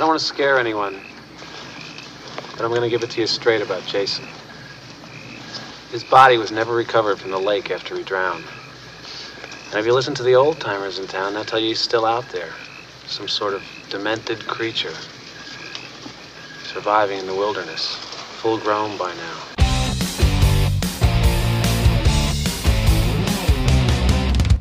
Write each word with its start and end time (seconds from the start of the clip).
I 0.00 0.02
don't 0.02 0.08
want 0.08 0.20
to 0.20 0.26
scare 0.26 0.58
anyone, 0.58 0.98
but 2.56 2.62
I'm 2.64 2.70
going 2.70 2.80
to 2.80 2.88
give 2.88 3.02
it 3.02 3.10
to 3.10 3.20
you 3.20 3.26
straight 3.26 3.60
about 3.60 3.84
Jason. 3.84 4.26
His 5.92 6.02
body 6.04 6.38
was 6.38 6.50
never 6.50 6.74
recovered 6.74 7.18
from 7.18 7.32
the 7.32 7.38
lake 7.38 7.70
after 7.70 7.94
he 7.94 8.02
drowned. 8.02 8.46
And 9.66 9.74
if 9.74 9.84
you 9.84 9.92
listen 9.92 10.14
to 10.14 10.22
the 10.22 10.34
old 10.34 10.58
timers 10.58 10.98
in 10.98 11.06
town, 11.06 11.34
they'll 11.34 11.44
tell 11.44 11.58
you 11.58 11.68
he's 11.68 11.80
still 11.80 12.06
out 12.06 12.26
there. 12.30 12.48
Some 13.08 13.28
sort 13.28 13.52
of 13.52 13.62
demented 13.90 14.46
creature. 14.46 14.94
Surviving 16.64 17.18
in 17.18 17.26
the 17.26 17.34
wilderness. 17.34 17.94
Full 18.40 18.56
grown 18.56 18.96
by 18.96 19.12
now. 19.14 19.36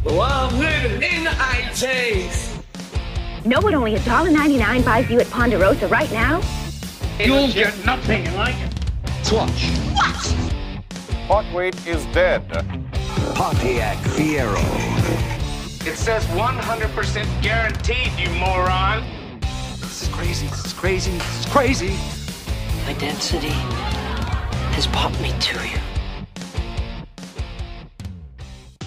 Well, 0.03 0.19
I'm 0.19 0.59
living 0.59 1.01
in 1.01 1.23
the 1.23 1.29
80s. 1.29 2.48
Know 3.49 3.61
what 3.61 3.73
only 3.73 3.95
$1.99 3.95 4.85
buys 4.85 5.09
you 5.09 5.19
at 5.19 5.27
Ponderosa 5.31 5.87
right 5.87 6.11
now? 6.11 6.39
You'll 7.17 7.51
get 7.51 7.73
nothing 7.83 8.31
like 8.35 8.53
it. 8.53 9.25
Swatch. 9.25 9.71
What? 9.95 10.35
Hotweight 11.27 11.87
is 11.87 12.05
dead. 12.13 12.47
Pontiac 13.33 13.97
Fiero. 14.13 14.61
It 15.83 15.97
says 15.97 16.23
100% 16.25 17.41
guaranteed, 17.41 18.11
you 18.19 18.29
moron. 18.35 19.03
This 19.39 20.03
is 20.03 20.09
crazy. 20.09 20.45
This 20.45 20.65
is 20.67 20.73
crazy. 20.73 21.11
This 21.13 21.39
is 21.39 21.51
crazy. 21.51 21.97
My 22.85 22.93
density 22.99 23.49
has 24.75 24.85
popped 24.85 25.19
me 25.21 25.33
to 25.39 25.67
you. 25.67 25.88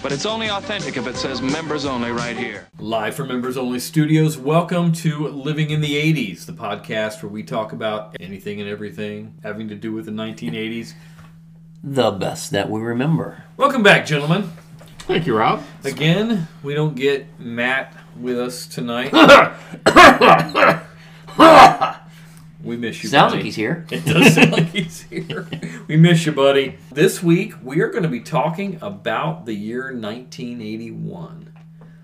But 0.03 0.11
it's 0.11 0.25
only 0.25 0.49
authentic 0.49 0.97
if 0.97 1.07
it 1.07 1.15
says 1.15 1.41
members 1.41 1.85
only 1.85 2.11
right 2.11 2.35
here. 2.35 2.67
Live 2.77 3.15
from 3.15 3.29
Members 3.29 3.55
Only 3.55 3.79
Studios, 3.79 4.37
welcome 4.37 4.91
to 4.91 5.29
Living 5.29 5.69
in 5.69 5.79
the 5.79 5.95
80s, 5.95 6.45
the 6.45 6.51
podcast 6.51 7.23
where 7.23 7.31
we 7.31 7.41
talk 7.41 7.71
about 7.71 8.17
anything 8.19 8.59
and 8.59 8.69
everything 8.69 9.39
having 9.43 9.69
to 9.69 9.75
do 9.75 9.93
with 9.93 10.03
the 10.03 10.11
1980s. 10.11 10.91
The 11.81 12.11
best 12.11 12.51
that 12.51 12.69
we 12.69 12.81
remember. 12.81 13.45
Welcome 13.55 13.81
back, 13.81 14.05
gentlemen. 14.05 14.51
Thank 14.99 15.25
you, 15.25 15.37
Rob. 15.37 15.63
Again, 15.85 16.49
we 16.63 16.73
don't 16.73 16.95
get 16.95 17.39
Matt 17.39 17.95
with 18.19 18.37
us 18.37 18.67
tonight. 18.67 19.13
we 22.63 22.77
miss 22.77 23.03
you, 23.03 23.09
Sounds 23.09 23.33
buddy. 23.33 23.39
like 23.39 23.45
he's 23.45 23.55
here. 23.55 23.85
It 23.91 24.05
does 24.05 24.33
sound 24.33 24.51
like 24.53 24.69
he's 24.69 25.01
here. 25.01 25.47
We 25.87 25.97
miss 25.97 26.25
you, 26.25 26.31
buddy. 26.31 26.77
This 26.91 27.21
week, 27.21 27.53
we 27.61 27.81
are 27.81 27.89
going 27.89 28.03
to 28.03 28.09
be 28.09 28.21
talking 28.21 28.77
about 28.81 29.45
the 29.45 29.53
year 29.53 29.91
1981. 29.93 31.53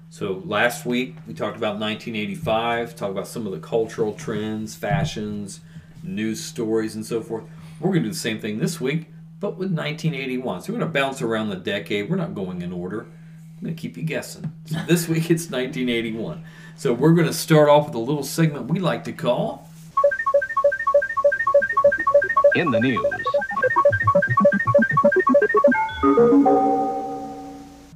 So, 0.09 0.41
last 0.43 0.85
week, 0.85 1.15
we 1.25 1.33
talked 1.33 1.55
about 1.55 1.79
1985, 1.79 2.95
talked 2.95 3.11
about 3.11 3.27
some 3.27 3.45
of 3.45 3.53
the 3.53 3.59
cultural 3.59 4.13
trends, 4.13 4.75
fashions, 4.75 5.61
news 6.03 6.43
stories, 6.43 6.93
and 6.95 7.05
so 7.05 7.21
forth. 7.21 7.45
We're 7.79 7.91
going 7.91 8.03
to 8.03 8.09
do 8.09 8.13
the 8.13 8.19
same 8.19 8.39
thing 8.39 8.59
this 8.59 8.81
week, 8.81 9.07
but 9.39 9.51
with 9.51 9.71
1981. 9.71 10.61
So, 10.61 10.73
we're 10.73 10.79
going 10.79 10.91
to 10.91 10.99
bounce 10.99 11.21
around 11.21 11.49
the 11.49 11.55
decade. 11.55 12.09
We're 12.09 12.17
not 12.17 12.35
going 12.35 12.61
in 12.61 12.73
order. 12.73 13.01
I'm 13.03 13.63
going 13.63 13.75
to 13.75 13.81
keep 13.81 13.95
you 13.95 14.03
guessing. 14.03 14.51
So, 14.65 14.79
this 14.87 15.07
week, 15.07 15.31
it's 15.31 15.49
1981. 15.49 16.43
So, 16.75 16.91
we're 16.91 17.13
going 17.13 17.27
to 17.27 17.33
start 17.33 17.69
off 17.69 17.85
with 17.85 17.95
a 17.95 17.99
little 17.99 18.23
segment 18.23 18.67
we 18.67 18.79
like 18.79 19.05
to 19.05 19.13
call 19.13 19.68
In 22.59 22.71
the 22.71 22.79
news. 22.81 22.99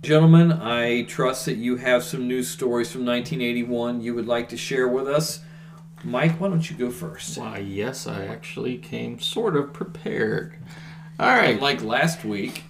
Gentlemen, 0.02 0.54
I 0.54 1.04
trust 1.04 1.46
that 1.48 1.58
you 1.58 1.76
have 1.76 2.02
some 2.02 2.30
news 2.30 2.48
stories 2.48 2.90
from 2.90 3.06
1981 3.06 4.00
you 4.00 4.16
would 4.16 4.26
like 4.26 4.48
to 4.50 4.58
share 4.58 4.88
with 4.88 5.06
us. 5.06 5.42
Mike, 6.02 6.40
why 6.40 6.48
don't 6.48 6.70
you 6.70 6.78
go 6.78 6.92
first? 6.92 7.38
Why, 7.38 7.58
yes, 7.58 8.08
I 8.08 8.24
actually 8.24 8.78
came 8.78 9.20
sort 9.20 9.58
of 9.58 9.74
prepared. 9.74 10.54
All 11.20 11.28
right. 11.28 11.60
Like 11.62 11.84
last 11.84 12.24
week. 12.24 12.64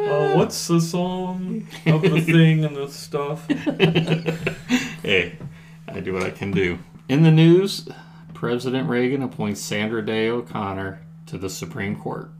Uh, 0.00 0.32
what's 0.32 0.66
the 0.66 0.80
song 0.80 1.68
of 1.86 2.02
the 2.02 2.20
thing 2.26 2.64
and 2.64 2.74
the 2.74 2.88
stuff? 2.88 3.46
hey, 5.04 5.38
I 5.86 6.00
do 6.00 6.14
what 6.14 6.24
I 6.24 6.30
can 6.30 6.50
do. 6.50 6.80
In 7.08 7.22
the 7.22 7.30
news, 7.30 7.88
President 8.34 8.88
Reagan 8.88 9.22
appoints 9.22 9.60
Sandra 9.60 10.04
Day 10.04 10.28
O'Connor 10.28 11.00
to 11.32 11.38
the 11.38 11.48
Supreme 11.48 11.96
Court. 11.96 12.30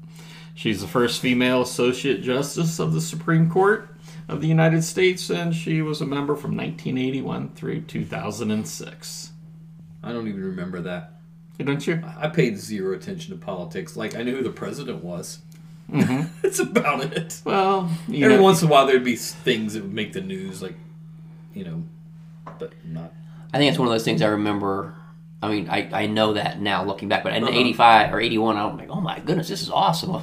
She's 0.55 0.83
the 0.83 0.87
first 0.87 1.23
female 1.23 1.63
Associate 1.63 2.21
Justice 2.21 2.79
of 2.79 2.93
the 2.93 3.01
Supreme 3.01 3.49
Court 3.49 3.89
of 4.29 4.43
the 4.43 4.47
United 4.47 4.85
States, 4.85 5.31
and 5.31 5.55
she 5.55 5.81
was 5.81 6.03
a 6.03 6.07
member 6.07 6.37
from 6.37 6.55
1981 6.55 7.55
through 7.55 7.81
2006. 7.81 9.33
I 10.03 10.13
don't 10.13 10.29
even 10.29 10.45
remember 10.45 10.83
that. 10.83 11.15
Don't 11.59 11.87
you? 11.87 12.03
I 12.19 12.29
paid 12.29 12.59
zero 12.59 12.95
attention 12.95 13.39
to 13.39 13.43
politics. 13.43 13.97
Like, 13.97 14.15
I 14.15 14.23
knew 14.23 14.37
who 14.37 14.43
the 14.43 14.51
president 14.51 15.03
was. 15.03 15.39
Mm-hmm. 15.91 16.25
That's 16.43 16.59
about 16.59 17.17
it. 17.17 17.41
Well, 17.47 17.91
you 18.09 18.27
Every 18.27 18.37
know, 18.37 18.43
once 18.43 18.61
in 18.61 18.69
a 18.69 18.71
while, 18.71 18.87
there'd 18.87 19.03
be 19.03 19.17
things 19.17 19.73
that 19.73 19.85
would 19.85 19.95
make 19.95 20.13
the 20.13 20.21
news, 20.21 20.61
like, 20.61 20.75
you 21.55 21.65
know, 21.65 21.83
but 22.59 22.75
not. 22.85 23.15
I 23.55 23.59
think 23.59 23.71
it's 23.71 23.79
one 23.79 23.89
of 23.89 23.93
those 23.93 24.05
things 24.05 24.21
I 24.21 24.29
remember. 24.29 24.97
I 25.43 25.49
mean, 25.51 25.69
I, 25.69 25.91
I 25.93 26.07
know 26.07 26.35
that 26.35 26.61
now 26.61 26.85
looking 26.85 27.09
back, 27.09 27.25
but 27.25 27.35
in 27.35 27.43
Uh-huh. 27.43 27.53
85 27.53 28.15
or 28.15 28.21
81, 28.21 28.57
I'm 28.57 28.77
like, 28.77 28.89
oh 28.91 29.01
my 29.01 29.19
goodness, 29.19 29.49
this 29.49 29.61
is 29.61 29.71
awesome. 29.71 30.23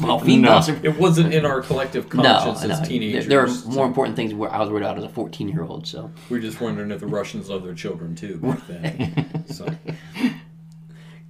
well, 0.00 0.18
females 0.18 0.70
are. 0.70 0.80
It 0.82 0.98
wasn't 0.98 1.34
in 1.34 1.44
our 1.44 1.60
collective 1.60 2.12
No, 2.14 2.22
conscience 2.22 2.62
no. 2.64 2.70
as 2.70 2.78
There, 2.80 2.88
teenagers. 2.88 3.26
there 3.26 3.40
are 3.44 3.48
more 3.66 3.84
important 3.86 4.16
things 4.16 4.32
where 4.32 4.50
I 4.50 4.58
was 4.60 4.70
worried 4.70 4.82
about 4.82 4.96
as 4.96 5.04
a 5.04 5.08
14 5.10 5.48
year 5.50 5.62
old. 5.64 5.86
So 5.86 6.10
We're 6.30 6.40
just 6.40 6.62
wondering 6.62 6.90
if 6.92 7.00
the 7.00 7.06
Russians 7.06 7.50
love 7.50 7.62
their 7.62 7.74
children 7.74 8.14
too 8.16 8.38
back 8.38 8.66
then. 8.66 9.44
so, 9.48 9.66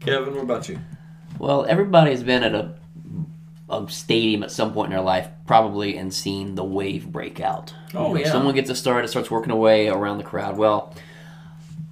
Kevin, 0.00 0.34
what 0.34 0.42
about 0.44 0.68
you? 0.68 0.78
Well, 1.38 1.64
everybody's 1.66 2.22
been 2.22 2.44
at 2.44 2.54
a, 2.54 2.74
a 3.68 3.84
stadium 3.90 4.42
at 4.44 4.50
some 4.52 4.72
point 4.72 4.86
in 4.92 4.96
their 4.96 5.04
life, 5.04 5.28
probably, 5.46 5.96
and 5.96 6.14
seen 6.14 6.54
the 6.54 6.64
wave 6.64 7.10
break 7.10 7.40
out. 7.40 7.74
Oh, 7.94 8.08
You 8.08 8.14
know, 8.14 8.20
yeah. 8.20 8.30
Someone 8.32 8.54
gets 8.54 8.70
a 8.70 8.74
start, 8.76 9.04
it 9.04 9.08
starts 9.08 9.30
working 9.30 9.50
away 9.50 9.88
around 9.88 10.18
the 10.18 10.24
crowd. 10.24 10.56
Well, 10.56 10.94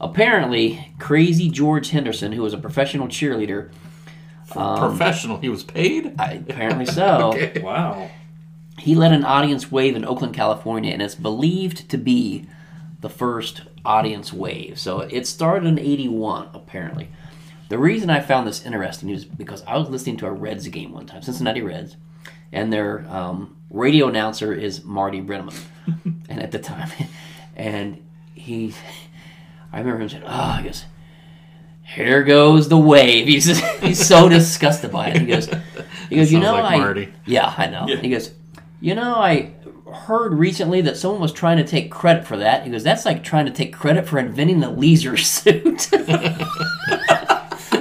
apparently, 0.02 0.92
crazy 0.98 1.48
George 1.48 1.90
Henderson, 1.90 2.32
who 2.32 2.42
was 2.42 2.52
a 2.52 2.58
professional 2.58 3.08
cheerleader, 3.08 3.70
professional. 4.50 5.38
He 5.38 5.48
was 5.48 5.62
paid? 5.62 6.14
I, 6.18 6.32
apparently 6.48 6.84
so, 6.86 7.32
Wow. 7.62 8.10
he 8.78 8.94
led 8.94 9.12
an 9.12 9.24
audience 9.24 9.70
wave 9.72 9.96
in 9.96 10.04
Oakland, 10.04 10.34
California, 10.34 10.92
and 10.92 11.00
it's 11.00 11.14
believed 11.14 11.88
to 11.90 11.96
be 11.96 12.46
the 13.00 13.08
first 13.08 13.62
audience 13.84 14.32
wave. 14.32 14.78
So 14.78 15.00
it 15.00 15.26
started 15.26 15.66
in 15.66 15.78
81, 15.78 16.50
apparently. 16.54 17.08
The 17.68 17.78
reason 17.78 18.10
I 18.10 18.20
found 18.20 18.46
this 18.46 18.66
interesting 18.66 19.08
is 19.08 19.24
because 19.24 19.62
I 19.64 19.78
was 19.78 19.88
listening 19.88 20.18
to 20.18 20.26
a 20.26 20.30
Reds 20.30 20.68
game 20.68 20.92
one 20.92 21.06
time, 21.06 21.22
Cincinnati 21.22 21.62
Reds, 21.62 21.96
and 22.52 22.70
their 22.70 23.06
um, 23.08 23.56
radio 23.70 24.08
announcer 24.08 24.52
is 24.52 24.84
Marty 24.84 25.22
Brennaman. 25.22 25.54
and 26.28 26.42
at 26.42 26.50
the 26.52 26.58
time, 26.58 26.90
and 27.56 28.06
he, 28.34 28.74
I 29.72 29.78
remember 29.78 30.02
him 30.02 30.08
saying, 30.08 30.24
"Oh, 30.26 30.52
he 30.54 30.64
goes, 30.64 30.84
here 31.82 32.22
goes 32.22 32.68
the 32.68 32.78
wave." 32.78 33.26
He's 33.32 33.46
just, 33.46 33.64
he's 33.82 34.06
so 34.06 34.28
disgusted 34.28 34.92
by 34.92 35.08
it. 35.08 35.20
He 35.20 35.26
goes, 35.26 35.48
he 36.08 36.16
goes, 36.16 36.32
you 36.32 36.40
know, 36.40 36.52
like 36.52 36.74
I, 36.74 36.78
Marty. 36.78 37.14
yeah, 37.26 37.54
I 37.56 37.66
know. 37.68 37.86
He 37.86 38.10
goes, 38.10 38.32
you 38.80 38.94
know, 38.94 39.14
I 39.14 39.52
heard 39.92 40.34
recently 40.34 40.80
that 40.82 40.96
someone 40.96 41.20
was 41.20 41.32
trying 41.32 41.58
to 41.58 41.64
take 41.64 41.90
credit 41.90 42.26
for 42.26 42.36
that. 42.38 42.64
He 42.64 42.70
goes, 42.70 42.82
that's 42.82 43.04
like 43.04 43.22
trying 43.22 43.46
to 43.46 43.52
take 43.52 43.72
credit 43.72 44.06
for 44.08 44.18
inventing 44.18 44.60
the 44.60 44.70
leisure 44.70 45.16
suit. 45.18 45.80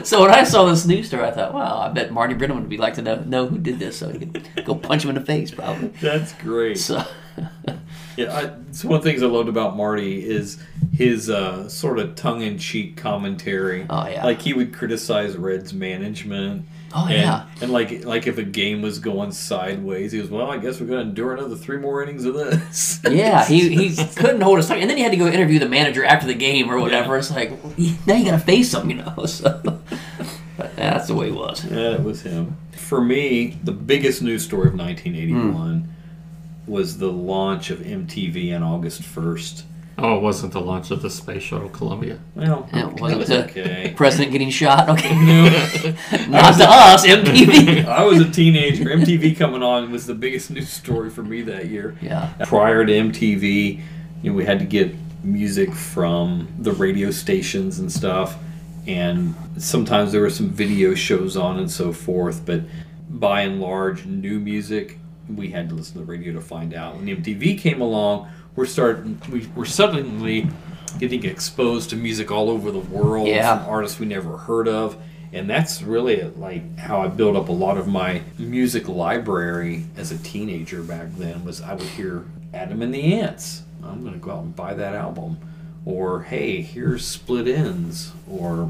so 0.04 0.22
when 0.22 0.32
I 0.32 0.44
saw 0.44 0.66
this 0.66 0.86
news 0.86 1.08
story, 1.08 1.24
I 1.24 1.32
thought, 1.32 1.54
wow, 1.54 1.80
I 1.80 1.90
bet 1.90 2.12
Marty 2.12 2.34
Brennan 2.34 2.58
would 2.58 2.70
be 2.70 2.78
like 2.78 2.94
to 2.96 3.02
know, 3.02 3.16
know 3.22 3.48
who 3.48 3.58
did 3.58 3.80
this, 3.80 3.98
so 3.98 4.10
he 4.10 4.20
could 4.20 4.66
go 4.66 4.76
punch 4.76 5.04
him 5.04 5.10
in 5.10 5.16
the 5.16 5.22
face, 5.22 5.52
probably. 5.52 5.90
That's 6.02 6.34
great. 6.34 6.78
So 6.78 7.04
Yeah, 8.18 8.36
I, 8.36 8.42
it's 8.70 8.84
one 8.84 8.98
of 8.98 9.04
the 9.04 9.10
things 9.10 9.24
I 9.24 9.28
loved 9.28 9.50
about 9.50 9.76
Marty 9.76 10.28
is 10.28 10.62
his 10.94 11.30
uh, 11.30 11.68
sort 11.70 12.00
of 12.00 12.16
tongue-in-cheek 12.16 12.98
commentary. 12.98 13.86
Oh, 13.90 14.08
yeah. 14.08 14.26
like 14.26 14.42
he 14.42 14.54
would 14.54 14.74
criticize 14.74 15.38
Reds 15.38 15.74
management. 15.74 16.66
Oh, 16.94 17.06
and, 17.06 17.14
yeah. 17.14 17.46
and 17.62 17.72
like 17.72 18.04
like 18.04 18.28
if 18.28 18.38
a 18.38 18.44
game 18.44 18.82
was 18.82 19.00
going 19.00 19.32
sideways, 19.32 20.12
he 20.12 20.20
goes, 20.20 20.30
"Well, 20.30 20.52
I 20.52 20.58
guess 20.58 20.82
we're 20.82 20.88
going 20.88 21.04
to 21.04 21.10
endure 21.10 21.34
another 21.34 21.56
three 21.56 21.78
more 21.78 22.04
innings 22.04 22.26
of 22.26 22.34
this." 22.34 23.00
yeah, 23.10 23.46
he, 23.46 23.70
he 23.74 24.06
couldn't 24.16 24.42
hold 24.42 24.58
his 24.58 24.68
tongue, 24.68 24.82
and 24.82 24.90
then 24.90 24.98
he 24.98 25.04
had 25.04 25.14
to 25.14 25.18
go 25.18 25.28
interview 25.28 25.58
the 25.58 25.70
manager 25.70 26.04
after 26.04 26.28
the 26.28 26.34
game 26.34 26.70
or 26.70 26.80
whatever. 26.80 27.18
It's 27.18 27.32
like 27.32 27.52
now 28.06 28.16
you 28.16 28.26
got 28.26 28.32
to 28.32 28.40
face 28.40 28.74
him, 28.74 28.90
you 28.90 28.98
know. 28.98 29.16
So 29.26 29.82
but 30.58 30.76
that's 30.76 31.08
the 31.08 31.16
way 31.16 31.30
it 31.30 31.34
was. 31.34 31.64
Yeah, 31.66 31.94
it 31.94 32.04
was 32.04 32.22
him. 32.22 32.58
For 32.74 33.02
me, 33.02 33.58
the 33.64 33.72
biggest 33.72 34.22
news 34.22 34.44
story 34.44 34.68
of 34.68 34.76
1981 34.76 35.91
was 36.72 36.98
the 36.98 37.12
launch 37.12 37.70
of 37.70 37.80
MTV 37.80 38.56
on 38.56 38.64
August 38.64 39.02
1st. 39.02 39.64
Oh, 39.98 40.16
it 40.18 40.22
wasn't 40.22 40.54
the 40.54 40.62
launch 40.62 40.90
of 40.90 41.02
the 41.02 41.10
Space 41.10 41.44
Shuttle 41.44 41.70
Columbia. 41.70 42.18
Well, 42.34 42.68
It 42.74 43.00
wasn't 43.00 43.28
the 43.28 43.44
okay. 43.44 43.94
president 43.96 44.32
getting 44.32 44.50
shot. 44.50 44.90
Okay, 44.90 45.14
not 46.30 46.58
to 46.58 46.66
us, 46.68 47.06
MTV. 47.06 47.86
I 48.02 48.04
was 48.04 48.20
a 48.22 48.32
teenager. 48.32 48.86
MTV 48.86 49.38
coming 49.38 49.62
on 49.62 49.92
was 49.92 50.08
the 50.08 50.16
biggest 50.16 50.50
news 50.50 50.70
story 50.70 51.10
for 51.10 51.24
me 51.24 51.42
that 51.44 51.68
year. 51.68 51.96
Yeah. 52.02 52.34
Prior 52.46 52.86
to 52.86 52.92
MTV, 52.92 53.82
you 54.24 54.32
know, 54.32 54.36
we 54.36 54.46
had 54.46 54.60
to 54.60 54.66
get 54.66 54.96
music 55.24 55.72
from 55.74 56.48
the 56.58 56.72
radio 56.72 57.12
stations 57.12 57.78
and 57.80 57.92
stuff. 57.92 58.38
and 58.88 59.36
sometimes 59.58 60.12
there 60.12 60.22
were 60.22 60.30
some 60.32 60.50
video 60.50 60.96
shows 60.96 61.38
on 61.38 61.60
and 61.60 61.70
so 61.70 61.94
forth. 61.94 62.44
But 62.46 62.62
by 63.10 63.42
and 63.42 63.62
large, 63.62 64.06
new 64.08 64.40
music 64.40 64.98
we 65.36 65.50
had 65.50 65.70
to 65.70 65.76
listen 65.76 65.94
to 65.94 66.00
the 66.00 66.06
radio 66.06 66.34
to 66.34 66.42
find 66.42 66.74
out. 66.74 66.96
When 66.98 67.06
MTV 67.08 67.60
came 67.60 67.82
along, 67.82 68.30
we're 68.56 68.66
starting 68.66 69.20
we 69.32 69.48
we're 69.56 69.66
suddenly 69.66 70.48
getting 71.00 71.24
exposed 71.26 71.90
to 71.92 71.96
music 71.96 72.32
all 72.32 72.50
over 72.50 72.70
the 72.72 72.80
world 72.80 73.28
Yeah. 73.28 73.60
from 73.64 73.70
artists 73.70 74.00
we 74.00 74.06
never 74.06 74.38
heard 74.38 74.68
of. 74.68 74.98
And 75.34 75.50
that's 75.50 75.82
really 75.82 76.22
like 76.24 76.78
how 76.78 77.02
I 77.02 77.08
built 77.08 77.38
up 77.38 77.48
a 77.48 77.54
lot 77.54 77.78
of 77.78 77.88
my 77.88 78.22
music 78.38 78.90
library 78.90 79.86
as 79.96 80.12
a 80.12 80.18
teenager 80.18 80.84
back 80.84 81.08
then 81.18 81.46
was 81.46 81.62
I 81.62 81.74
would 81.74 81.84
hear 81.88 82.26
Adam 82.54 82.82
and 82.82 82.94
the 82.94 83.14
Ants. 83.22 83.64
I'm 83.82 84.04
gonna 84.04 84.18
go 84.18 84.32
out 84.32 84.44
and 84.44 84.56
buy 84.56 84.74
that 84.74 84.94
album. 84.94 85.38
Or 85.86 86.24
hey, 86.24 86.62
here's 86.62 87.06
Split 87.08 87.46
Enz 87.48 88.10
or 88.30 88.70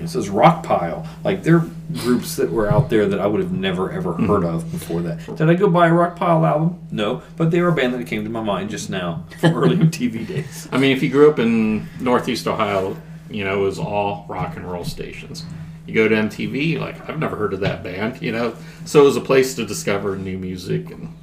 it 0.00 0.08
says 0.08 0.28
Rockpile. 0.28 1.06
Like 1.24 1.42
there 1.42 1.56
are 1.56 1.70
groups 1.94 2.36
that 2.36 2.50
were 2.50 2.70
out 2.70 2.90
there 2.90 3.06
that 3.06 3.20
I 3.20 3.26
would 3.26 3.40
have 3.40 3.52
never 3.52 3.92
ever 3.92 4.12
hmm. 4.12 4.26
heard 4.26 4.44
of 4.44 4.70
before 4.70 5.02
that. 5.02 5.36
Did 5.36 5.48
I 5.48 5.54
go 5.54 5.68
buy 5.68 5.88
a 5.88 5.92
Rockpile 5.92 6.46
album? 6.46 6.80
No, 6.90 7.22
but 7.36 7.50
they 7.50 7.60
were 7.60 7.68
a 7.68 7.74
band 7.74 7.94
that 7.94 8.06
came 8.06 8.24
to 8.24 8.30
my 8.30 8.42
mind 8.42 8.70
just 8.70 8.90
now 8.90 9.24
from 9.40 9.54
early 9.54 9.76
MTV 9.78 10.26
days. 10.26 10.68
I 10.72 10.78
mean, 10.78 10.96
if 10.96 11.02
you 11.02 11.10
grew 11.10 11.30
up 11.30 11.38
in 11.38 11.88
Northeast 12.00 12.46
Ohio, 12.46 12.96
you 13.30 13.44
know, 13.44 13.60
it 13.60 13.64
was 13.64 13.78
all 13.78 14.26
rock 14.28 14.56
and 14.56 14.70
roll 14.70 14.84
stations. 14.84 15.44
You 15.86 15.94
go 15.94 16.08
to 16.08 16.14
MTV, 16.14 16.78
like, 16.78 17.08
I've 17.08 17.18
never 17.18 17.36
heard 17.36 17.54
of 17.54 17.60
that 17.60 17.82
band, 17.82 18.20
you 18.20 18.30
know? 18.30 18.54
So 18.84 19.00
it 19.00 19.04
was 19.04 19.16
a 19.16 19.22
place 19.22 19.54
to 19.54 19.64
discover 19.64 20.16
new 20.16 20.36
music 20.36 20.90
and 20.90 21.16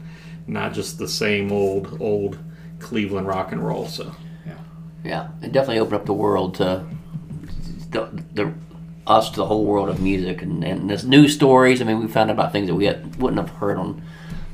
not 0.47 0.73
just 0.73 0.97
the 0.97 1.07
same 1.07 1.51
old, 1.51 2.01
old 2.01 2.39
Cleveland 2.79 3.27
rock 3.27 3.51
and 3.51 3.63
roll. 3.63 3.87
So, 3.87 4.11
yeah, 4.45 4.57
Yeah, 5.03 5.27
it 5.43 5.51
definitely 5.51 5.79
opened 5.79 5.95
up 5.95 6.05
the 6.05 6.13
world 6.13 6.55
to 6.55 6.85
the, 7.91 8.23
the 8.33 8.53
us 9.07 9.29
to 9.29 9.37
the 9.37 9.45
whole 9.45 9.65
world 9.65 9.89
of 9.89 10.01
music 10.01 10.41
and, 10.41 10.63
and 10.63 10.89
there's 10.89 11.05
news 11.05 11.33
stories. 11.33 11.81
I 11.81 11.85
mean, 11.85 11.99
we 11.99 12.07
found 12.07 12.29
out 12.29 12.35
about 12.35 12.51
things 12.51 12.67
that 12.67 12.75
we 12.75 12.85
had, 12.85 13.15
wouldn't 13.17 13.39
have 13.39 13.57
heard 13.57 13.77
on 13.77 14.01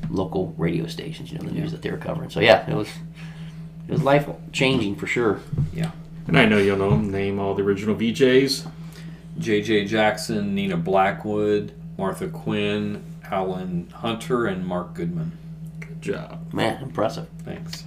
local 0.09 0.53
radio 0.57 0.87
stations. 0.87 1.31
You 1.31 1.39
know, 1.39 1.45
the 1.45 1.51
news 1.51 1.71
that 1.71 1.81
they 1.81 1.91
were 1.91 1.97
covering. 1.97 2.29
So 2.29 2.39
yeah, 2.39 2.69
it 2.69 2.75
was 2.75 2.89
it 3.87 3.91
was 3.91 4.03
life 4.03 4.27
changing 4.51 4.95
for 4.95 5.07
sure. 5.07 5.39
Yeah. 5.73 5.91
and 6.27 6.37
I 6.37 6.45
know 6.45 6.57
you'll 6.57 6.77
know 6.77 6.89
them, 6.89 7.11
name 7.11 7.39
all 7.39 7.55
the 7.55 7.63
original 7.63 7.95
VJs. 7.95 8.67
J.J. 9.37 9.85
Jackson, 9.85 10.53
Nina 10.53 10.77
Blackwood, 10.77 11.73
Martha 11.97 12.27
Quinn, 12.27 13.03
Alan 13.23 13.89
Hunter, 13.89 14.45
and 14.45 14.65
Mark 14.65 14.93
Goodman. 14.93 15.37
Good 15.79 16.01
job. 16.01 16.53
Man, 16.53 16.83
impressive. 16.83 17.27
Thanks. 17.43 17.85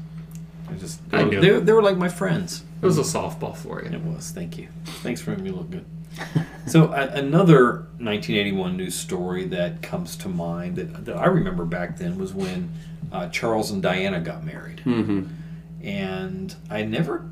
I 0.71 0.75
just 0.75 1.01
I 1.13 1.23
knew. 1.25 1.41
they, 1.41 1.61
they 1.61 1.73
were 1.73 1.83
like 1.83 1.99
my 1.99 2.09
friends. 2.09 2.65
It 2.81 2.87
was 2.87 2.99
a 2.99 3.03
softball 3.03 3.55
for 3.55 3.83
you. 3.83 3.91
It 3.91 4.01
was. 4.01 4.31
Thank 4.31 4.57
you. 4.59 4.69
Thanks 5.03 5.21
for 5.21 5.31
making 5.31 5.45
me 5.45 5.51
look 5.51 5.71
good. 5.71 5.85
so 6.67 6.93
a 6.93 7.07
another 7.09 7.87
1981 7.99 8.77
news 8.77 8.95
story 8.95 9.45
that 9.47 9.83
comes 9.83 10.17
to 10.17 10.29
mind 10.29 10.77
that, 10.77 11.05
that 11.05 11.17
I 11.17 11.27
remember 11.27 11.65
back 11.65 11.97
then 11.99 12.19
was 12.19 12.33
when 12.35 12.73
uh, 13.13 13.29
Charles 13.29 13.71
and 13.71 13.83
Diana 13.83 14.21
got 14.21 14.45
married, 14.45 14.79
Mm-hmm. 14.85 15.27
and 15.87 16.55
I 16.71 16.83
never, 16.83 17.27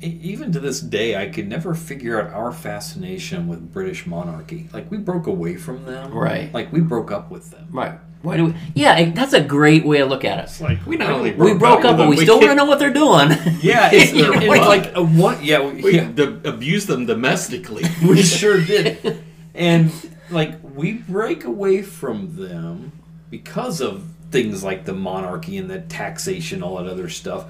even 0.00 0.52
to 0.52 0.60
this 0.60 0.80
day, 0.80 1.16
I 1.16 1.28
could 1.28 1.48
never 1.48 1.74
figure 1.74 2.20
out 2.20 2.32
our 2.32 2.52
fascination 2.52 3.46
with 3.48 3.72
British 3.72 4.06
monarchy. 4.06 4.68
Like 4.72 4.90
we 4.90 4.98
broke 4.98 5.26
away 5.26 5.56
from 5.56 5.84
them, 5.84 6.12
Right. 6.12 6.52
Like 6.54 6.72
we 6.72 6.80
broke 6.80 7.10
up 7.10 7.30
with 7.30 7.50
them. 7.50 7.68
Right. 7.70 7.98
Why 8.22 8.36
do 8.36 8.46
we? 8.46 8.54
Yeah, 8.74 9.10
that's 9.10 9.32
a 9.32 9.40
great 9.42 9.84
way 9.84 9.98
to 9.98 10.04
look 10.04 10.24
at 10.24 10.38
it. 10.38 10.62
Like, 10.62 10.86
we 10.86 10.96
not 10.96 11.10
only 11.10 11.32
We 11.32 11.54
broke 11.54 11.84
up, 11.84 11.96
but 11.96 12.08
we 12.08 12.16
still 12.16 12.38
want 12.38 12.50
to 12.50 12.54
know 12.54 12.64
what 12.64 12.78
they're 12.78 12.92
doing. 12.92 13.30
Yeah, 13.60 13.90
it's, 13.92 14.12
They're 14.12 14.32
it's 14.34 14.46
what? 14.46 14.60
like 14.60 14.94
a 14.94 15.02
one. 15.02 15.42
Yeah, 15.42 15.60
we, 15.66 15.82
We 15.82 15.94
yeah. 15.96 16.04
d- 16.08 16.38
abused 16.44 16.86
them 16.86 17.06
domestically. 17.06 17.84
we 18.06 18.22
sure 18.22 18.64
did. 18.64 19.24
And 19.54 19.90
like 20.30 20.54
we 20.74 20.92
break 20.92 21.44
away 21.44 21.82
from 21.82 22.36
them 22.36 22.92
because 23.28 23.80
of 23.80 24.04
things 24.30 24.62
like 24.62 24.84
the 24.84 24.94
monarchy 24.94 25.58
and 25.58 25.68
the 25.68 25.80
taxation, 25.80 26.62
all 26.62 26.76
that 26.76 26.86
other 26.86 27.08
stuff. 27.08 27.46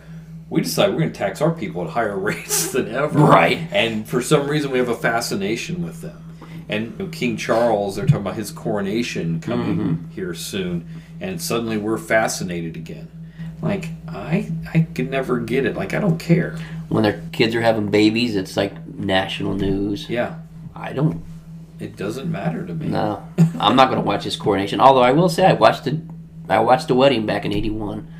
We 0.48 0.60
decide 0.60 0.90
we're 0.90 1.00
going 1.00 1.12
to 1.12 1.18
tax 1.18 1.40
our 1.40 1.52
people 1.52 1.82
at 1.84 1.90
higher 1.90 2.18
rates 2.18 2.72
than 2.72 2.88
ever. 2.88 3.18
Right. 3.18 3.58
And 3.72 4.06
for 4.08 4.20
some 4.20 4.48
reason, 4.48 4.70
we 4.70 4.78
have 4.78 4.88
a 4.88 4.96
fascination 4.96 5.82
with 5.82 6.00
them. 6.02 6.31
And 6.68 6.92
you 6.98 7.04
know, 7.06 7.10
King 7.10 7.36
Charles, 7.36 7.96
they're 7.96 8.06
talking 8.06 8.22
about 8.22 8.36
his 8.36 8.50
coronation 8.50 9.40
coming 9.40 10.08
here 10.14 10.34
soon, 10.34 10.88
and 11.20 11.40
suddenly 11.40 11.76
we're 11.76 11.98
fascinated 11.98 12.76
again. 12.76 13.08
Like 13.60 13.88
I, 14.08 14.50
I 14.74 14.86
could 14.94 15.10
never 15.10 15.38
get 15.38 15.66
it. 15.66 15.76
Like 15.76 15.94
I 15.94 16.00
don't 16.00 16.18
care. 16.18 16.56
when 16.88 17.02
their 17.04 17.22
kids 17.32 17.54
are 17.54 17.60
having 17.60 17.88
babies, 17.90 18.34
it's 18.36 18.56
like 18.56 18.86
national 18.86 19.54
news. 19.54 20.08
Yeah, 20.08 20.38
I 20.74 20.92
don't 20.92 21.22
it 21.80 21.96
doesn't 21.96 22.30
matter 22.30 22.64
to 22.64 22.74
me. 22.74 22.86
No, 22.86 23.26
I'm 23.58 23.74
not 23.76 23.88
going 23.88 24.00
to 24.00 24.06
watch 24.06 24.22
his 24.24 24.36
coronation. 24.36 24.80
Although 24.80 25.02
I 25.02 25.10
will 25.12 25.28
say, 25.28 25.46
I 25.46 25.52
watched 25.54 25.84
the 25.84 26.00
I 26.48 26.60
watched 26.60 26.88
the 26.88 26.94
wedding 26.94 27.26
back 27.26 27.44
in 27.44 27.52
'81. 27.52 28.12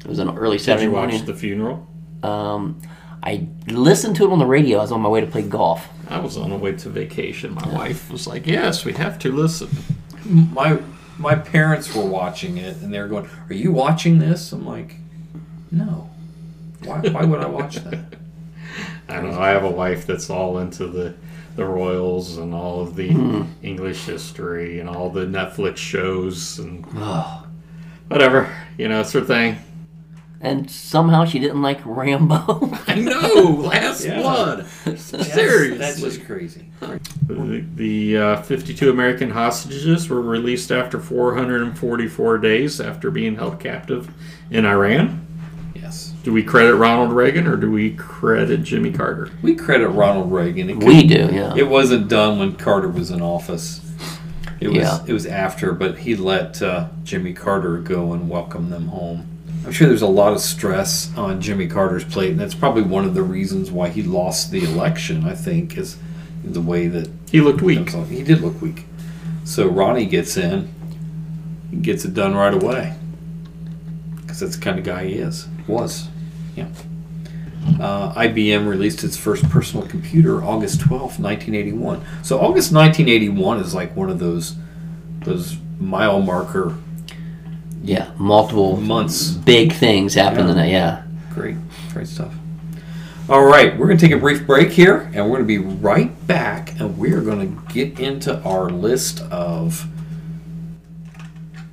It 0.00 0.06
was 0.06 0.18
an 0.18 0.28
early 0.36 0.58
Saturday 0.58 0.58
Did 0.58 0.64
Saturday 0.64 0.84
you 0.84 0.90
watch 0.90 1.10
morning. 1.10 1.24
the 1.26 1.34
funeral? 1.34 1.86
Um, 2.22 2.82
I 3.22 3.46
listened 3.68 4.16
to 4.16 4.24
it 4.24 4.30
on 4.30 4.38
the 4.38 4.46
radio. 4.46 4.78
I 4.78 4.82
was 4.82 4.92
on 4.92 5.00
my 5.00 5.08
way 5.08 5.20
to 5.20 5.26
play 5.26 5.42
golf. 5.42 5.88
I 6.08 6.18
was 6.18 6.36
on 6.36 6.50
the 6.50 6.56
way 6.56 6.72
to 6.72 6.88
vacation. 6.88 7.54
My 7.54 7.68
wife 7.72 8.10
was 8.10 8.26
like, 8.26 8.46
"Yes, 8.46 8.84
we 8.84 8.92
have 8.94 9.18
to 9.20 9.32
listen." 9.32 9.68
my 10.24 10.78
my 11.18 11.34
parents 11.34 11.94
were 11.94 12.04
watching 12.04 12.56
it 12.58 12.76
and 12.82 12.92
they 12.92 13.00
were 13.00 13.08
going, 13.08 13.28
"Are 13.48 13.54
you 13.54 13.72
watching 13.72 14.18
this?" 14.18 14.52
I'm 14.52 14.66
like, 14.66 14.96
"No. 15.70 16.10
Why, 16.84 16.98
why 17.00 17.24
would 17.24 17.40
I 17.40 17.46
watch 17.46 17.76
that?" 17.76 18.16
I 19.08 19.14
don't 19.14 19.32
know. 19.32 19.40
I 19.40 19.50
have 19.50 19.64
a 19.64 19.70
wife 19.70 20.06
that's 20.06 20.30
all 20.30 20.58
into 20.58 20.86
the 20.86 21.14
the 21.54 21.64
royals 21.64 22.38
and 22.38 22.54
all 22.54 22.80
of 22.80 22.96
the 22.96 23.12
hmm. 23.12 23.42
English 23.62 24.04
history 24.04 24.80
and 24.80 24.88
all 24.88 25.10
the 25.10 25.26
Netflix 25.26 25.76
shows 25.76 26.58
and 26.58 26.84
whatever. 28.08 28.54
You 28.78 28.88
know, 28.88 29.00
it's 29.00 29.12
her 29.12 29.20
thing. 29.20 29.58
And 30.44 30.68
somehow 30.68 31.24
she 31.24 31.38
didn't 31.38 31.62
like 31.62 31.78
Rambo. 31.84 32.70
I 32.88 32.96
know. 32.96 33.44
Last 33.68 34.04
Yeah. 34.04 34.20
Blood. 34.20 34.66
That's, 34.84 35.00
Seriously. 35.02 35.78
that's 35.78 36.00
just 36.00 36.24
crazy. 36.26 36.66
The, 36.80 37.64
the 37.76 38.18
uh, 38.18 38.42
52 38.42 38.90
American 38.90 39.30
hostages 39.30 40.08
were 40.08 40.20
released 40.20 40.72
after 40.72 40.98
444 40.98 42.38
days 42.38 42.80
after 42.80 43.10
being 43.12 43.36
held 43.36 43.60
captive 43.60 44.12
in 44.50 44.66
Iran. 44.66 45.24
Yes, 45.76 46.12
Do 46.24 46.32
we 46.32 46.42
credit 46.42 46.74
Ronald 46.74 47.12
Reagan 47.12 47.46
or 47.46 47.56
do 47.56 47.70
we 47.70 47.94
credit 47.94 48.64
Jimmy 48.64 48.90
Carter? 48.92 49.30
we 49.42 49.54
credit 49.54 49.88
Ronald 49.90 50.32
Reagan. 50.32 50.70
It, 50.70 50.76
we 50.82 51.04
do, 51.06 51.30
yeah. 51.32 51.54
it 51.56 51.68
wasn't 51.68 52.08
done 52.08 52.40
when 52.40 52.56
Carter 52.56 52.88
was 52.88 53.10
in 53.12 53.22
office. 53.22 53.80
It 54.60 54.68
was 54.68 54.76
Yeah. 54.76 54.98
it 55.06 55.12
was 55.12 55.26
after, 55.26 55.72
but 55.72 55.98
he 55.98 56.14
let 56.16 56.60
uh, 56.62 56.88
Jimmy 57.04 57.32
Carter 57.32 57.78
go 57.78 58.12
and 58.12 58.28
welcome 58.28 58.70
them 58.70 58.88
home. 58.88 59.28
I'm 59.64 59.72
sure 59.72 59.86
there's 59.86 60.02
a 60.02 60.06
lot 60.08 60.32
of 60.32 60.40
stress 60.40 61.16
on 61.16 61.40
Jimmy 61.40 61.68
Carter's 61.68 62.04
plate, 62.04 62.32
and 62.32 62.40
that's 62.40 62.54
probably 62.54 62.82
one 62.82 63.04
of 63.04 63.14
the 63.14 63.22
reasons 63.22 63.70
why 63.70 63.88
he 63.88 64.02
lost 64.02 64.50
the 64.50 64.64
election. 64.64 65.24
I 65.24 65.34
think 65.34 65.78
is 65.78 65.96
the 66.42 66.60
way 66.60 66.88
that 66.88 67.08
He 67.30 67.40
looked 67.40 67.62
weak. 67.62 67.90
He 67.90 68.22
did 68.22 68.40
look 68.40 68.60
weak. 68.60 68.84
So 69.44 69.68
Ronnie 69.68 70.06
gets 70.06 70.36
in, 70.36 70.72
he 71.70 71.76
gets 71.76 72.04
it 72.04 72.14
done 72.14 72.34
right 72.34 72.54
away. 72.54 72.96
Because 74.20 74.40
that's 74.40 74.56
the 74.56 74.62
kind 74.62 74.78
of 74.78 74.84
guy 74.84 75.06
he 75.06 75.14
is. 75.14 75.46
Was. 75.68 76.08
Yeah. 76.56 76.68
Uh, 77.80 78.12
IBM 78.14 78.66
released 78.66 79.04
its 79.04 79.16
first 79.16 79.48
personal 79.48 79.86
computer 79.86 80.42
August 80.42 80.80
12th, 80.80 81.20
1981. 81.20 82.04
So 82.22 82.38
August 82.38 82.72
1981 82.72 83.60
is 83.60 83.74
like 83.74 83.94
one 83.94 84.10
of 84.10 84.18
those 84.18 84.56
those 85.20 85.56
mile 85.78 86.20
marker 86.20 86.76
yeah, 87.82 88.10
multiple 88.18 88.76
months. 88.76 89.30
big 89.30 89.72
things 89.72 90.14
happen 90.14 90.48
in 90.48 90.56
Yeah. 90.56 90.62
that. 90.62 90.68
Yeah. 90.68 91.02
Great, 91.34 91.56
great 91.92 92.06
stuff. 92.08 92.32
All 93.28 93.44
right, 93.44 93.78
we're 93.78 93.86
going 93.86 93.98
to 93.98 94.04
take 94.06 94.14
a 94.14 94.20
brief 94.20 94.46
break 94.46 94.70
here, 94.70 95.10
and 95.14 95.24
we're 95.30 95.38
going 95.38 95.48
to 95.48 95.58
be 95.58 95.58
right 95.58 96.26
back, 96.26 96.78
and 96.80 96.98
we're 96.98 97.20
going 97.20 97.56
to 97.56 97.72
get 97.72 97.98
into 98.00 98.40
our 98.42 98.68
list 98.68 99.20
of 99.30 99.86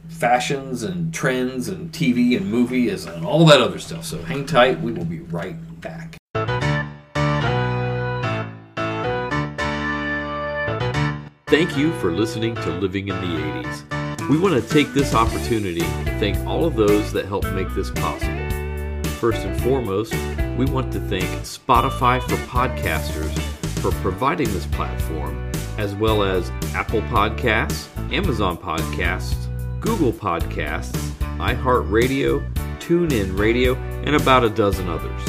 fashions 0.08 0.84
and 0.84 1.14
trends 1.14 1.68
and 1.68 1.92
TV 1.92 2.38
and 2.38 2.50
movies 2.52 3.06
and 3.06 3.26
all 3.26 3.46
that 3.46 3.62
other 3.62 3.80
stuff. 3.80 4.06
So 4.06 4.22
hang 4.22 4.46
tight, 4.46 4.80
we 4.82 4.92
will 4.92 5.06
be 5.06 5.20
right 5.22 5.56
back. 5.82 6.16
Thank 11.48 11.76
you 11.76 11.92
for 11.94 12.12
listening 12.12 12.54
to 12.56 12.70
Living 12.70 13.08
in 13.08 13.16
the 13.16 13.64
80s. 13.64 13.99
We 14.30 14.38
want 14.38 14.64
to 14.64 14.70
take 14.70 14.94
this 14.94 15.16
opportunity 15.16 15.80
to 15.80 16.20
thank 16.20 16.38
all 16.46 16.64
of 16.64 16.76
those 16.76 17.12
that 17.14 17.26
helped 17.26 17.52
make 17.54 17.74
this 17.74 17.90
possible. 17.90 18.38
First 19.14 19.40
and 19.40 19.60
foremost, 19.64 20.14
we 20.56 20.66
want 20.66 20.94
to 20.94 21.00
thank 21.00 21.26
Spotify 21.42 22.22
for 22.22 22.36
Podcasters 22.46 23.36
for 23.80 23.90
providing 24.04 24.46
this 24.54 24.68
platform, 24.68 25.52
as 25.80 25.96
well 25.96 26.22
as 26.22 26.52
Apple 26.76 27.02
Podcasts, 27.02 27.88
Amazon 28.14 28.56
Podcasts, 28.56 29.48
Google 29.80 30.14
Podcasts, 30.14 31.10
iHeartRadio, 31.40 32.54
TuneIn 32.80 33.36
Radio, 33.36 33.74
and 34.06 34.16
about 34.16 34.44
a 34.44 34.50
dozen 34.52 34.88
others. 34.90 35.24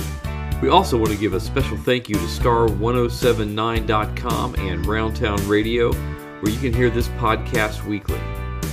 We 0.61 0.69
also 0.69 0.99
want 0.99 1.11
to 1.11 1.16
give 1.16 1.33
a 1.33 1.40
special 1.40 1.78
thank 1.78 2.11
you 2.11 2.16
to 2.16 2.21
Star1079.com 2.21 4.57
and 4.57 4.85
Roundtown 4.85 5.49
Radio, 5.49 5.95
where 5.95 6.52
you 6.52 6.59
can 6.59 6.75
hear 6.75 6.90
this 6.90 7.09
podcast 7.09 7.83
weekly. 7.87 8.21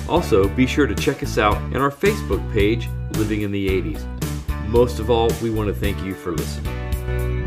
Also, 0.09 0.47
be 0.47 0.65
sure 0.65 0.87
to 0.87 0.95
check 0.95 1.21
us 1.21 1.37
out 1.37 1.57
on 1.57 1.77
our 1.77 1.91
Facebook 1.91 2.41
page, 2.53 2.87
Living 3.17 3.41
in 3.41 3.51
the 3.51 3.67
80s. 3.67 4.05
Most 4.67 4.99
of 4.99 5.09
all, 5.09 5.29
we 5.41 5.49
want 5.49 5.67
to 5.67 5.73
thank 5.73 6.01
you 6.01 6.13
for 6.13 6.31
listening. 6.31 7.43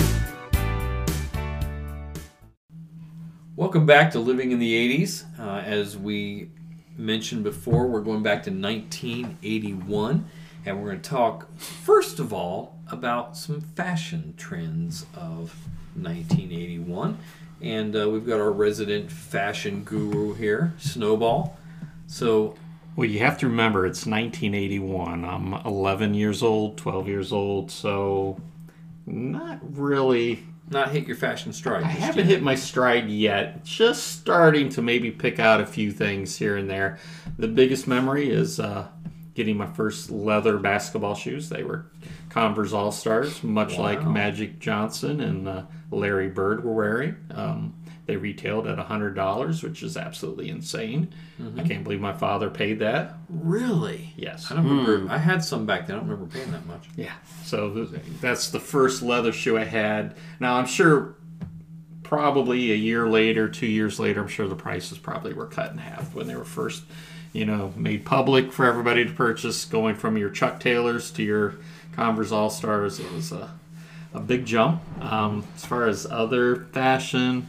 Welcome 3.57 3.87
back 3.87 4.11
to 4.11 4.19
Living 4.19 4.51
in 4.53 4.59
the 4.59 4.75
80s. 4.75 5.25
Uh, 5.39 5.61
as 5.61 5.97
we 5.97 6.51
mentioned 6.99 7.45
before, 7.45 7.87
we're 7.87 8.03
going 8.03 8.23
back 8.23 8.43
to 8.43 8.51
1981, 8.51 10.29
and 10.67 10.79
we're 10.79 10.91
going 10.91 11.01
to 11.01 11.09
talk, 11.09 11.49
first 11.57 12.19
of 12.19 12.31
all, 12.31 12.79
about 12.91 13.39
some 13.39 13.63
fashion 13.63 14.35
trends 14.37 15.07
of 15.15 15.55
1981. 15.95 17.17
And 17.63 17.97
uh, 17.97 18.11
we've 18.11 18.27
got 18.27 18.39
our 18.39 18.51
resident 18.51 19.11
fashion 19.11 19.83
guru 19.83 20.35
here, 20.35 20.75
Snowball. 20.79 21.57
So, 22.11 22.55
Well, 22.97 23.09
you 23.09 23.21
have 23.21 23.39
to 23.39 23.47
remember 23.47 23.87
it's 23.87 24.05
1981. 24.05 25.25
I'm 25.25 25.55
11 25.55 26.15
years 26.15 26.43
old, 26.43 26.77
12 26.77 27.07
years 27.09 27.33
old, 27.33 27.71
so 27.71 28.41
not 29.07 29.61
really. 29.63 30.45
not 30.71 30.91
hit 30.91 31.07
your 31.07 31.17
fashion 31.17 31.53
stride. 31.53 31.85
I 31.85 31.89
haven't 31.89 32.27
yet. 32.27 32.35
hit 32.35 32.43
my 32.43 32.57
stride 32.57 33.09
yet. 33.09 33.65
Just 33.65 34.09
starting 34.21 34.69
to 34.71 34.83
maybe 34.83 35.11
pick 35.13 35.39
out 35.39 35.61
a 35.61 35.67
few 35.67 35.93
things 35.93 36.37
here 36.37 36.57
and 36.57 36.69
there. 36.69 36.99
The 37.39 37.49
biggest 37.49 37.87
memory 37.87 38.29
is 38.29 38.59
uh, 38.61 38.89
getting 39.35 39.57
my 39.57 39.67
first 39.67 40.11
leather 40.11 40.59
basketball 40.59 41.15
shoes. 41.15 41.49
They 41.49 41.63
were 41.63 41.87
Converse 42.29 42.73
All 42.73 42.93
Stars, 42.93 43.43
much 43.45 43.79
like 43.79 44.05
Magic 44.05 44.59
Johnson 44.59 45.21
and 45.21 45.49
uh, 45.49 45.63
Larry 45.93 46.29
Bird 46.29 46.65
were 46.65 46.73
wearing. 46.75 47.17
Um, 47.35 47.75
they 48.11 48.17
retailed 48.17 48.67
at 48.67 48.77
$100, 48.77 49.63
which 49.63 49.85
is 49.85 49.97
absolutely 49.97 50.49
insane. 50.49 51.15
I 51.57 51.63
can't 51.63 51.85
believe 51.85 52.01
my 52.01 52.13
father 52.13 52.51
paid 52.51 52.81
that. 52.81 53.15
Really? 53.29 54.13
Yes. 54.17 54.51
I 54.51 54.57
don't 54.57 54.69
remember. 54.69 55.13
I 55.13 55.17
had 55.17 55.45
some 55.45 55.65
back 55.65 55.87
then. 55.87 55.95
I 55.95 55.99
don't 56.01 56.09
remember 56.09 56.33
paying 56.37 56.51
that 56.51 56.67
much. 56.67 56.89
Yeah. 56.97 57.13
So 57.45 57.87
that's 58.21 58.51
the 58.51 58.59
first 58.59 59.01
leather 59.01 59.33
shoe 59.33 59.57
I 59.57 59.63
had. 59.63 60.17
Now 60.41 60.57
I'm 60.57 60.67
sure 60.67 61.15
probably 62.03 62.73
a 62.73 62.75
year 62.75 63.07
later, 63.07 63.49
two 63.49 63.69
years 63.69 64.01
later, 64.01 64.23
I'm 64.23 64.29
sure 64.29 64.49
the 64.49 64.57
prices 64.57 64.99
probably 64.99 65.33
were 65.33 65.47
cut 65.47 65.71
in 65.71 65.79
half 65.79 66.13
when 66.13 66.27
they 66.27 66.35
were 66.35 66.45
first, 66.45 66.83
you 67.33 67.45
know, 67.47 67.73
made 67.77 68.05
public 68.05 68.53
for 68.53 68.67
everybody 68.67 69.05
to 69.05 69.13
purchase. 69.13 69.65
Going 69.65 69.95
from 69.95 70.17
your 70.17 70.31
Chuck 70.31 70.59
Taylors 70.59 71.13
to 71.13 71.23
your 71.23 71.55
Converse 71.93 72.33
All 72.33 72.51
Stars, 72.51 72.99
it 72.99 73.13
was 73.13 73.31
a, 73.31 73.53
a 74.13 74.19
big 74.19 74.47
jump. 74.47 74.83
Um, 75.01 75.47
as 75.55 75.65
far 75.65 75.87
as 75.87 76.07
other 76.11 76.65
fashion, 76.73 77.47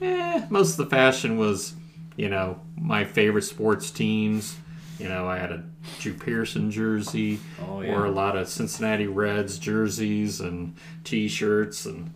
eh, 0.00 0.46
most 0.50 0.72
of 0.72 0.76
the 0.78 0.86
fashion 0.96 1.36
was, 1.38 1.74
you 2.16 2.28
know, 2.28 2.60
my 2.76 3.04
favorite 3.04 3.42
sports 3.42 3.90
teams. 3.90 4.56
You 4.98 5.08
know, 5.08 5.28
I 5.28 5.38
had 5.38 5.52
a 5.52 5.62
Drew 6.00 6.14
Pearson 6.14 6.70
jersey, 6.72 7.38
Oh, 7.62 7.82
or 7.84 8.04
a 8.06 8.10
lot 8.10 8.36
of 8.36 8.48
Cincinnati 8.48 9.06
Reds 9.06 9.58
jerseys 9.58 10.40
and 10.40 10.74
T-shirts, 11.04 11.86
and 11.86 12.12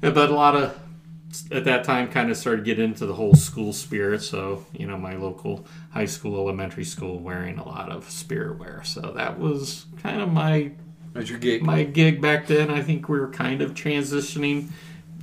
but 0.00 0.16
a 0.16 0.34
lot 0.34 0.54
of 0.54 0.78
at 1.50 1.64
that 1.64 1.82
time 1.82 2.08
kind 2.10 2.30
of 2.30 2.36
started 2.36 2.64
getting 2.64 2.84
into 2.84 3.06
the 3.06 3.14
whole 3.14 3.34
school 3.34 3.72
spirit. 3.72 4.22
So 4.22 4.64
you 4.72 4.86
know, 4.86 4.96
my 4.96 5.14
local 5.16 5.66
high 5.90 6.04
school, 6.06 6.36
elementary 6.38 6.84
school, 6.84 7.18
wearing 7.18 7.58
a 7.58 7.66
lot 7.66 7.90
of 7.90 8.08
spirit 8.08 8.58
wear. 8.58 8.82
So 8.84 9.00
that 9.16 9.38
was 9.40 9.86
kind 10.02 10.20
of 10.20 10.32
my 10.32 10.70
That's 11.14 11.28
your 11.28 11.40
gig. 11.40 11.62
my 11.64 11.82
gig 11.82 12.20
back 12.20 12.46
then. 12.46 12.70
I 12.70 12.82
think 12.82 13.08
we 13.08 13.18
were 13.18 13.30
kind 13.30 13.62
of 13.62 13.74
transitioning 13.74 14.70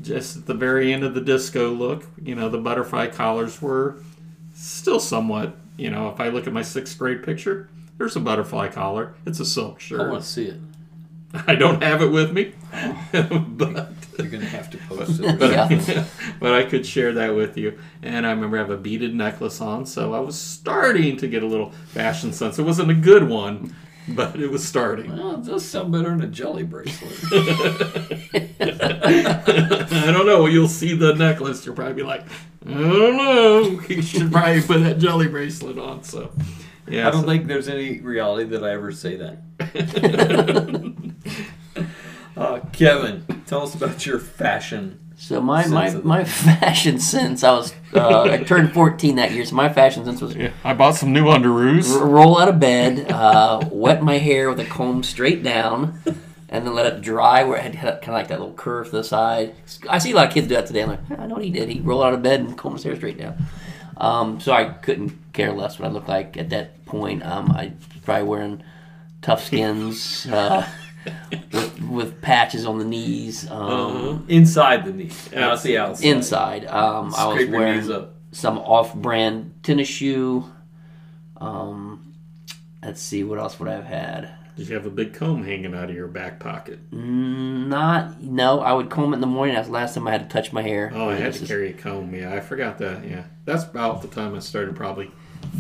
just 0.02 0.38
at 0.38 0.46
the 0.46 0.54
very 0.54 0.94
end 0.94 1.04
of 1.04 1.14
the 1.14 1.22
disco 1.22 1.70
look. 1.72 2.06
You 2.24 2.36
know, 2.36 2.50
the 2.50 2.58
butterfly 2.58 3.08
collars 3.08 3.62
were 3.62 3.98
still 4.54 5.00
somewhat. 5.00 5.56
You 5.78 5.90
know, 5.90 6.10
if 6.10 6.20
I 6.20 6.30
look 6.30 6.48
at 6.48 6.54
my 6.54 6.62
sixth 6.62 6.98
grade 6.98 7.24
picture, 7.24 7.70
there's 7.98 8.16
a 8.16 8.20
butterfly 8.20 8.70
collar. 8.70 9.14
It's 9.26 9.40
a 9.40 9.46
silk 9.46 9.80
shirt. 9.80 10.00
I 10.00 10.04
shirt. 10.04 10.12
want 10.12 10.24
to 10.24 10.30
see 10.30 10.46
it. 10.46 10.60
I 11.48 11.56
don't 11.56 11.84
have 11.84 12.02
it 12.02 12.08
with 12.08 12.32
me, 12.34 12.54
but 13.12 13.90
You're 14.18 14.28
gonna 14.28 14.46
have 14.46 14.70
to 14.72 14.78
post 14.80 15.20
it. 15.20 15.40
but, 15.40 15.52
Yeah. 15.52 16.06
but 16.40 16.54
I 16.54 16.64
could 16.64 16.86
share 16.86 17.14
that 17.14 17.36
with 17.36 17.56
you. 17.56 17.78
And 18.02 18.26
I 18.26 18.32
remember 18.32 18.58
I 18.58 18.62
have 18.62 18.72
a 18.72 18.78
beaded 18.78 19.14
necklace 19.14 19.62
on, 19.62 19.86
so 19.86 20.14
I 20.16 20.20
was 20.20 20.38
starting 20.40 21.18
to 21.18 21.28
get 21.28 21.44
a 21.44 21.46
little 21.46 21.70
fashion 21.90 22.34
sense. 22.34 22.58
It 22.58 22.64
wasn't 22.64 22.90
a 22.90 22.96
good 22.96 23.30
one, 23.30 23.76
but 24.16 24.40
it 24.40 24.50
was 24.50 24.66
starting. 24.68 25.16
Well, 25.16 25.36
it 25.36 25.44
does 25.46 25.66
sound 25.66 25.92
better 25.92 26.10
than 26.10 26.22
a 26.22 26.28
jelly 26.28 26.64
bracelet. 26.64 27.14
I 28.62 30.12
don't 30.12 30.26
know. 30.26 30.46
You'll 30.46 30.68
see 30.68 30.96
the 30.96 31.14
necklace. 31.14 31.66
You'll 31.66 31.76
probably 31.76 31.94
be 31.94 32.04
like, 32.04 32.24
I 32.66 32.72
don't 32.72 33.18
know. 33.18 33.82
You 33.88 34.02
should 34.02 34.32
probably 34.32 34.62
put 34.62 34.84
that 34.84 35.00
jelly 35.00 35.28
bracelet 35.28 35.78
on. 35.78 36.04
So, 36.04 36.32
yeah. 36.88 37.08
I 37.08 37.12
don't 37.12 37.22
so- 37.22 37.28
think 37.28 37.48
there's 37.48 37.68
any 37.68 38.00
reality 38.00 38.50
that 38.50 38.64
I 38.64 38.72
ever 38.72 38.92
say 38.92 39.16
that. 39.18 39.38
uh, 42.38 42.60
Kevin, 42.72 43.26
tell 43.46 43.64
us 43.64 43.76
about 43.76 44.06
your 44.06 44.20
fashion. 44.20 45.00
So 45.22 45.42
my, 45.42 45.68
my, 45.68 45.94
my 45.96 46.24
fashion 46.26 46.98
sense, 46.98 47.44
I 47.44 47.52
was 47.52 47.74
uh, 47.94 48.24
I 48.24 48.38
turned 48.44 48.72
14 48.72 49.18
that 49.18 49.32
year, 49.32 49.44
so 49.46 49.54
my 49.54 49.68
fashion 49.68 50.06
sense 50.06 50.22
was 50.22 50.34
Yeah, 50.34 50.52
I 50.64 50.74
bought 50.74 50.96
some 50.96 51.12
new 51.12 51.26
underoos. 51.26 51.94
r- 51.94 52.08
roll 52.08 52.40
out 52.40 52.48
of 52.48 52.58
bed, 52.60 53.12
uh, 53.12 53.60
wet 53.72 54.02
my 54.02 54.18
hair 54.18 54.50
with 54.50 54.62
a 54.62 54.66
comb 54.66 55.04
straight 55.04 55.44
down, 55.44 56.00
and 56.48 56.66
then 56.66 56.74
let 56.74 56.86
it 56.86 57.02
dry 57.02 57.44
where 57.44 57.58
it 57.58 57.76
had, 57.76 57.96
kind 58.02 58.10
of 58.10 58.14
like 58.14 58.30
that 58.30 58.40
little 58.40 58.54
curve 58.56 58.86
to 58.86 58.92
the 58.94 59.04
side. 59.04 59.56
I 59.90 59.98
see 59.98 60.12
a 60.12 60.16
lot 60.16 60.28
of 60.30 60.34
kids 60.34 60.48
do 60.48 60.56
that 60.56 60.68
today. 60.68 60.84
I'm 60.84 60.90
like, 60.90 61.20
I 61.20 61.28
know 61.28 61.36
what 61.36 61.44
he 61.44 61.52
did. 61.52 61.68
He 61.68 61.82
rolled 61.82 62.04
out 62.06 62.14
of 62.14 62.24
bed 62.24 62.40
and 62.40 62.58
combed 62.58 62.78
his 62.78 62.86
hair 62.86 62.96
straight 62.96 63.18
down. 63.18 63.36
Um, 63.98 64.40
so 64.40 64.54
I 64.54 64.66
couldn't 64.70 65.12
care 65.34 65.52
less 65.52 65.78
what 65.80 65.90
I 65.90 65.92
looked 65.92 66.08
like 66.08 66.38
at 66.38 66.50
that 66.52 66.86
point. 66.86 67.26
Um, 67.26 67.52
I 67.52 67.74
was 67.94 68.02
probably 68.06 68.24
wearing 68.24 68.64
tough 69.22 69.44
skins 69.46 70.26
uh, 70.28 70.66
with, 71.52 71.82
with 71.82 72.22
patches 72.22 72.66
on 72.66 72.78
the 72.80 72.86
knees. 72.86 73.50
Um, 73.50 74.26
Inside 74.28 74.86
the 74.86 74.92
knee, 74.94 75.12
not 75.34 75.62
the 75.64 75.78
outside. 75.78 76.06
inside. 76.06 76.66
Um, 76.66 77.14
I 77.16 77.26
was 77.28 77.36
Scrape 77.36 77.50
your 77.50 77.74
knees 77.76 77.88
wearing 77.88 78.04
up. 78.04 78.16
some 78.32 78.58
off-brand 78.60 79.54
tennis 79.64 79.88
shoe. 79.88 80.46
Um, 81.38 82.14
let's 82.84 83.02
see, 83.02 83.24
what 83.24 83.40
else 83.40 83.60
would 83.60 83.70
I 83.70 83.74
have 83.76 83.86
had? 83.86 84.30
Did 84.58 84.68
you 84.68 84.76
have 84.76 84.86
a 84.86 84.90
big 84.90 85.14
comb 85.14 85.46
hanging 85.46 85.74
out 85.74 85.90
of 85.90 85.96
your 85.96 86.08
back 86.10 86.38
pocket? 86.42 86.92
Mm, 86.92 87.68
Not, 87.68 88.22
no. 88.22 88.60
I 88.60 88.74
would 88.74 88.90
comb 88.90 89.14
it 89.14 89.16
in 89.18 89.22
the 89.22 89.28
morning. 89.28 89.56
That's 89.56 89.68
the 89.68 89.74
last 89.74 89.96
time 89.96 90.06
I 90.06 90.12
had 90.12 90.30
to 90.30 90.34
touch 90.34 90.52
my 90.52 90.62
hair. 90.62 90.92
Oh, 90.94 91.08
I 91.10 91.16
had 91.16 91.34
to 91.36 91.42
is- 91.44 91.48
carry 91.48 91.70
a 91.70 91.74
comb. 91.74 92.14
Yeah, 92.14 92.34
I 92.34 92.42
forgot 92.42 92.78
that. 92.80 93.06
Yeah, 93.08 93.24
that's 93.46 93.64
about 93.64 94.02
the 94.02 94.10
time 94.10 94.36
I 94.36 94.40
started 94.40 94.76
probably 94.76 95.12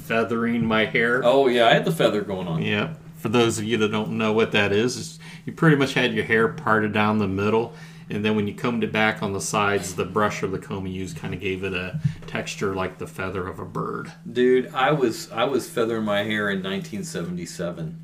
feathering 0.03 0.65
my 0.65 0.84
hair. 0.84 1.22
Oh 1.24 1.48
yeah, 1.48 1.67
I 1.67 1.74
had 1.75 1.86
the 1.86 1.93
feather 1.93 2.19
going 2.22 2.50
on. 2.50 2.62
Yeah. 2.62 2.96
For 3.20 3.30
those 3.30 3.60
of 3.60 3.66
you 3.66 3.78
that 3.78 3.92
don't 3.92 4.12
know 4.12 4.32
what 4.32 4.54
that 4.54 4.72
is, 4.72 4.96
is 4.96 5.20
you 5.46 5.52
pretty 5.54 5.76
much 5.76 5.94
had 5.94 6.14
your 6.14 6.24
hair 6.24 6.48
parted 6.48 6.94
down 6.94 7.20
the 7.20 7.28
middle, 7.28 7.74
and 8.10 8.24
then 8.26 8.36
when 8.36 8.48
you 8.48 8.54
combed 8.56 8.84
it 8.84 8.92
back 8.92 9.22
on 9.22 9.34
the 9.34 9.42
sides, 9.42 9.94
the 9.94 10.06
brush 10.06 10.42
or 10.42 10.48
the 10.48 10.58
comb 10.58 10.88
you 10.88 10.94
used 10.94 11.18
kind 11.18 11.34
of 11.34 11.40
gave 11.40 11.64
it 11.64 11.74
a 11.74 12.00
texture 12.28 12.74
like 12.74 12.98
the 12.98 13.06
feather 13.06 13.46
of 13.46 13.60
a 13.60 13.66
bird. 13.66 14.12
Dude, 14.32 14.74
I 14.74 14.92
was 14.94 15.30
I 15.32 15.44
was 15.44 15.70
feathering 15.70 16.06
my 16.06 16.24
hair 16.24 16.50
in 16.50 16.64
1977. 16.64 18.04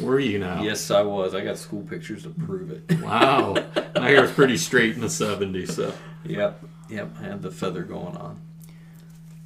Were 0.00 0.18
you 0.18 0.38
now? 0.38 0.62
Yes, 0.62 0.90
I 0.90 1.02
was. 1.02 1.34
I 1.34 1.42
got 1.42 1.56
school 1.56 1.82
pictures 1.82 2.24
to 2.24 2.30
prove 2.30 2.70
it. 2.70 2.82
Wow. 3.06 3.54
my 3.94 4.08
hair 4.08 4.22
was 4.22 4.32
pretty 4.32 4.56
straight 4.56 4.96
in 4.96 5.00
the 5.00 5.06
70s, 5.06 5.70
so. 5.70 5.94
yep, 6.24 6.60
yep. 6.88 7.08
I 7.20 7.22
had 7.22 7.40
the 7.40 7.52
feather 7.52 7.84
going 7.84 8.16
on. 8.16 8.40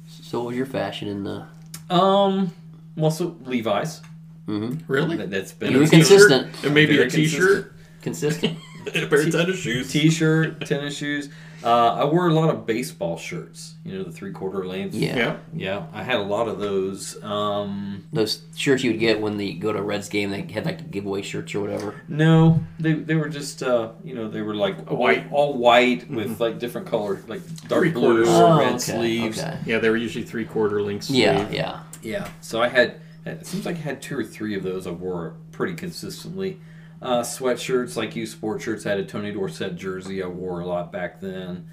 So 0.07 0.39
what 0.39 0.47
was 0.47 0.57
your 0.57 0.65
fashion 0.65 1.07
in 1.07 1.23
the... 1.23 1.45
Um, 1.91 2.51
well, 2.95 3.11
so 3.11 3.37
Levi's. 3.45 4.01
Really? 4.47 5.17
That, 5.17 5.29
that's 5.29 5.53
been 5.53 5.71
You 5.71 5.79
were 5.79 5.83
a 5.85 5.89
consistent. 5.89 6.63
And 6.63 6.73
maybe 6.73 6.95
Very 6.95 7.07
a 7.07 7.11
t-shirt, 7.11 7.73
Consistent? 8.01 8.57
a 8.95 9.05
pair 9.07 9.21
of 9.21 9.31
tennis 9.31 9.59
shoes. 9.59 9.91
T-shirt, 9.91 10.65
tennis 10.65 10.97
shoes. 10.97 11.29
Uh, 11.63 11.93
I 11.93 12.05
wore 12.05 12.27
a 12.27 12.33
lot 12.33 12.49
of 12.49 12.65
baseball 12.65 13.17
shirts. 13.17 13.75
You 13.85 13.99
know, 13.99 14.03
the 14.03 14.11
three-quarter 14.11 14.65
length. 14.65 14.95
Yeah. 14.95 15.15
Yeah. 15.15 15.37
Yeah, 15.53 15.85
I 15.93 16.01
had 16.01 16.15
a 16.15 16.23
lot 16.23 16.47
of 16.47 16.57
those. 16.57 17.21
Um, 17.23 18.03
Those 18.11 18.41
shirts 18.55 18.83
you 18.83 18.89
would 18.89 18.99
get 18.99 19.21
when 19.21 19.37
they 19.37 19.53
go 19.53 19.71
to 19.71 19.77
a 19.77 19.81
Reds 19.83 20.09
game, 20.09 20.31
they 20.31 20.41
had 20.51 20.65
like 20.65 20.89
giveaway 20.89 21.21
shirts 21.21 21.53
or 21.53 21.61
whatever. 21.61 22.01
no, 22.07 22.63
they, 22.79 22.93
they 22.93 23.13
were 23.13 23.29
just 23.29 23.61
uh, 23.61 23.91
you 24.03 24.15
know 24.15 24.27
they 24.27 24.41
were 24.41 24.55
like 24.55 24.89
all 24.91 24.97
white. 24.97 25.31
all 25.31 25.53
white 25.53 26.09
with 26.09 26.39
like 26.41 26.57
different 26.57 26.87
color, 26.87 27.21
like 27.27 27.41
dark 27.67 27.83
Three 27.83 27.91
blue 27.91 28.23
quarters. 28.25 28.29
or 28.29 28.43
Oh, 28.53 28.57
red 28.57 28.67
okay, 28.69 28.77
sleeves. 28.79 29.39
okay. 29.39 29.59
Yeah, 29.67 29.77
they 29.77 29.91
were 29.91 29.97
usually 29.97 30.25
three-quarter 30.25 30.81
length 30.81 31.03
sleeve. 31.05 31.19
Yeah, 31.19 31.49
yeah. 31.51 31.83
Yeah, 32.01 32.27
so 32.41 32.59
I 32.59 32.69
had. 32.69 32.99
It 33.25 33.45
seems 33.45 33.65
like 33.65 33.75
I 33.77 33.79
had 33.79 34.01
two 34.01 34.17
or 34.17 34.23
three 34.23 34.55
of 34.55 34.63
those. 34.63 34.87
I 34.87 34.91
wore 34.91 35.35
pretty 35.51 35.75
consistently. 35.75 36.59
Uh, 37.01 37.21
sweatshirts, 37.21 37.95
like 37.95 38.15
you, 38.15 38.25
sport 38.25 38.61
shirts. 38.61 38.85
I 38.85 38.89
had 38.89 38.99
a 38.99 39.05
Tony 39.05 39.31
Dorsett 39.31 39.75
jersey. 39.75 40.21
I 40.21 40.27
wore 40.27 40.59
a 40.59 40.65
lot 40.65 40.91
back 40.91 41.19
then. 41.19 41.67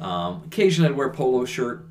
Um, 0.00 0.42
occasionally, 0.46 0.90
I'd 0.90 0.96
wear 0.96 1.08
a 1.08 1.12
polo 1.12 1.44
shirt, 1.44 1.86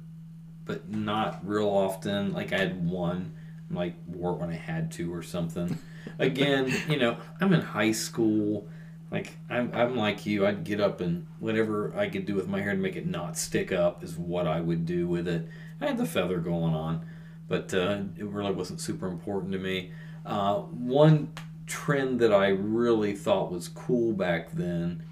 but 0.65 0.89
not 0.89 1.39
real 1.48 1.70
often. 1.70 2.34
Like 2.34 2.51
I 2.51 2.58
had 2.58 2.86
one, 2.86 3.34
like 3.70 3.96
wore 4.08 4.34
it 4.34 4.39
when 4.39 4.50
I 4.50 4.56
had 4.56 4.91
to 4.94 5.13
or 5.13 5.24
something. 5.24 5.77
Again, 6.20 6.74
you 6.89 6.98
know, 6.98 7.18
I'm 7.39 7.53
in 7.53 7.62
high 7.62 7.94
school. 7.94 8.68
Like 9.10 9.38
I'm, 9.50 9.72
I'm 9.74 9.96
like 9.96 10.25
you. 10.25 10.46
I'd 10.46 10.63
get 10.63 10.82
up 10.82 11.01
and 11.01 11.27
whatever 11.39 11.94
I 11.96 12.10
could 12.10 12.25
do 12.25 12.36
with 12.36 12.48
my 12.48 12.62
hair 12.62 12.72
to 12.72 12.77
make 12.77 12.96
it 12.96 13.08
not 13.08 13.38
stick 13.38 13.72
up 13.72 14.03
is 14.03 14.18
what 14.18 14.48
I 14.48 14.60
would 14.62 14.86
do 14.86 15.08
with 15.08 15.27
it. 15.27 15.48
I 15.80 15.88
had 15.88 15.98
the 15.98 16.06
feather 16.06 16.38
going 16.38 16.74
on, 16.74 17.06
but 17.51 17.74
uh, 17.74 18.00
it 18.17 18.24
really 18.25 18.53
wasn't 18.53 18.79
super 18.79 19.08
important 19.08 19.51
to 19.51 19.60
me. 19.60 19.91
Uh, 20.25 20.60
one 20.62 21.34
trend 21.67 22.20
that 22.22 22.31
I 22.34 22.48
really 22.48 23.13
thought 23.13 23.51
was 23.51 23.67
cool 23.67 24.13
back 24.13 24.51
then 24.53 25.03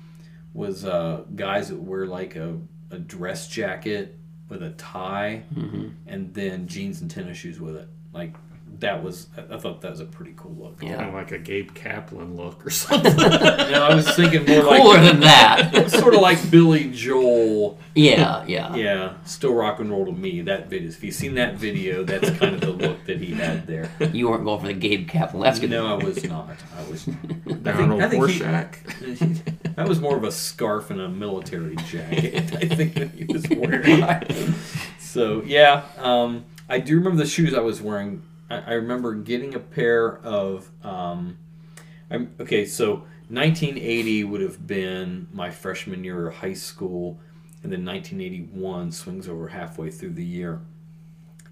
was 0.54 0.86
uh, 0.86 1.26
guys 1.36 1.68
that 1.68 1.80
wear 1.82 2.06
like 2.06 2.38
a, 2.38 2.58
a 2.92 2.98
dress 2.98 3.50
jacket 3.50 4.18
with 4.48 4.64
a 4.64 4.70
tie 4.72 5.44
Mhm. 5.54 5.92
and 6.08 6.34
then 6.34 6.66
jeans 6.68 7.02
and 7.02 7.12
tennis 7.12 7.38
shoes 7.38 7.60
with 7.60 7.76
it. 7.76 7.90
Like 8.14 8.36
that 8.80 9.04
was, 9.04 9.28
I 9.36 9.56
I 9.56 9.58
thought 9.58 9.82
that 9.82 9.92
was 9.92 10.00
a 10.00 10.06
pretty 10.06 10.34
cool 10.38 10.56
look. 10.58 10.80
Kind 10.80 11.02
of 11.02 11.14
like 11.14 11.32
a 11.32 11.38
Gabe 11.38 11.74
Kaplan 11.74 12.36
look 12.36 12.66
or 12.66 12.70
something. 12.70 13.16
No, 13.16 13.88
I 13.90 13.96
was 13.96 14.10
thinking 14.16 14.46
more 14.46 14.64
like 14.64 14.82
Cooler 14.82 15.02
than 15.02 15.20
that. 15.22 15.90
Sort 15.92 16.14
of 16.14 16.22
like 16.22 16.50
Billy 16.50 16.90
Joel. 16.92 17.78
Yeah, 17.96 18.46
yeah. 18.48 18.76
yeah. 18.76 19.14
Still 19.26 19.54
rock 19.54 19.80
and 19.80 19.92
roll 19.92 20.06
to 20.06 20.12
me. 20.12 20.42
That 20.42 20.68
video. 20.70 20.90
If 20.90 21.04
you've 21.04 21.14
seen 21.14 21.36
that 21.36 21.56
video, 21.56 22.04
that's 22.04 22.30
kind 22.38 22.56
of 22.56 22.62
the 22.62 22.72
look 22.72 23.06
that 23.06 23.20
he 23.20 23.34
had 23.34 23.68
there. 23.68 23.92
You 24.14 24.30
weren't 24.30 24.46
going 24.46 24.62
for 24.62 24.68
the 24.68 24.74
Gabe 24.74 25.10
Kaplan. 25.10 25.44
That's 25.44 25.60
good. 25.60 25.72
No, 25.72 25.88
I 25.88 26.04
was 26.04 26.24
not. 26.24 26.56
I 26.78 26.90
was. 26.90 27.08
I 27.66 27.72
Arnold 27.72 28.02
Horshack. 28.02 29.76
that 29.76 29.88
was 29.88 30.00
more 30.00 30.16
of 30.16 30.24
a 30.24 30.32
scarf 30.32 30.92
and 30.92 31.02
a 31.02 31.10
military 31.10 31.76
jacket. 31.76 32.56
I 32.56 32.68
think 32.68 32.94
that 32.96 33.12
he 33.12 33.26
was 33.26 33.48
wearing. 33.50 34.56
so 35.00 35.42
yeah, 35.44 35.84
um, 35.98 36.46
I 36.70 36.80
do 36.80 36.96
remember 36.96 37.18
the 37.18 37.30
shoes 37.30 37.54
I 37.54 37.62
was 37.62 37.82
wearing. 37.82 38.24
I, 38.50 38.74
remember 38.74 39.16
getting 39.16 39.56
a 39.56 39.60
pair 39.60 40.18
of. 40.20 40.70
Um, 40.84 41.38
I'm, 42.10 42.34
okay, 42.40 42.66
so 42.66 43.06
1980 43.30 44.24
would 44.24 44.42
have 44.42 44.66
been 44.66 45.28
my 45.32 45.52
freshman 45.52 46.04
year 46.04 46.28
of 46.28 46.36
high 46.36 46.54
school, 46.54 47.20
and 47.62 47.72
then 47.72 47.86
1981 47.86 48.92
swings 48.92 49.28
over 49.28 49.50
halfway 49.50 49.92
through 49.92 50.14
the 50.14 50.26
year, 50.26 50.62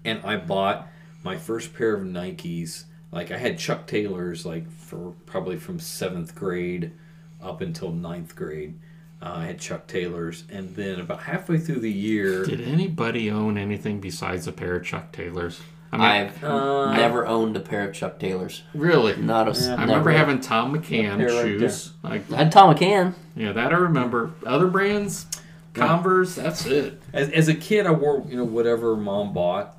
and 0.04 0.20
I 0.24 0.36
bought 0.36 0.88
my 1.22 1.36
first 1.36 1.74
pair 1.74 1.94
of 1.94 2.02
Nikes. 2.02 2.84
Like 3.12 3.30
I 3.30 3.38
had 3.38 3.58
Chuck 3.58 3.86
Taylors, 3.86 4.44
like 4.44 4.70
for 4.70 5.14
probably 5.24 5.56
from 5.56 5.78
seventh 5.78 6.34
grade 6.34 6.92
up 7.40 7.60
until 7.60 7.92
ninth 7.92 8.34
grade. 8.34 8.78
Uh, 9.20 9.34
I 9.36 9.46
had 9.46 9.58
Chuck 9.58 9.86
Taylors, 9.88 10.44
and 10.50 10.76
then 10.76 11.00
about 11.00 11.22
halfway 11.22 11.58
through 11.58 11.80
the 11.80 11.92
year, 11.92 12.44
Did 12.44 12.60
anybody 12.60 13.30
own 13.30 13.58
anything 13.58 14.00
besides 14.00 14.46
a 14.46 14.52
pair 14.52 14.76
of 14.76 14.84
Chuck 14.84 15.10
Taylors? 15.10 15.60
I 15.90 15.96
mean, 15.96 16.06
I've 16.06 16.44
Uh, 16.44 16.94
never 16.94 17.26
owned 17.26 17.56
a 17.56 17.60
pair 17.60 17.88
of 17.88 17.94
Chuck 17.94 18.18
Taylors. 18.18 18.62
really. 18.74 19.16
Not 19.16 19.48
a. 19.48 19.52
I 19.52 19.68
never. 19.70 19.82
remember 19.82 20.10
having 20.10 20.40
Thom 20.40 20.74
McAn 20.76 21.18
right 21.18 21.44
shoes. 21.44 21.92
Like, 22.02 22.30
I 22.32 22.36
had 22.36 22.52
Thom 22.52 22.74
McAn. 22.74 23.14
yeah, 23.34 23.52
that 23.52 23.72
I 23.72 23.76
remember. 23.76 24.32
Other 24.46 24.66
brands, 24.66 25.26
Converse. 25.74 26.34
That's 26.34 26.66
it. 26.66 27.00
as, 27.12 27.30
as 27.30 27.48
a 27.48 27.54
kid, 27.54 27.86
I 27.86 27.92
wore 27.92 28.24
you 28.28 28.36
know 28.36 28.44
whatever 28.44 28.96
mom 28.96 29.32
bought. 29.32 29.76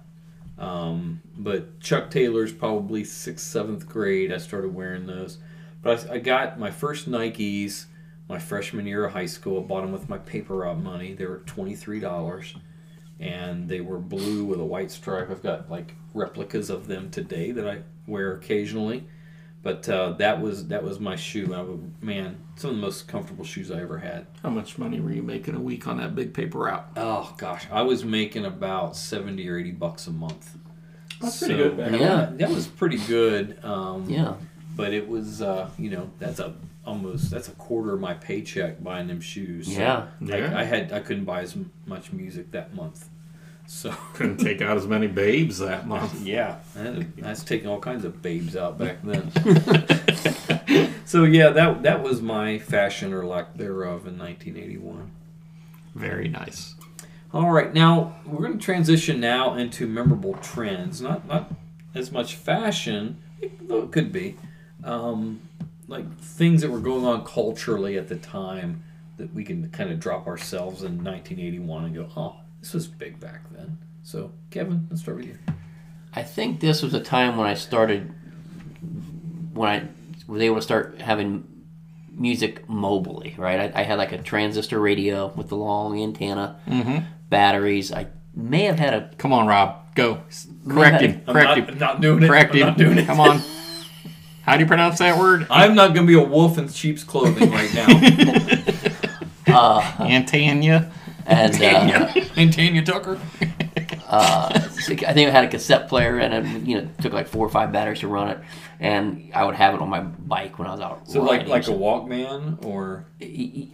Um, 0.57 1.21
but 1.37 1.79
Chuck 1.79 2.09
Taylor's 2.09 2.51
probably 2.51 3.03
sixth, 3.03 3.45
seventh 3.45 3.87
grade. 3.87 4.31
I 4.33 4.37
started 4.37 4.73
wearing 4.73 5.05
those. 5.07 5.37
But 5.81 6.09
I, 6.09 6.15
I 6.15 6.17
got 6.19 6.59
my 6.59 6.71
first 6.71 7.09
Nikes 7.09 7.85
my 8.27 8.37
freshman 8.39 8.85
year 8.85 9.05
of 9.05 9.13
high 9.13 9.25
school. 9.25 9.59
I 9.63 9.63
bought 9.65 9.81
them 9.81 9.91
with 9.91 10.09
my 10.09 10.17
paper 10.17 10.55
route 10.57 10.79
money. 10.79 11.13
They 11.13 11.25
were 11.25 11.43
twenty 11.45 11.75
three 11.75 11.99
dollars, 11.99 12.53
and 13.19 13.69
they 13.69 13.79
were 13.81 13.99
blue 13.99 14.43
with 14.45 14.59
a 14.59 14.65
white 14.65 14.91
stripe. 14.91 15.29
I've 15.31 15.41
got 15.43 15.69
like 15.71 15.95
replicas 16.13 16.69
of 16.69 16.87
them 16.87 17.09
today 17.11 17.51
that 17.51 17.67
I 17.67 17.81
wear 18.07 18.33
occasionally. 18.33 19.05
But 19.61 19.89
uh, 19.89 20.11
that 20.13 20.39
was 20.41 20.67
that 20.69 20.83
was 20.83 21.01
my 21.01 21.17
shoe. 21.17 21.53
I 21.53 21.61
would, 21.61 22.01
man, 22.01 22.37
some 22.55 22.69
of 22.71 22.75
the 22.77 22.81
most 22.81 23.09
comfortable 23.09 23.43
shoes 23.43 23.69
I 23.71 23.81
ever 23.81 23.97
had. 23.97 24.25
How 24.41 24.49
much 24.49 24.77
money 24.77 25.01
were 25.01 25.11
you 25.11 25.21
making 25.21 25.53
a 25.55 25.59
week 25.59 25.85
on 25.85 25.97
that 25.97 26.15
big 26.15 26.33
paper 26.33 26.59
route? 26.59 26.87
Oh 26.95 27.35
gosh, 27.37 27.67
I 27.69 27.81
was 27.81 28.05
making 28.05 28.45
about 28.45 28.95
seventy 28.95 29.49
or 29.49 29.57
eighty 29.57 29.71
bucks 29.71 30.07
a 30.07 30.11
month. 30.11 30.55
That's 31.19 31.39
pretty 31.39 31.55
good 31.55 31.75
back 31.75 31.91
then. 31.91 31.99
Yeah, 31.99 32.29
that 32.35 32.49
was 32.49 32.67
pretty 32.67 32.99
good. 32.99 33.59
Um, 33.65 34.09
Yeah. 34.09 34.35
but 34.77 34.93
it 34.93 35.09
was 35.09 35.41
uh, 35.41 35.69
you 35.77 35.89
know 35.89 36.09
that's 36.19 36.39
a 36.39 36.55
almost 36.85 37.29
that's 37.29 37.49
a 37.49 37.51
quarter 37.51 37.93
of 37.93 37.99
my 37.99 38.13
paycheck 38.13 38.81
buying 38.81 39.07
them 39.07 39.19
shoes. 39.19 39.67
So, 39.67 39.73
Yeah. 39.73 40.07
like, 40.21 40.39
Yeah. 40.39 40.57
I 40.57 40.63
had 40.63 40.93
I 40.93 41.01
couldn't 41.01 41.25
buy 41.25 41.41
as 41.41 41.57
much 41.85 42.13
music 42.13 42.51
that 42.51 42.73
month, 42.73 43.09
so 43.69 43.91
Couldn't 44.15 44.37
take 44.37 44.61
out 44.63 44.77
as 44.77 44.87
many 44.87 45.05
babes 45.05 45.59
that 45.59 45.87
month. 45.87 46.21
yeah, 46.25 46.57
I, 46.75 46.79
had 46.79 47.17
to- 47.17 47.25
I 47.25 47.29
was 47.29 47.43
taking 47.43 47.67
all 47.69 47.79
kinds 47.79 48.03
of 48.03 48.19
babes 48.19 48.55
out 48.55 48.79
back 48.79 48.97
then. 49.03 49.31
so 51.05 51.23
yeah, 51.23 51.49
that 51.51 51.83
that 51.83 52.01
was 52.01 52.19
my 52.19 52.57
fashion 52.57 53.13
or 53.13 53.25
lack 53.25 53.55
thereof 53.55 54.07
in 54.07 54.17
1981. 54.17 55.11
Very 55.93 56.27
nice. 56.27 56.73
All 57.31 57.51
right, 57.51 57.71
now 57.71 58.15
we're 58.25 58.39
going 58.39 58.57
to 58.57 58.65
transition 58.65 59.19
now 59.19 59.53
into 59.53 59.85
memorable 59.85 60.33
trends. 60.35 60.99
Not 60.99 61.27
not 61.27 61.51
as 61.93 62.11
much 62.11 62.35
fashion, 62.35 63.21
though 63.61 63.83
it 63.83 63.91
could 63.91 64.11
be, 64.11 64.35
um, 64.83 65.41
like 65.87 66.19
things 66.19 66.61
that 66.63 66.71
were 66.71 66.79
going 66.79 67.05
on 67.05 67.23
culturally 67.23 67.99
at 67.99 68.07
the 68.07 68.15
time 68.15 68.83
that 69.17 69.31
we 69.31 69.43
can 69.43 69.69
kind 69.69 69.91
of 69.91 69.99
drop 69.99 70.25
ourselves 70.25 70.81
in 70.81 71.03
1981 71.03 71.85
and 71.85 71.95
go, 71.95 72.09
oh, 72.17 72.35
this 72.61 72.73
was 72.73 72.87
big 72.87 73.19
back 73.19 73.51
then. 73.51 73.77
So, 74.03 74.31
Kevin, 74.49 74.87
let's 74.89 75.01
start 75.01 75.17
with 75.17 75.27
you. 75.27 75.37
I 76.13 76.23
think 76.23 76.59
this 76.59 76.81
was 76.81 76.93
a 76.93 76.99
time 76.99 77.37
when 77.37 77.47
I 77.47 77.53
started, 77.53 78.11
when 79.53 79.69
I 79.69 79.87
was 80.27 80.41
able 80.41 80.55
to 80.55 80.61
start 80.61 80.99
having 81.01 81.45
music 82.11 82.67
mobily, 82.67 83.37
right? 83.37 83.71
I, 83.75 83.81
I 83.81 83.83
had 83.83 83.97
like 83.97 84.11
a 84.11 84.17
transistor 84.21 84.79
radio 84.79 85.27
with 85.35 85.49
the 85.49 85.55
long 85.55 86.01
antenna, 86.01 86.59
Mm-hmm. 86.67 87.05
batteries. 87.29 87.91
I 87.93 88.07
may 88.33 88.63
have 88.63 88.79
had 88.79 88.93
a. 88.93 89.11
Come 89.17 89.31
on, 89.33 89.47
Rob. 89.47 89.93
Go. 89.95 90.21
Correct 90.67 91.01
him. 91.01 91.21
I'm 91.27 91.33
Correct 91.33 91.47
not, 91.49 91.57
him. 91.57 91.67
I'm 91.69 91.77
not 91.77 92.01
doing 92.01 92.23
it. 92.23 92.27
Correct 92.27 92.53
him. 92.55 92.67
not 92.67 92.77
doing 92.77 92.97
it. 92.97 93.05
Come 93.05 93.19
on. 93.19 93.41
How 94.43 94.55
do 94.55 94.61
you 94.61 94.67
pronounce 94.67 94.97
that 94.99 95.17
word? 95.19 95.45
I'm 95.51 95.75
not 95.75 95.93
going 95.93 96.07
to 96.07 96.11
be 96.11 96.17
a 96.19 96.23
wolf 96.27 96.57
in 96.57 96.67
sheep's 96.69 97.03
clothing 97.03 97.51
right 97.51 97.71
now. 97.73 97.85
uh, 99.47 99.81
Antania. 99.99 100.91
And 101.29 101.61
uh, 101.61 102.11
and 102.35 102.51
Tanya 102.51 102.83
Tucker. 102.83 103.19
uh, 104.07 104.49
I 104.53 104.59
think 104.59 105.03
I 105.03 105.29
had 105.29 105.43
a 105.43 105.47
cassette 105.47 105.87
player, 105.87 106.17
and 106.17 106.33
it 106.33 106.67
you 106.67 106.81
know 106.81 106.89
took 107.01 107.13
like 107.13 107.27
four 107.27 107.45
or 107.45 107.49
five 107.49 107.71
batteries 107.71 107.99
to 107.99 108.07
run 108.07 108.29
it, 108.29 108.39
and 108.79 109.29
I 109.35 109.45
would 109.45 109.53
have 109.55 109.75
it 109.75 109.81
on 109.81 109.89
my 109.89 109.99
bike 109.99 110.57
when 110.57 110.67
I 110.67 110.71
was 110.71 110.81
out. 110.81 111.07
So 111.07 111.21
like 111.21 111.41
riding. 111.47 111.49
like 111.49 111.67
a 111.67 111.71
Walkman 111.71 112.65
or 112.65 113.05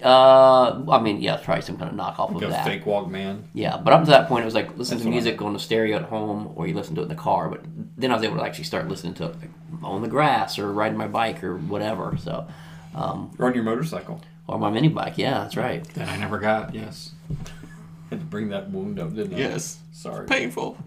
Uh, 0.04 0.91
I 0.91 1.00
mean, 1.02 1.22
yeah, 1.22 1.38
probably 1.38 1.62
some 1.62 1.78
kind 1.78 1.89
of 1.89 1.96
knockoff 1.98 2.34
like 2.34 2.44
of 2.44 2.50
a 2.50 2.52
that. 2.52 2.65
fake 2.65 2.84
Walkman. 2.84 3.44
Yeah, 3.54 3.78
but 3.78 3.94
up 3.94 4.04
to 4.04 4.12
that 4.12 4.28
point, 4.28 4.41
it 4.44 4.46
was 4.46 4.56
like 4.56 4.78
listen 4.78 4.98
That's 4.98 5.04
to 5.04 5.10
what 5.10 5.13
I 5.13 5.22
music 5.22 5.41
on 5.41 5.54
the 5.54 5.60
stereo 5.60 5.96
at 5.98 6.04
home, 6.04 6.52
or 6.56 6.68
you 6.68 6.74
listen 6.74 6.96
to 6.96 7.02
it 7.02 7.04
in 7.06 7.10
the 7.10 7.15
car. 7.15 7.50
But 7.50 7.62
then 7.98 8.12
I 8.12 8.15
was 8.15 8.24
able 8.24 8.38
to 8.38 8.44
actually 8.44 8.65
start 8.65 8.88
listening 8.89 9.13
to 9.15 9.26
it 9.26 9.36
like, 9.39 9.50
on 9.84 10.02
the 10.02 10.08
grass 10.10 10.60
or 10.60 10.72
riding 10.74 10.98
my 10.98 11.08
bike 11.08 11.44
or 11.44 11.56
whatever. 11.58 12.18
So, 12.22 12.48
um, 12.94 13.32
Or 13.39 13.48
on 13.48 13.54
your 13.56 13.63
motorcycle. 13.63 14.22
or 14.48 14.60
my 14.60 14.70
mini 14.70 14.89
bike. 14.89 15.18
Yeah, 15.18 15.39
that's 15.44 15.56
right. 15.56 15.84
That 15.94 16.10
I 16.10 16.18
never 16.18 16.38
got. 16.39 16.76
Yes. 16.76 17.12
Had 18.10 18.20
to 18.20 18.26
bring 18.26 18.50
that 18.50 18.70
wound 18.70 19.00
up, 19.00 19.14
didn't 19.16 19.36
I? 19.36 19.38
Yes. 19.38 19.80
Sorry. 19.92 20.28
Painful. 20.28 20.78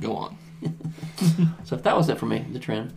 Go 0.00 0.16
on. 0.16 0.38
So 1.64 1.76
if 1.76 1.82
that 1.82 1.96
was 1.96 2.08
it 2.08 2.18
for 2.18 2.26
me. 2.26 2.44
The 2.52 2.58
trend. 2.58 2.92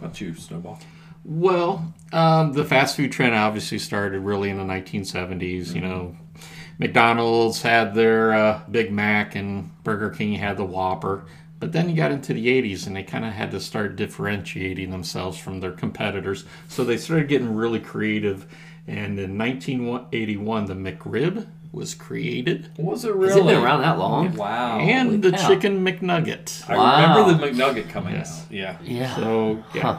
Not 0.00 0.20
you, 0.20 0.34
Snowball. 0.34 0.78
Well, 1.24 1.94
um, 2.12 2.52
the 2.52 2.64
fast 2.64 2.96
food 2.96 3.12
trend 3.12 3.34
obviously 3.34 3.78
started 3.78 4.20
really 4.20 4.50
in 4.50 4.58
the 4.58 4.64
1970s. 4.64 5.74
You 5.74 5.80
know, 5.80 6.16
McDonald's 6.78 7.62
had 7.62 7.94
their 7.94 8.32
uh, 8.34 8.60
Big 8.70 8.92
Mac 8.92 9.34
and 9.34 9.70
Burger 9.84 10.10
King 10.10 10.34
had 10.34 10.56
the 10.56 10.64
Whopper. 10.64 11.24
But 11.60 11.72
then 11.72 11.88
you 11.88 11.96
got 11.96 12.12
into 12.12 12.34
the 12.34 12.46
80s 12.46 12.86
and 12.86 12.94
they 12.94 13.02
kind 13.02 13.24
of 13.24 13.32
had 13.32 13.50
to 13.52 13.60
start 13.60 13.96
differentiating 13.96 14.90
themselves 14.90 15.38
from 15.38 15.60
their 15.60 15.72
competitors. 15.72 16.44
So 16.68 16.84
they 16.84 16.98
started 16.98 17.28
getting 17.28 17.54
really 17.54 17.80
creative. 17.80 18.46
And 18.86 19.18
in 19.18 19.38
1981, 19.38 20.66
the 20.66 20.74
McRib 20.74 21.46
was 21.74 21.94
created. 21.94 22.70
Was 22.78 23.04
it 23.04 23.08
Has 23.08 23.16
really? 23.16 23.40
it 23.40 23.44
been 23.56 23.62
around 23.64 23.82
that 23.82 23.98
long? 23.98 24.34
Wow. 24.36 24.78
and 24.78 25.22
the 25.22 25.32
cow. 25.32 25.48
chicken 25.48 25.84
McNugget. 25.84 26.62
I 26.68 26.76
Wow. 26.76 27.24
remember 27.26 27.46
the 27.46 27.52
McNugget 27.62 27.90
coming 27.90 28.14
Yes. 28.14 28.42
out. 28.46 28.52
Yeah. 28.52 28.76
Yeah. 28.82 29.16
So 29.16 29.64
yeah. 29.74 29.82
Huh. 29.82 29.98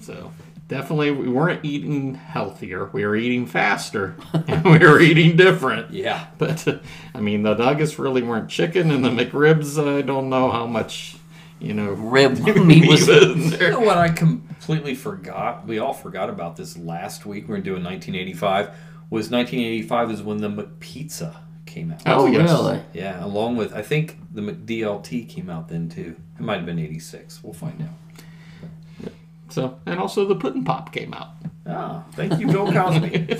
So 0.00 0.32
definitely 0.68 1.10
we 1.10 1.28
weren't 1.28 1.64
eating 1.64 2.14
healthier. 2.14 2.88
We 2.92 3.04
were 3.04 3.16
eating 3.16 3.46
faster. 3.46 4.14
and 4.48 4.64
we 4.64 4.78
were 4.78 5.00
eating 5.00 5.36
different. 5.36 5.90
Yeah. 5.90 6.26
But 6.38 6.66
uh, 6.68 6.78
I 7.14 7.20
mean 7.20 7.42
the 7.42 7.54
nuggets 7.54 7.98
really 7.98 8.22
weren't 8.22 8.48
chicken 8.48 8.90
and 8.90 9.04
the 9.04 9.10
McRibs 9.10 9.76
I 9.82 10.02
don't 10.02 10.28
know 10.28 10.50
how 10.50 10.66
much 10.66 11.16
you 11.58 11.74
know 11.74 11.90
Rib 11.90 12.38
meat 12.64 12.88
was. 12.88 13.08
in 13.08 13.42
You 13.42 13.50
there. 13.50 13.70
know 13.72 13.80
what 13.80 13.98
I 13.98 14.08
completely 14.10 14.94
forgot? 14.94 15.66
We 15.66 15.78
all 15.78 15.92
forgot 15.94 16.28
about 16.30 16.56
this 16.56 16.76
last 16.76 17.26
week. 17.26 17.48
We 17.48 17.54
are 17.56 17.60
doing 17.60 17.82
1985. 17.82 18.70
Was 19.08 19.30
1985 19.30 20.10
is 20.10 20.22
when 20.22 20.38
the 20.38 20.48
McPizza 20.48 21.36
came 21.64 21.92
out. 21.92 22.02
Oh, 22.06 22.26
yes. 22.26 22.50
really? 22.50 22.80
Yeah, 22.92 23.24
along 23.24 23.56
with 23.56 23.72
I 23.74 23.82
think 23.82 24.18
the 24.32 24.40
McDLT 24.40 25.28
came 25.28 25.48
out 25.48 25.68
then 25.68 25.88
too. 25.88 26.16
It 26.38 26.42
might 26.42 26.56
have 26.56 26.66
been 26.66 26.78
86. 26.78 27.42
We'll 27.42 27.52
find 27.52 27.82
out. 27.82 29.12
So 29.48 29.78
and 29.86 29.98
also 29.98 30.26
the 30.26 30.34
pudding 30.34 30.64
pop 30.64 30.92
came 30.92 31.14
out. 31.14 31.30
Ah, 31.66 32.04
thank 32.12 32.38
you, 32.40 32.46
Bill 32.46 32.72
Cosby. 32.72 33.36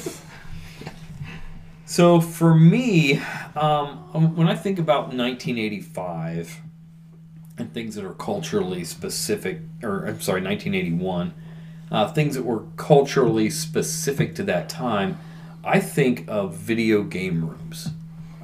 so 1.85 2.21
for 2.21 2.55
me, 2.55 3.19
um, 3.55 4.09
um, 4.15 4.37
when 4.37 4.49
I 4.49 4.55
think 4.55 4.79
about 4.79 5.09
1985 5.15 6.61
and 7.59 7.73
things 7.73 7.95
that 7.95 8.05
are 8.05 8.15
culturally 8.15 8.85
specific, 8.85 9.61
or 9.83 10.07
I'm 10.07 10.21
sorry, 10.21 10.43
1981, 10.43 11.35
uh, 11.91 12.09
things 12.13 12.35
that 12.35 12.45
were 12.45 12.65
culturally 12.77 13.51
specific 13.51 14.35
to 14.37 14.43
that 14.45 14.69
time, 14.69 15.19
I 15.67 15.81
think 15.81 16.27
of 16.29 16.55
video 16.55 17.03
game 17.03 17.45
rooms. 17.45 17.89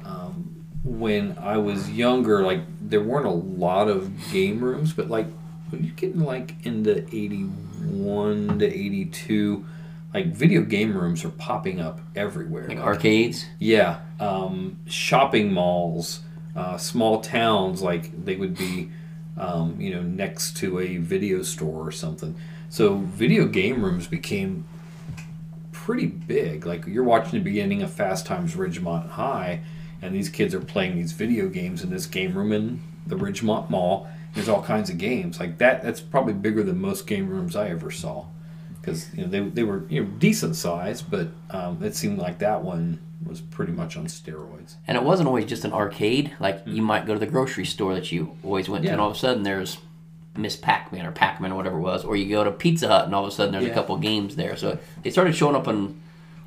Um, 0.03 0.65
when 0.83 1.37
I 1.39 1.57
was 1.57 1.89
younger, 1.89 2.43
like 2.43 2.59
there 2.81 3.01
weren't 3.01 3.25
a 3.25 3.29
lot 3.29 3.87
of 3.87 4.11
game 4.31 4.59
rooms, 4.59 4.91
but 4.91 5.09
like 5.09 5.27
when 5.69 5.85
you 5.85 5.91
get 5.91 6.17
like 6.17 6.53
into 6.65 6.97
81 7.07 8.59
to 8.59 8.65
82, 8.65 9.65
like 10.13 10.27
video 10.27 10.63
game 10.63 10.95
rooms 10.97 11.23
are 11.23 11.29
popping 11.29 11.79
up 11.79 12.01
everywhere. 12.13 12.67
Like 12.67 12.79
arcades? 12.79 13.45
Yeah, 13.57 14.01
um, 14.19 14.79
shopping 14.85 15.53
malls, 15.53 16.19
uh, 16.57 16.77
small 16.77 17.21
towns, 17.21 17.81
like 17.81 18.25
they 18.25 18.35
would 18.35 18.57
be, 18.57 18.91
um, 19.37 19.79
you 19.79 19.95
know, 19.95 20.01
next 20.03 20.57
to 20.57 20.79
a 20.79 20.97
video 20.97 21.41
store 21.41 21.87
or 21.87 21.91
something. 21.91 22.35
So 22.67 22.97
video 22.97 23.47
game 23.47 23.83
rooms 23.83 24.07
became 24.07 24.65
pretty 25.83 26.05
big. 26.05 26.65
Like 26.65 26.85
you're 26.87 27.03
watching 27.03 27.31
the 27.31 27.39
beginning 27.39 27.81
of 27.81 27.91
Fast 27.91 28.25
Times 28.25 28.55
Ridgemont 28.55 29.09
High, 29.09 29.59
and 30.01 30.15
these 30.15 30.29
kids 30.29 30.55
are 30.55 30.61
playing 30.61 30.95
these 30.95 31.11
video 31.11 31.49
games 31.49 31.83
in 31.83 31.89
this 31.89 32.05
game 32.05 32.33
room 32.33 32.53
in 32.53 32.81
the 33.05 33.15
Ridgemont 33.15 33.69
Mall. 33.69 34.07
There's 34.33 34.47
all 34.47 34.63
kinds 34.63 34.89
of 34.89 34.97
games 34.97 35.39
like 35.39 35.57
that. 35.57 35.83
That's 35.83 35.99
probably 35.99 36.33
bigger 36.33 36.63
than 36.63 36.79
most 36.79 37.05
game 37.05 37.29
rooms 37.29 37.55
I 37.55 37.67
ever 37.67 37.91
saw, 37.91 38.25
because 38.79 39.13
you 39.13 39.23
know 39.23 39.29
they, 39.29 39.41
they 39.41 39.63
were 39.63 39.83
you 39.89 40.03
know 40.03 40.09
decent 40.19 40.55
size, 40.55 41.01
but 41.01 41.27
um, 41.49 41.83
it 41.83 41.95
seemed 41.95 42.17
like 42.17 42.39
that 42.39 42.63
one 42.63 43.01
was 43.25 43.41
pretty 43.41 43.73
much 43.73 43.97
on 43.97 44.05
steroids. 44.07 44.75
And 44.87 44.95
it 44.95 45.03
wasn't 45.03 45.27
always 45.27 45.45
just 45.45 45.65
an 45.65 45.73
arcade. 45.73 46.31
Like 46.39 46.61
you 46.65 46.81
might 46.81 47.05
go 47.05 47.13
to 47.13 47.19
the 47.19 47.27
grocery 47.27 47.65
store 47.65 47.93
that 47.93 48.09
you 48.09 48.37
always 48.41 48.69
went 48.69 48.85
to, 48.85 48.89
and 48.89 49.01
all 49.01 49.09
of 49.09 49.17
a 49.17 49.19
sudden 49.19 49.43
there's 49.43 49.79
Miss 50.35 50.55
Pac-Man 50.55 51.05
or 51.05 51.11
Pac-Man 51.11 51.51
or 51.51 51.55
whatever 51.55 51.77
it 51.77 51.81
was, 51.81 52.03
or 52.03 52.15
you 52.15 52.29
go 52.29 52.43
to 52.43 52.51
Pizza 52.51 52.87
Hut 52.87 53.05
and 53.05 53.13
all 53.13 53.23
of 53.25 53.31
a 53.31 53.35
sudden 53.35 53.51
there's 53.53 53.65
a 53.65 53.73
couple 53.73 53.95
games 53.97 54.35
there. 54.35 54.55
So 54.55 54.79
they 55.03 55.11
started 55.11 55.35
showing 55.35 55.55
up 55.55 55.67
in 55.67 56.01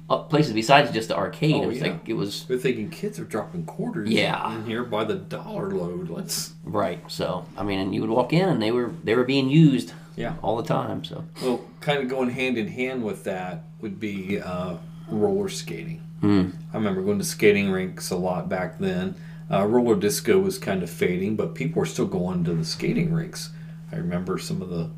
places 0.08 0.52
besides 0.52 0.90
just 0.92 1.08
the 1.08 1.16
arcade. 1.16 1.54
Oh, 1.56 1.62
it 1.64 1.66
was 1.66 1.78
yeah. 1.78 1.82
like 1.84 2.08
it 2.08 2.12
was 2.14 2.46
We're 2.48 2.58
thinking 2.58 2.90
kids 2.90 3.18
are 3.18 3.24
dropping 3.24 3.64
quarters 3.64 4.10
Yeah. 4.10 4.54
in 4.54 4.66
here 4.66 4.84
by 4.84 5.04
the 5.04 5.14
dollar 5.14 5.70
load. 5.70 6.08
Let's 6.08 6.52
right. 6.64 7.00
So 7.08 7.46
I 7.56 7.62
mean, 7.62 7.78
and 7.78 7.94
you 7.94 8.00
would 8.00 8.10
walk 8.10 8.32
in 8.32 8.48
and 8.48 8.62
they 8.62 8.70
were 8.70 8.92
they 9.04 9.14
were 9.14 9.24
being 9.24 9.48
used 9.48 9.92
Yeah. 10.16 10.34
all 10.42 10.56
the 10.56 10.62
time. 10.66 11.04
So 11.04 11.24
well, 11.42 11.60
kind 11.80 12.00
of 12.00 12.08
going 12.08 12.30
hand 12.30 12.56
in 12.58 12.68
hand 12.68 13.04
with 13.04 13.24
that 13.24 13.64
would 13.80 13.98
be 14.00 14.40
uh, 14.40 14.76
roller 15.08 15.48
skating. 15.48 16.02
Hmm. 16.20 16.50
I 16.72 16.76
remember 16.76 17.02
going 17.02 17.18
to 17.18 17.24
skating 17.24 17.70
rinks 17.70 18.10
a 18.10 18.16
lot 18.16 18.48
back 18.48 18.78
then. 18.78 19.16
Uh, 19.50 19.64
roller 19.66 19.94
disco 19.94 20.38
was 20.38 20.58
kind 20.58 20.82
of 20.82 20.90
fading, 20.90 21.36
but 21.36 21.54
people 21.54 21.80
were 21.80 21.86
still 21.86 22.06
going 22.06 22.42
to 22.44 22.54
the 22.54 22.64
skating 22.64 23.12
rinks. 23.12 23.50
I 23.92 23.96
remember 23.96 24.38
some 24.38 24.62
of 24.62 24.68
the 24.68 24.90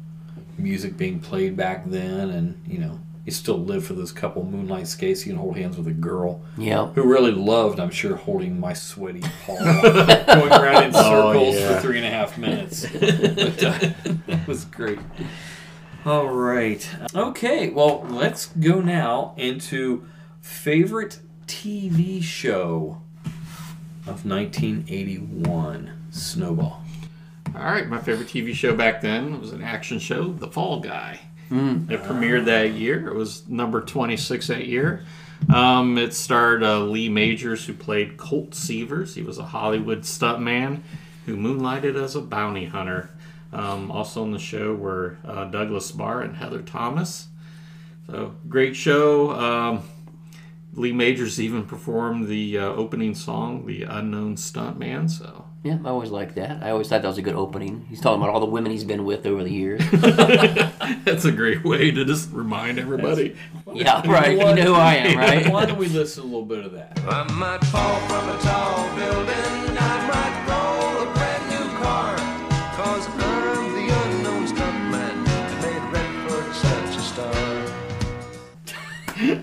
music 0.56 0.96
being 0.96 1.20
played 1.20 1.56
back 1.56 1.88
then, 1.88 2.30
and 2.30 2.60
you 2.66 2.78
know, 2.78 2.98
you 3.24 3.32
still 3.32 3.58
live 3.58 3.84
for 3.84 3.92
those 3.94 4.10
couple 4.12 4.44
moonlight 4.44 4.86
skates. 4.88 5.26
You 5.26 5.32
can 5.32 5.40
hold 5.40 5.56
hands 5.56 5.76
with 5.76 5.86
a 5.86 5.92
girl. 5.92 6.40
Yeah. 6.56 6.86
Who 6.88 7.02
really 7.02 7.30
loved, 7.32 7.78
I'm 7.78 7.90
sure, 7.90 8.16
holding 8.16 8.58
my 8.58 8.72
sweaty 8.72 9.22
paw, 9.44 9.56
going 10.26 10.52
around 10.52 10.84
in 10.84 10.92
Oh, 10.94 11.32
circles 11.32 11.56
yeah. 11.56 11.74
for 11.74 11.80
three 11.82 11.98
and 11.98 12.06
a 12.06 12.10
half 12.10 12.38
minutes. 12.38 12.86
but, 12.92 13.62
uh, 13.62 13.78
that 14.26 14.46
was 14.48 14.64
great. 14.64 14.98
All 16.06 16.28
right. 16.28 16.88
Okay. 17.14 17.68
Well, 17.68 18.06
let's 18.08 18.46
go 18.46 18.80
now 18.80 19.34
into 19.36 20.06
favorite 20.40 21.18
TV 21.46 22.22
show 22.22 23.02
of 24.06 24.24
1981, 24.24 25.92
Snowball. 26.10 26.82
All 27.56 27.64
right, 27.64 27.88
my 27.88 27.98
favorite 27.98 28.28
TV 28.28 28.54
show 28.54 28.74
back 28.74 29.00
then 29.00 29.40
was 29.40 29.52
an 29.52 29.62
action 29.62 29.98
show, 29.98 30.32
The 30.32 30.48
Fall 30.48 30.80
Guy. 30.80 31.20
It 31.90 32.02
premiered 32.02 32.44
that 32.44 32.72
year. 32.72 33.08
It 33.08 33.14
was 33.14 33.48
number 33.48 33.80
26 33.80 34.48
that 34.48 34.66
year. 34.66 35.04
Um, 35.52 35.96
it 35.96 36.12
starred 36.12 36.62
uh, 36.62 36.80
Lee 36.80 37.08
Majors, 37.08 37.64
who 37.64 37.72
played 37.72 38.16
Colt 38.18 38.50
Seavers. 38.50 39.14
He 39.14 39.22
was 39.22 39.38
a 39.38 39.44
Hollywood 39.44 40.02
stuntman 40.02 40.82
who 41.26 41.36
moonlighted 41.36 41.96
as 41.96 42.14
a 42.16 42.20
bounty 42.20 42.66
hunter. 42.66 43.10
Um, 43.52 43.90
also 43.90 44.22
on 44.22 44.32
the 44.32 44.38
show 44.38 44.74
were 44.74 45.16
uh, 45.24 45.44
Douglas 45.44 45.90
Barr 45.90 46.20
and 46.20 46.36
Heather 46.36 46.60
Thomas. 46.60 47.28
So 48.06 48.34
great 48.48 48.76
show. 48.76 49.30
Um, 49.32 49.82
Lee 50.74 50.92
Majors 50.92 51.40
even 51.40 51.64
performed 51.64 52.28
the 52.28 52.58
uh, 52.58 52.64
opening 52.66 53.14
song, 53.14 53.64
"The 53.66 53.84
Unknown 53.84 54.36
Stuntman." 54.36 55.08
So 55.10 55.46
yeah, 55.64 55.78
I 55.84 55.88
always 55.88 56.10
liked 56.10 56.36
that. 56.36 56.62
I 56.62 56.70
always 56.70 56.88
thought 56.88 57.02
that 57.02 57.08
was 57.08 57.18
a 57.18 57.22
good 57.22 57.34
opening. 57.34 57.84
He's 57.90 58.00
talking 58.00 58.22
about 58.22 58.32
all 58.32 58.40
the 58.40 58.46
women 58.46 58.70
he's 58.70 58.84
been 58.84 59.04
with 59.04 59.26
over 59.26 59.42
the 59.42 59.50
years. 59.52 59.82
That's 61.04 61.24
a 61.24 61.32
great 61.32 61.64
way 61.64 61.90
to 61.90 62.04
just 62.04 62.30
remind 62.30 62.78
everybody. 62.78 63.36
yeah, 63.74 64.08
right. 64.08 64.32
You 64.38 64.54
know 64.54 64.54
who 64.54 64.74
I 64.74 64.94
am, 64.94 65.18
right? 65.24 65.48
Why 65.52 65.66
don't 65.66 65.78
we 65.78 65.88
listen 65.88 66.22
to 66.22 66.28
a 66.28 66.30
little 66.30 66.44
bit 66.46 66.64
of 66.64 66.72
that? 66.72 67.00
I 67.08 67.24
might 67.32 67.64
fall 67.66 67.98
from 68.08 68.28
a 68.28 68.38
tall 68.40 68.96
building. 68.96 69.76
I 69.80 70.06
might 70.06 70.46
roll 70.48 71.02
a 71.02 71.12
brand 71.14 71.44
new 71.50 71.68
car. 71.78 72.16
Cause 72.76 73.08
I'm 73.08 73.72
the 73.74 73.88
unknown 74.04 74.46
stuntman. 74.46 75.16
Made 75.60 75.84
Redford 75.92 76.54
such 76.54 76.96
a 76.96 77.00
star. 77.00 77.34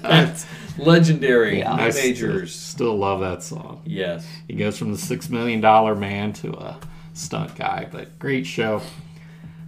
That's 0.02 0.46
legendary. 0.78 1.60
Yeah. 1.60 1.74
I 1.74 1.92
Majors. 1.92 2.65
Still 2.76 2.98
love 2.98 3.22
that 3.22 3.42
song. 3.42 3.82
Yes. 3.86 4.28
He 4.50 4.54
goes 4.54 4.78
from 4.78 4.92
the 4.92 4.98
six 4.98 5.30
million 5.30 5.62
dollar 5.62 5.96
man 5.96 6.34
to 6.34 6.52
a 6.52 6.78
stunt 7.14 7.56
guy, 7.56 7.88
but 7.90 8.20
great 8.20 8.46
show. 8.46 8.82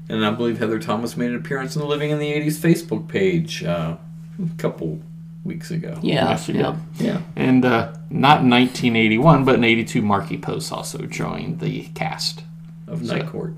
And 0.10 0.26
I 0.26 0.32
believe 0.32 0.60
Heather 0.60 0.78
Thomas 0.78 1.16
made 1.16 1.30
an 1.30 1.38
appearance 1.38 1.78
on 1.78 1.84
the 1.84 1.88
Living 1.88 2.10
in 2.10 2.20
the 2.20 2.30
80s 2.34 2.58
Facebook 2.58 3.08
page 3.08 3.64
uh, 3.64 3.96
a 4.44 4.58
couple 4.58 5.00
weeks 5.46 5.72
ago. 5.72 5.98
Yeah, 6.02 6.32
Yes, 6.32 6.50
yeah. 6.50 6.76
Yeah. 6.98 7.22
And 7.38 7.64
uh, 7.64 7.94
not 8.10 8.42
in 8.42 8.50
1981, 8.50 9.46
but 9.46 9.56
in 9.56 9.64
82, 9.64 10.02
Markie 10.02 10.38
Post 10.38 10.74
also 10.74 10.98
joined 11.06 11.62
the 11.62 11.84
cast. 11.96 12.44
Of 12.88 13.06
So- 13.06 13.16
Night 13.16 13.28
Court. 13.28 13.54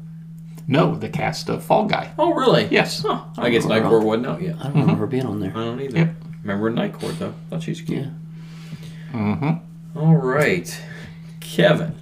No, 0.67 0.93
the 0.93 1.09
cast 1.09 1.49
of 1.49 1.63
Fall 1.63 1.85
Guy. 1.88 2.12
Oh, 2.19 2.35
really? 2.35 2.67
Yes. 2.69 3.01
Huh. 3.01 3.23
I 3.35 3.49
guess 3.49 3.65
Night 3.65 3.81
Court 3.81 4.03
wasn't 4.03 4.27
out 4.27 4.43
yet. 4.43 4.57
I 4.59 4.65
don't 4.65 4.73
remember 4.81 4.99
her 4.99 5.07
being 5.07 5.25
on 5.25 5.39
there. 5.39 5.49
I 5.55 5.65
don't 5.65 5.81
either. 5.81 5.97
Yep. 5.97 6.15
Remember 6.43 6.69
Night 6.69 6.93
Court, 6.93 7.17
though? 7.17 7.33
Thought 7.49 7.63
she 7.63 7.71
was 7.71 7.81
cute. 7.81 8.01
Yeah. 8.05 8.09
Mm-hmm. 9.13 9.98
All 10.00 10.15
right. 10.15 10.82
Kevin. 11.39 11.95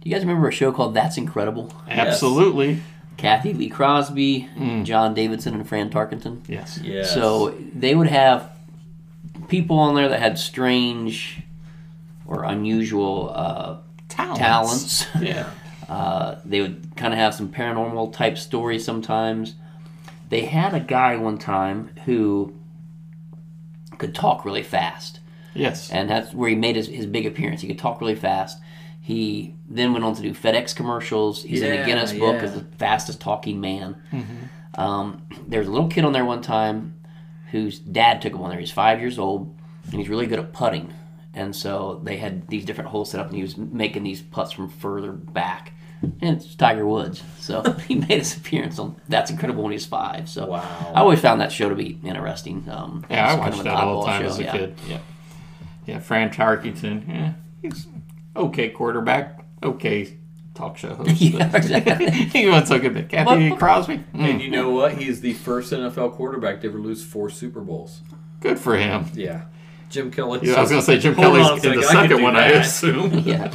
Do 0.00 0.08
you 0.08 0.14
guys 0.14 0.22
remember 0.22 0.48
a 0.48 0.52
show 0.52 0.72
called 0.72 0.94
That's 0.94 1.16
Incredible? 1.18 1.72
Absolutely. 1.88 2.80
Cathy 3.16 3.52
Lee 3.52 3.68
Crosby, 3.68 4.48
John 4.84 5.12
Davidson, 5.12 5.54
and 5.54 5.68
Fran 5.68 5.90
Tarkenton. 5.90 6.40
Yes. 6.48 6.80
Yes. 6.82 7.12
So 7.12 7.54
they 7.74 7.94
would 7.94 8.06
have 8.06 8.50
people 9.48 9.78
on 9.78 9.94
there 9.94 10.08
that 10.08 10.20
had 10.20 10.38
strange 10.38 11.42
or 12.26 12.44
unusual 12.44 13.30
uh, 13.34 13.76
Talents. 14.08 14.38
talents. 14.38 15.06
Yeah. 15.20 15.50
Uh, 15.90 16.38
they 16.44 16.60
would 16.60 16.94
kind 16.94 17.12
of 17.12 17.18
have 17.18 17.34
some 17.34 17.48
paranormal 17.48 18.12
type 18.12 18.38
stories 18.38 18.84
sometimes. 18.84 19.56
They 20.28 20.42
had 20.42 20.72
a 20.72 20.78
guy 20.78 21.16
one 21.16 21.36
time 21.36 21.90
who 22.04 22.54
could 23.98 24.14
talk 24.14 24.44
really 24.44 24.62
fast. 24.62 25.18
Yes. 25.54 25.90
and 25.90 26.08
that's 26.08 26.32
where 26.32 26.48
he 26.48 26.54
made 26.56 26.76
his, 26.76 26.86
his 26.88 27.06
big 27.06 27.26
appearance. 27.26 27.60
He 27.60 27.68
could 27.68 27.78
talk 27.78 28.00
really 28.00 28.14
fast. 28.14 28.58
He 29.00 29.54
then 29.68 29.92
went 29.92 30.04
on 30.04 30.14
to 30.14 30.22
do 30.22 30.32
FedEx 30.32 30.76
commercials. 30.76 31.42
He's 31.42 31.62
in 31.62 31.72
Yeah, 31.74 31.80
the 31.80 31.86
Guinness 31.86 32.12
Book 32.12 32.36
yeah. 32.36 32.42
as 32.42 32.54
the 32.54 32.64
fastest 32.78 33.20
talking 33.20 33.60
man. 33.60 33.96
Um, 34.76 35.22
there 35.48 35.58
was 35.60 35.68
a 35.68 35.72
little 35.72 35.88
kid 35.88 36.04
on 36.04 36.12
there 36.12 36.24
one 36.24 36.42
time 36.42 36.94
whose 37.50 37.78
dad 37.78 38.22
took 38.22 38.32
him 38.34 38.42
on 38.42 38.50
there. 38.50 38.60
He's 38.60 38.70
five 38.70 39.00
years 39.00 39.18
old 39.18 39.56
and 39.90 39.94
he's 39.94 40.08
really 40.08 40.26
good 40.26 40.38
at 40.38 40.52
putting. 40.52 40.92
And 41.34 41.54
so 41.54 42.00
they 42.04 42.16
had 42.18 42.48
these 42.48 42.64
different 42.64 42.90
holes 42.90 43.10
set 43.12 43.20
up, 43.20 43.28
and 43.28 43.36
he 43.36 43.42
was 43.42 43.56
making 43.56 44.02
these 44.02 44.20
putts 44.20 44.50
from 44.50 44.68
further 44.68 45.12
back. 45.12 45.72
And 46.02 46.36
it's 46.36 46.54
Tiger 46.56 46.84
Woods. 46.86 47.22
So 47.38 47.62
he 47.88 47.94
made 47.96 48.18
his 48.18 48.36
appearance 48.36 48.78
on 48.80 48.96
That's 49.08 49.30
Incredible 49.30 49.62
when 49.62 49.70
he 49.72 49.76
was 49.76 49.86
five. 49.86 50.28
So 50.28 50.46
Wow. 50.46 50.92
I 50.94 51.00
always 51.00 51.20
found 51.20 51.40
that 51.40 51.52
show 51.52 51.68
to 51.68 51.74
be 51.76 51.98
interesting. 52.04 52.68
Um, 52.68 53.04
Yeah, 53.10 53.26
I 53.28 53.32
it's 53.32 53.34
kind 53.34 53.40
watched 53.40 53.58
of 53.58 53.64
that 53.64 53.74
all 53.74 54.00
the 54.00 54.06
time 54.06 54.22
show, 54.22 54.28
as 54.28 54.38
a 54.38 54.42
yeah. 54.42 54.52
kid. 54.52 54.74
Yeah. 54.88 54.98
Yeah, 55.86 55.98
Fran 55.98 56.30
Tarkenton. 56.30 57.08
Yeah, 57.08 57.32
he's 57.62 57.86
okay 58.36 58.70
quarterback. 58.70 59.44
Okay 59.62 60.16
talk 60.54 60.76
show 60.76 60.94
host. 60.94 61.10
Yeah, 61.20 61.48
but 61.48 61.54
exactly. 61.62 62.10
he 62.10 62.48
wasn't 62.48 62.68
so 62.68 62.78
good. 62.78 62.92
But 62.94 63.08
Cathy 63.08 63.50
Crosby. 63.56 63.98
mm, 63.98 64.04
And 64.30 64.42
you 64.42 64.50
know 64.50 64.70
what? 64.70 64.94
He's 64.94 65.20
the 65.20 65.32
first 65.34 65.72
NFL 65.72 66.12
quarterback 66.14 66.60
to 66.62 66.68
ever 66.68 66.78
lose 66.78 67.04
four 67.04 67.30
Super 67.30 67.60
Bowls. 67.60 68.00
good 68.40 68.58
for 68.58 68.76
him. 68.76 69.06
Yeah. 69.14 69.44
Jim 69.90 70.10
Kelly. 70.10 70.40
Yeah, 70.42 70.54
I 70.54 70.60
was 70.60 70.70
going 70.70 70.80
to 70.82 70.86
say 70.86 70.98
Jim 70.98 71.14
Hold 71.14 71.36
on 71.38 71.60
Kelly's 71.60 71.64
in 71.64 71.76
the 71.76 71.82
second, 71.82 71.98
I 71.98 72.00
can 72.00 72.02
second 72.02 72.16
do 72.18 72.22
one, 72.22 72.36
I 72.36 72.52
that. 72.52 72.64
assume. 72.66 73.18
Yeah. 73.26 73.52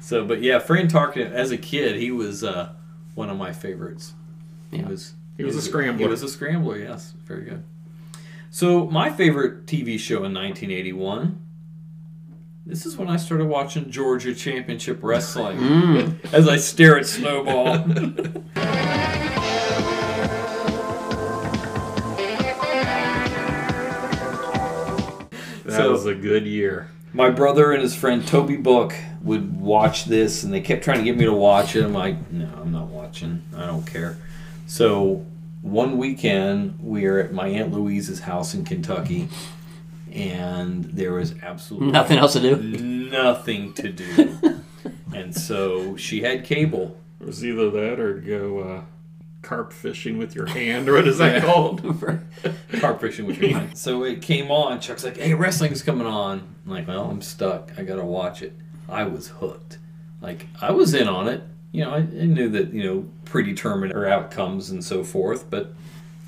So, 0.00 0.24
but 0.24 0.40
yeah, 0.42 0.58
Fran 0.60 0.88
Tarkenton, 0.88 1.30
as 1.32 1.50
a 1.50 1.58
kid, 1.58 1.96
he 1.96 2.10
was 2.10 2.42
uh, 2.44 2.72
one 3.14 3.28
of 3.30 3.36
my 3.36 3.52
favorites. 3.52 4.14
He 4.70 4.78
Yeah. 4.78 4.88
was 4.88 5.14
He 5.36 5.44
was 5.44 5.56
a 5.56 5.62
scrambler. 5.62 6.04
He 6.06 6.08
was 6.10 6.22
a 6.22 6.28
scrambler. 6.28 6.78
Yes, 6.78 7.14
very 7.24 7.44
good. 7.44 7.64
So 8.50 8.86
my 8.86 9.10
favorite 9.10 9.66
TV 9.66 9.98
show 9.98 10.24
in 10.24 10.32
1981. 10.34 11.38
This 12.68 12.84
is 12.84 12.98
when 12.98 13.08
I 13.08 13.16
started 13.16 13.46
watching 13.46 13.90
Georgia 13.90 14.34
Championship 14.34 14.98
Wrestling. 15.02 15.56
Mm. 15.56 16.34
As 16.34 16.46
I 16.46 16.58
stare 16.58 16.98
at 16.98 17.06
Snowball. 17.06 17.78
That 25.64 25.76
So- 25.76 25.92
was 25.92 26.06
a 26.06 26.14
good 26.14 26.46
year. 26.46 26.88
My 27.12 27.30
brother 27.30 27.72
and 27.72 27.82
his 27.82 27.94
friend 27.96 28.26
Toby 28.26 28.56
Book 28.56 28.94
would 29.22 29.58
watch 29.60 30.04
this, 30.04 30.44
and 30.44 30.52
they 30.52 30.60
kept 30.60 30.84
trying 30.84 30.98
to 30.98 31.04
get 31.04 31.16
me 31.16 31.24
to 31.24 31.32
watch 31.32 31.74
it. 31.74 31.82
I'm 31.84 31.94
like, 31.94 32.30
no, 32.30 32.48
I'm 32.60 32.70
not 32.70 32.88
watching. 32.88 33.42
I 33.56 33.66
don't 33.66 33.86
care. 33.86 34.16
So 34.66 35.24
one 35.62 35.96
weekend, 35.98 36.78
we 36.82 37.06
are 37.06 37.18
at 37.18 37.32
my 37.32 37.48
aunt 37.48 37.72
Louise's 37.72 38.20
house 38.20 38.54
in 38.54 38.64
Kentucky, 38.64 39.28
and 40.12 40.84
there 40.84 41.12
was 41.12 41.34
absolutely 41.42 41.90
Nothing 41.90 42.18
else 42.18 42.34
to 42.34 42.40
do? 42.40 42.56
Nothing 42.56 43.72
to 43.74 43.90
do. 43.90 44.60
and 45.14 45.34
so 45.34 45.96
she 45.96 46.22
had 46.22 46.44
cable. 46.44 46.96
It 47.20 47.26
was 47.26 47.44
either 47.44 47.70
that 47.70 48.00
or 48.00 48.14
go 48.14 48.60
uh, 48.60 48.82
carp 49.42 49.72
fishing 49.72 50.18
with 50.18 50.34
your 50.34 50.46
hand, 50.46 50.88
or 50.88 50.94
what 50.94 51.08
is 51.08 51.18
that 51.18 51.42
called? 51.44 51.82
Carp 52.80 53.00
fishing 53.00 53.26
with 53.26 53.38
your 53.38 53.58
hand. 53.58 53.76
So 53.76 54.04
it 54.04 54.22
came 54.22 54.50
on. 54.50 54.80
Chuck's 54.80 55.04
like, 55.04 55.16
"Hey, 55.16 55.34
wrestling's 55.34 55.82
coming 55.82 56.06
on." 56.06 56.54
I'm 56.64 56.72
like, 56.72 56.86
"Well, 56.86 57.10
I'm 57.10 57.22
stuck. 57.22 57.72
I 57.78 57.82
gotta 57.82 58.04
watch 58.04 58.42
it." 58.42 58.52
I 58.88 59.04
was 59.04 59.28
hooked. 59.28 59.78
Like 60.20 60.46
I 60.60 60.70
was 60.72 60.94
in 60.94 61.08
on 61.08 61.28
it. 61.28 61.42
You 61.72 61.84
know, 61.84 61.90
I, 61.90 61.98
I 61.98 62.02
knew 62.26 62.48
that 62.50 62.72
you 62.72 62.84
know 62.84 63.08
predetermined 63.24 63.92
or 63.92 64.06
outcomes 64.06 64.70
and 64.70 64.84
so 64.84 65.02
forth, 65.04 65.50
but 65.50 65.72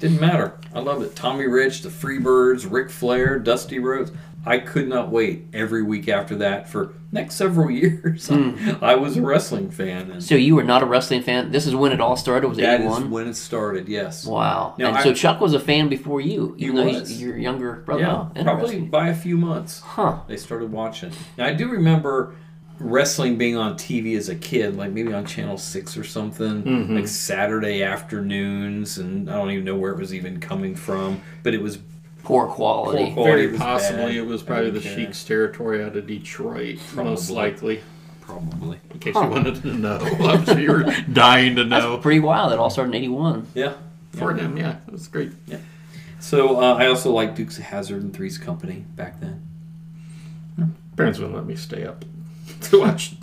didn't 0.00 0.20
matter. 0.20 0.58
I 0.74 0.80
loved 0.80 1.02
it. 1.04 1.14
Tommy 1.14 1.46
Rich, 1.46 1.82
the 1.82 1.88
Freebirds, 1.90 2.66
Ric 2.70 2.90
Flair, 2.90 3.38
Dusty 3.38 3.78
Rhodes. 3.78 4.10
I 4.46 4.56
could 4.58 4.88
not 4.88 5.10
wait 5.10 5.44
every 5.52 5.82
week 5.82 6.08
after 6.08 6.34
that 6.36 6.66
for 6.66 6.94
next 7.12 7.34
several 7.34 7.70
years. 7.82 8.28
Hmm. 8.28 8.70
I 8.80 8.94
was 8.94 9.18
a 9.18 9.22
wrestling 9.22 9.70
fan, 9.70 10.10
and 10.10 10.24
So 10.24 10.34
you 10.34 10.56
were 10.56 10.62
not 10.64 10.82
a 10.82 10.86
wrestling 10.86 11.20
fan. 11.22 11.52
This 11.52 11.66
is 11.66 11.74
when 11.74 11.92
it 11.92 12.00
all 12.00 12.16
started. 12.16 12.48
Was 12.48 12.56
that 12.56 12.80
eighty 12.80 12.88
is 12.90 13.00
when 13.04 13.28
it 13.28 13.34
started. 13.34 13.86
Yes. 13.86 14.24
Wow. 14.24 14.74
Now, 14.78 14.88
and 14.88 14.96
I- 14.96 15.02
so 15.02 15.12
Chuck 15.12 15.40
was 15.42 15.52
a 15.52 15.60
fan 15.60 15.90
before 15.90 16.22
you, 16.22 16.54
He 16.58 16.68
though 16.68 16.84
was. 16.86 17.20
your 17.20 17.36
younger 17.36 17.82
brother. 17.84 18.00
Yeah, 18.02 18.28
Oh, 18.34 18.42
probably 18.42 18.80
by 18.80 19.08
a 19.08 19.14
few 19.14 19.36
months. 19.36 19.80
Huh. 19.80 20.20
They 20.26 20.38
started 20.38 20.72
watching. 20.72 21.12
Now 21.36 21.44
I 21.44 21.52
do 21.52 21.68
remember 21.68 22.34
wrestling 22.80 23.36
being 23.36 23.56
on 23.56 23.74
TV 23.76 24.16
as 24.16 24.28
a 24.28 24.34
kid, 24.34 24.76
like 24.76 24.90
maybe 24.90 25.12
on 25.12 25.24
Channel 25.26 25.58
Six 25.58 25.96
or 25.96 26.04
something, 26.04 26.62
Mhm. 26.62 26.94
like 26.96 27.06
Saturday 27.08 27.82
afternoons, 27.82 28.98
and 28.98 29.30
I 29.30 29.34
don't 29.34 29.50
even 29.50 29.64
know 29.64 29.76
where 29.76 29.92
it 29.92 29.98
was 29.98 30.14
even 30.14 30.40
coming 30.40 30.74
from, 30.74 31.20
but 31.42 31.52
it 31.54 31.62
was 31.62 31.78
poor 32.24 32.46
quality. 32.46 33.04
Poor 33.06 33.12
quality 33.14 33.46
Very 33.46 33.58
possibly 33.58 34.04
bad. 34.06 34.14
it 34.14 34.26
was 34.26 34.42
probably 34.42 34.70
the 34.70 34.80
care. 34.80 34.94
Sheik's 34.96 35.22
territory 35.24 35.84
out 35.84 35.94
of 35.96 36.06
Detroit, 36.06 36.78
most 36.96 37.30
likely. 37.30 37.80
Probably. 38.22 38.78
In 38.92 38.98
case 39.00 39.14
Huh. 39.14 39.24
you 39.24 39.30
wanted 39.30 39.56
to 39.62 39.74
know. 39.74 39.98
I'm 40.20 40.44
sure 40.46 40.58
you 40.58 40.70
were 40.72 40.94
dying 41.12 41.56
to 41.56 41.64
know. 41.64 41.90
That's 41.92 42.02
pretty 42.02 42.20
wild. 42.20 42.52
It 42.52 42.58
all 42.58 42.70
started 42.70 42.90
in 42.94 42.96
eighty 42.96 43.08
one. 43.08 43.46
Yeah. 43.54 43.72
For 44.12 44.32
him, 44.34 44.56
yeah. 44.56 44.76
It 44.86 44.92
was 44.92 45.06
great. 45.08 45.32
Yeah. 45.46 45.58
So 46.18 46.60
uh, 46.60 46.74
I 46.74 46.86
also 46.86 47.12
liked 47.12 47.36
Dukes 47.36 47.58
of 47.58 47.64
Hazzard 47.64 48.02
and 48.02 48.12
Three's 48.14 48.38
Company 48.38 48.84
back 48.96 49.20
then. 49.20 49.42
Parents 50.96 51.18
wouldn't 51.18 51.34
let 51.36 51.46
me 51.46 51.56
stay 51.56 51.84
up 51.86 52.04
to 52.70 52.80
watch 52.80 53.14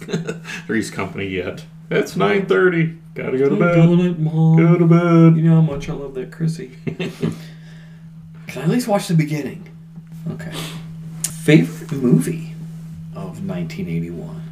Three's 0.65 0.91
Company 0.91 1.27
yet. 1.27 1.65
It's 1.89 2.15
9.30. 2.15 2.97
Gotta 3.13 3.37
go 3.37 3.49
to 3.49 3.55
bed. 3.55 3.75
Doing 3.75 3.99
it, 3.99 4.19
Mom. 4.19 4.57
Go 4.57 4.77
to 4.77 4.85
bed. 4.85 5.37
You 5.37 5.49
know 5.49 5.55
how 5.55 5.61
much 5.61 5.89
I 5.89 5.93
love 5.93 6.13
that 6.15 6.31
Chrissy. 6.31 6.71
Can 6.85 8.61
I 8.61 8.61
at 8.61 8.69
least 8.69 8.87
watch 8.87 9.07
the 9.07 9.13
beginning? 9.13 9.69
Okay. 10.31 10.51
Favorite 11.23 11.91
movie 11.93 12.53
of 13.15 13.45
1981? 13.45 14.43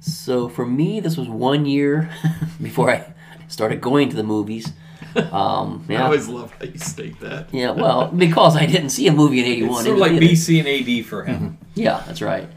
So 0.00 0.48
for 0.48 0.66
me, 0.66 1.00
this 1.00 1.16
was 1.16 1.28
one 1.28 1.66
year 1.66 2.10
before 2.62 2.90
I 2.90 3.14
started 3.48 3.80
going 3.80 4.08
to 4.10 4.16
the 4.16 4.22
movies. 4.22 4.72
Um, 5.16 5.84
I 5.90 5.96
always 5.96 6.28
love 6.28 6.52
how 6.58 6.64
you 6.66 6.78
state 6.78 7.18
that. 7.20 7.52
Yeah, 7.52 7.70
well, 7.70 8.08
because 8.08 8.56
I 8.56 8.66
didn't 8.66 8.90
see 8.90 9.06
a 9.08 9.12
movie 9.12 9.40
in 9.40 9.46
It's 9.46 9.56
'81. 9.62 9.84
sort 9.84 9.94
of 9.94 10.00
like 10.00 10.12
BC 10.12 10.58
and 10.60 10.68
AD 11.00 11.06
for 11.06 11.24
him. 11.24 11.58
Yeah, 11.74 12.02
that's 12.06 12.22
right. 12.22 12.48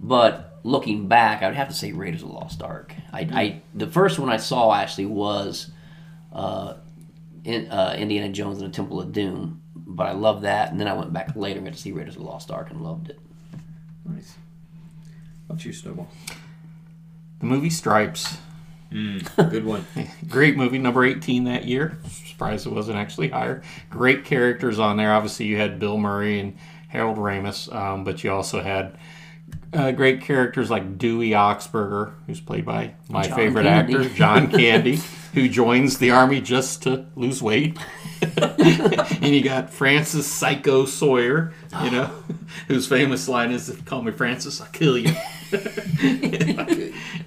But 0.00 0.58
looking 0.64 1.08
back, 1.08 1.42
I 1.42 1.46
would 1.48 1.56
have 1.56 1.68
to 1.68 1.74
say 1.74 1.92
Raiders 1.92 2.22
of 2.22 2.28
the 2.28 2.34
Lost 2.34 2.62
Ark. 2.62 2.94
I, 3.12 3.20
I 3.20 3.62
the 3.74 3.86
first 3.86 4.18
one 4.18 4.28
I 4.30 4.36
saw 4.36 4.72
actually 4.74 5.06
was 5.06 5.70
uh, 6.32 6.74
in, 7.44 7.70
uh, 7.70 7.94
Indiana 7.98 8.28
Jones 8.32 8.60
and 8.60 8.70
the 8.72 8.74
Temple 8.76 9.00
of 9.00 9.12
Doom. 9.12 9.62
But 9.74 10.06
I 10.06 10.12
loved 10.12 10.42
that, 10.44 10.70
and 10.70 10.78
then 10.78 10.86
I 10.86 10.92
went 10.92 11.12
back 11.12 11.34
later 11.34 11.58
and 11.58 11.66
got 11.66 11.74
to 11.74 11.80
see 11.80 11.92
Raiders 11.92 12.14
of 12.16 12.22
the 12.22 12.28
Lost 12.28 12.50
Ark 12.50 12.70
and 12.70 12.82
loved 12.82 13.08
it. 13.10 13.18
Nice. 14.04 14.34
What's 15.46 15.64
you, 15.64 15.72
Snowball? 15.72 16.08
The 17.40 17.46
movie 17.46 17.70
Stripes. 17.70 18.36
Good 18.90 19.64
one. 19.64 19.86
Great 20.28 20.56
movie, 20.56 20.78
number 20.78 21.04
18 21.04 21.44
that 21.44 21.64
year. 21.66 21.98
Surprised 22.26 22.66
it 22.66 22.72
wasn't 22.72 22.96
actually 22.98 23.28
higher. 23.28 23.62
Great 23.90 24.24
characters 24.24 24.78
on 24.78 24.96
there. 24.96 25.12
Obviously, 25.12 25.46
you 25.46 25.56
had 25.56 25.78
Bill 25.78 25.98
Murray 25.98 26.40
and 26.40 26.56
Harold 26.88 27.18
Ramis, 27.18 27.72
um, 27.74 28.04
but 28.04 28.24
you 28.24 28.32
also 28.32 28.62
had 28.62 28.96
uh, 29.72 29.92
great 29.92 30.22
characters 30.22 30.70
like 30.70 30.98
Dewey 30.98 31.30
Oxberger, 31.30 32.12
who's 32.26 32.40
played 32.40 32.64
by 32.64 32.94
my 33.08 33.24
John 33.24 33.36
favorite 33.36 33.64
Candy. 33.64 33.94
actor, 33.94 34.08
John 34.08 34.50
Candy, 34.50 35.00
who 35.34 35.48
joins 35.48 35.98
the 35.98 36.10
army 36.10 36.40
just 36.40 36.82
to 36.84 37.06
lose 37.14 37.42
weight. 37.42 37.78
and 38.36 39.26
you 39.34 39.42
got 39.42 39.70
Francis 39.70 40.26
Psycho 40.26 40.86
Sawyer, 40.86 41.52
you 41.84 41.90
know, 41.90 42.10
whose 42.66 42.88
famous 42.88 43.28
line 43.28 43.52
is, 43.52 43.68
"If 43.68 43.76
you 43.76 43.82
call 43.84 44.02
me 44.02 44.10
Francis, 44.12 44.60
I'll 44.60 44.66
kill 44.68 44.98
you." 44.98 45.12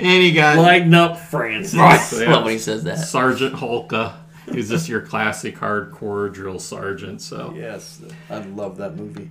And 0.02 0.24
you 0.24 0.34
got 0.34 0.58
Lighten 0.58 0.94
up, 0.94 1.18
Francis. 1.20 1.76
Right. 1.80 2.28
Love 2.28 2.44
when 2.46 2.54
he 2.54 2.60
says 2.60 2.84
that. 2.86 2.96
Sergeant 3.00 3.56
Hulka, 3.56 4.14
who's 4.46 4.70
just 4.70 4.90
your 4.90 5.02
classic 5.02 5.56
hardcore 5.58 6.32
drill 6.34 6.60
sergeant. 6.60 7.22
So, 7.22 7.54
Yes, 7.56 8.02
I 8.30 8.40
love 8.40 8.78
that 8.78 8.96
movie. 8.96 9.30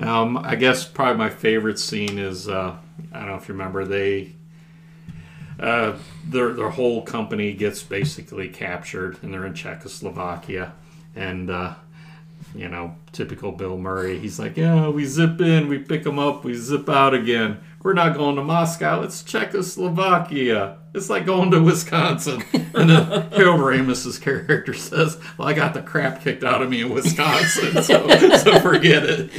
um, 0.00 0.36
I 0.38 0.56
guess 0.56 0.84
probably 0.86 1.16
my 1.18 1.30
favorite 1.30 1.78
scene 1.78 2.18
is 2.18 2.48
uh, 2.48 2.76
I 3.12 3.18
don't 3.18 3.28
know 3.28 3.36
if 3.36 3.48
you 3.48 3.54
remember 3.54 3.84
they. 3.84 4.32
Uh, 5.60 5.96
their 6.26 6.52
their 6.52 6.70
whole 6.70 7.02
company 7.02 7.52
gets 7.52 7.80
basically 7.82 8.48
captured, 8.48 9.16
and 9.22 9.32
they're 9.32 9.46
in 9.46 9.54
Czechoslovakia, 9.54 10.72
and 11.14 11.48
uh, 11.48 11.74
you 12.56 12.68
know, 12.68 12.96
typical 13.12 13.52
Bill 13.52 13.78
Murray. 13.78 14.18
He's 14.18 14.40
like, 14.40 14.56
"Yeah, 14.56 14.88
we 14.88 15.04
zip 15.04 15.40
in, 15.40 15.68
we 15.68 15.78
pick 15.78 16.02
them 16.02 16.18
up, 16.18 16.42
we 16.42 16.54
zip 16.54 16.88
out 16.88 17.14
again. 17.14 17.60
We're 17.84 17.92
not 17.92 18.14
going 18.14 18.36
to 18.36 18.42
Moscow. 18.42 19.02
It's 19.02 19.22
Czechoslovakia. 19.22 20.78
It's 20.94 21.10
like 21.10 21.26
going 21.26 21.50
to 21.50 21.62
Wisconsin." 21.62 22.42
And 22.74 22.88
then 22.88 23.30
Harold 23.32 23.60
Ramis's 23.60 24.18
character 24.18 24.72
says, 24.72 25.18
"Well, 25.36 25.46
I 25.46 25.52
got 25.52 25.74
the 25.74 25.82
crap 25.82 26.22
kicked 26.22 26.42
out 26.42 26.62
of 26.62 26.70
me 26.70 26.80
in 26.80 26.88
Wisconsin, 26.88 27.82
so, 27.82 28.08
so 28.38 28.58
forget 28.60 29.04
it." 29.04 29.30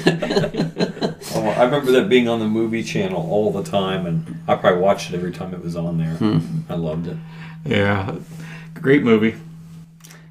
Oh, 1.34 1.48
I 1.58 1.64
remember 1.64 1.92
that 1.94 2.08
being 2.08 2.30
on 2.30 2.40
the 2.40 2.48
movie 2.48 2.84
channel 2.84 3.28
all 3.32 3.52
the 3.52 3.64
time, 3.64 4.06
and 4.06 4.40
I 4.48 4.54
probably 4.54 4.80
watched 4.80 5.12
it 5.12 5.16
every 5.16 5.32
time 5.32 5.56
it 5.56 5.64
was 5.64 5.76
on 5.76 5.98
there. 5.98 6.16
I 6.70 6.76
loved 6.76 7.08
it. 7.08 7.18
Yeah, 7.66 8.16
great 8.76 9.02
movie. 9.02 9.36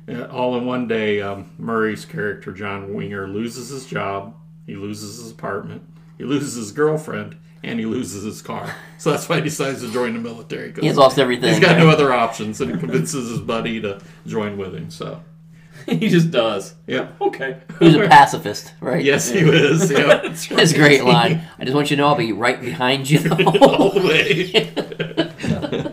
Yeah, 0.07 0.27
all 0.27 0.57
in 0.57 0.67
one 0.67 0.87
day, 0.87 1.21
um, 1.21 1.51
Murray's 1.59 2.05
character 2.05 2.53
John 2.53 2.95
Winger 2.95 3.27
loses 3.27 3.71
his 3.71 3.87
job, 3.87 4.37
he 4.67 4.77
loses 4.77 5.17
his 5.17 5.33
apartment, 5.33 5.83
he 6.17 6.25
loses 6.25 6.55
his 6.55 6.71
girlfriend, 6.71 7.37
and 7.65 7.79
he 7.81 7.87
loses 7.87 8.23
his 8.25 8.41
car. 8.43 8.75
So 8.99 9.11
that's 9.11 9.29
why 9.29 9.37
he 9.37 9.43
decides 9.43 9.81
to 9.83 9.91
join 9.93 10.13
the 10.15 10.21
military. 10.21 10.73
'cause 10.73 10.83
He's 10.85 10.97
lost 10.97 11.19
everything. 11.19 11.51
He's 11.51 11.61
got 11.61 11.79
no 11.79 11.89
other 11.89 12.13
options, 12.13 12.61
and 12.61 12.73
he 12.73 12.79
convinces 12.79 13.31
his 13.31 13.41
buddy 13.41 13.81
to 13.81 14.01
join 14.27 14.57
with 14.57 14.75
him. 14.75 14.91
So, 14.91 15.21
he 15.87 16.09
just 16.09 16.31
does. 16.31 16.75
yeah. 16.87 17.09
Okay. 17.21 17.59
He's 17.81 17.95
a 17.95 18.07
pacifist, 18.09 18.73
right? 18.81 19.05
Yes, 19.05 19.31
he 19.31 19.45
was. 19.45 19.91
Yeah, 19.91 20.21
That's 20.23 20.45
His 20.47 20.73
great 20.73 21.05
line. 21.05 21.43
I 21.59 21.65
just 21.65 21.75
want 21.75 21.91
you 21.91 21.97
to 21.97 22.03
know 22.03 22.09
I'll 22.09 22.15
be 22.17 22.33
right 22.33 22.61
behind 22.61 23.09
you. 23.11 23.19
the 23.19 23.45
all 23.45 23.91
whole 23.91 23.91
the 23.91 24.07
way. 24.07 25.93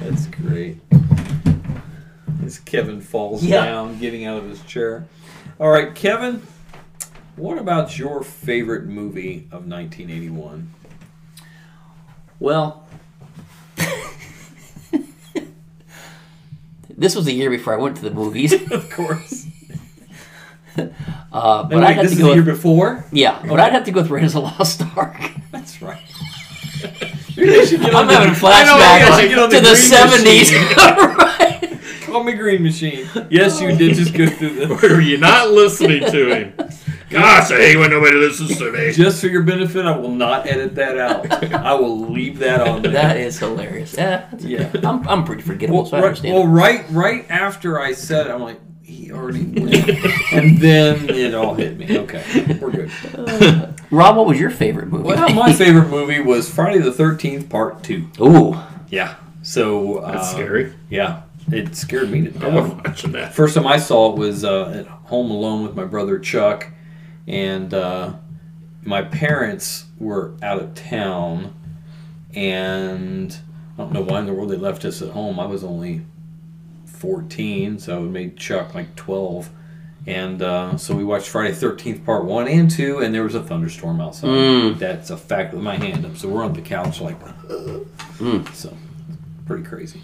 That's 0.00 0.26
great. 0.26 0.78
As 2.44 2.58
Kevin 2.58 3.00
falls 3.00 3.44
Yeah. 3.44 3.64
down, 3.64 3.98
getting 3.98 4.24
out 4.24 4.38
of 4.38 4.48
his 4.48 4.60
chair. 4.62 5.06
All 5.58 5.68
right, 5.68 5.94
Kevin, 5.94 6.42
what 7.36 7.58
about 7.58 7.98
your 7.98 8.22
favorite 8.22 8.84
movie 8.86 9.46
of 9.52 9.66
1981? 9.66 10.72
Well, 12.38 12.86
this 16.96 17.14
was 17.16 17.26
a 17.26 17.32
year 17.32 17.50
before 17.50 17.72
I 17.74 17.76
went 17.76 17.96
to 17.96 18.02
the 18.02 18.10
movies. 18.10 18.52
Of 18.72 18.90
course. 18.90 19.46
Uh, 21.32 21.62
but 21.64 21.76
Wait, 21.78 21.84
I'd 21.84 21.92
have 21.96 22.04
this 22.08 22.14
to 22.16 22.18
go. 22.22 22.28
the 22.28 22.34
year 22.34 22.44
With, 22.44 22.54
before? 22.56 23.04
yeah, 23.12 23.40
but 23.46 23.60
I'd 23.60 23.72
have 23.72 23.84
to 23.84 23.92
go 23.92 24.00
with 24.02 24.10
Raiders 24.10 24.34
of 24.34 24.42
the 24.42 24.48
Lost 24.48 24.82
Ark. 24.96 25.16
That's 25.52 25.80
right. 25.82 26.00
Maybe 27.36 27.50
they 27.50 27.66
should 27.66 27.80
get 27.80 27.94
on 27.94 28.02
I'm 28.02 28.06
the- 28.08 28.14
having 28.14 28.34
I 28.44 28.64
know, 28.64 28.76
maybe 28.78 28.82
I 28.82 29.10
flashbacks 29.10 29.20
should 29.20 29.28
get 29.28 29.38
on 29.38 29.50
to 29.50 29.56
the 29.56 29.62
green 29.62 29.76
seventies. 29.76 30.50
machine. 30.52 30.76
right. 31.18 31.80
call 32.02 32.24
me 32.24 32.32
Green 32.32 32.62
Machine. 32.64 33.06
Yes, 33.30 33.60
you 33.60 33.76
did 33.76 33.94
just 33.94 34.12
go 34.14 34.26
through 34.28 34.66
the. 34.66 34.74
Were 34.74 35.00
you 35.00 35.18
not 35.18 35.50
listening 35.50 36.00
to 36.10 36.34
him? 36.34 36.54
Gosh, 37.10 37.50
I 37.50 37.56
hate 37.56 37.76
when 37.76 37.90
nobody 37.90 38.16
listens 38.16 38.56
to 38.58 38.70
me. 38.70 38.92
Just 38.92 39.20
for 39.20 39.26
your 39.26 39.42
benefit, 39.42 39.84
I 39.84 39.96
will 39.96 40.12
not 40.12 40.46
edit 40.46 40.74
that 40.76 40.96
out. 40.96 41.52
I 41.52 41.74
will 41.74 41.98
leave 42.08 42.38
that 42.38 42.60
on 42.60 42.82
there. 42.82 42.92
That 42.92 43.16
is 43.16 43.38
hilarious. 43.38 43.94
Yeah, 43.96 44.28
that's 44.30 44.44
Yeah. 44.44 44.70
yeah. 44.72 44.88
I'm, 44.88 45.06
I'm 45.08 45.24
pretty 45.24 45.42
forgettable, 45.42 45.80
Well, 45.82 45.86
so 45.86 45.96
I 45.96 46.00
right, 46.00 46.06
understand. 46.08 46.34
well, 46.36 46.46
right, 46.46 46.84
right 46.90 47.28
after 47.28 47.80
I 47.80 47.92
said 47.92 48.26
it, 48.28 48.30
I'm 48.30 48.42
like, 48.42 48.60
he 48.82 49.10
already 49.12 49.44
went. 49.44 49.88
and 50.32 50.58
then 50.58 51.08
it 51.10 51.34
all 51.34 51.54
hit 51.54 51.76
me. 51.78 51.98
Okay, 51.98 52.58
we're 52.60 52.70
good. 52.70 52.90
Rob, 53.90 54.16
what 54.16 54.26
was 54.26 54.38
your 54.38 54.50
favorite 54.50 54.86
movie? 54.88 55.04
Well, 55.04 55.28
my 55.34 55.52
favorite 55.52 55.88
movie 55.88 56.20
was 56.20 56.48
Friday 56.48 56.78
the 56.78 56.92
Thirteenth 56.92 57.48
Part 57.48 57.82
Two. 57.82 58.06
Ooh, 58.20 58.56
Yeah. 58.88 59.16
So 59.42 60.02
That's 60.04 60.28
uh, 60.28 60.32
scary. 60.32 60.72
Yeah, 60.90 61.22
it 61.50 61.74
scared 61.74 62.10
me 62.10 62.22
to 62.22 62.28
I 62.28 62.32
death. 62.32 62.52
wasn't 62.54 62.86
watching 62.86 63.12
that. 63.12 63.34
First 63.34 63.54
time 63.54 63.66
I 63.66 63.78
saw 63.78 64.12
it 64.12 64.18
was 64.18 64.44
uh, 64.44 64.70
at 64.70 64.86
home 64.86 65.30
alone 65.30 65.62
with 65.64 65.74
my 65.74 65.84
brother 65.84 66.18
Chuck, 66.18 66.68
and 67.26 67.72
uh, 67.72 68.14
my 68.82 69.02
parents 69.02 69.86
were 69.98 70.34
out 70.42 70.60
of 70.60 70.74
town, 70.74 71.54
and 72.34 73.36
I 73.78 73.82
don't 73.82 73.92
know 73.92 74.02
why 74.02 74.20
in 74.20 74.26
the 74.26 74.32
world 74.32 74.50
they 74.50 74.56
left 74.56 74.84
us 74.84 75.02
at 75.02 75.10
home. 75.10 75.38
I 75.38 75.46
was 75.46 75.62
only 75.64 76.02
fourteen, 76.86 77.78
so 77.78 78.04
it 78.04 78.08
made 78.08 78.36
Chuck 78.36 78.74
like 78.74 78.94
twelve. 78.96 79.50
And 80.06 80.40
uh, 80.40 80.78
so 80.78 80.96
we 80.96 81.04
watched 81.04 81.28
Friday 81.28 81.52
Thirteenth 81.52 82.06
Part 82.06 82.24
One 82.24 82.48
and 82.48 82.70
Two, 82.70 82.98
and 83.00 83.14
there 83.14 83.22
was 83.22 83.34
a 83.34 83.42
thunderstorm 83.42 84.00
outside. 84.00 84.28
Mm. 84.28 84.78
That's 84.78 85.10
a 85.10 85.16
fact 85.16 85.52
with 85.52 85.62
my 85.62 85.76
hand 85.76 86.06
up. 86.06 86.16
So 86.16 86.28
we're 86.28 86.42
on 86.42 86.54
the 86.54 86.62
couch 86.62 87.00
like, 87.02 87.18
so 88.54 88.76
pretty 89.44 89.64
crazy. 89.64 90.00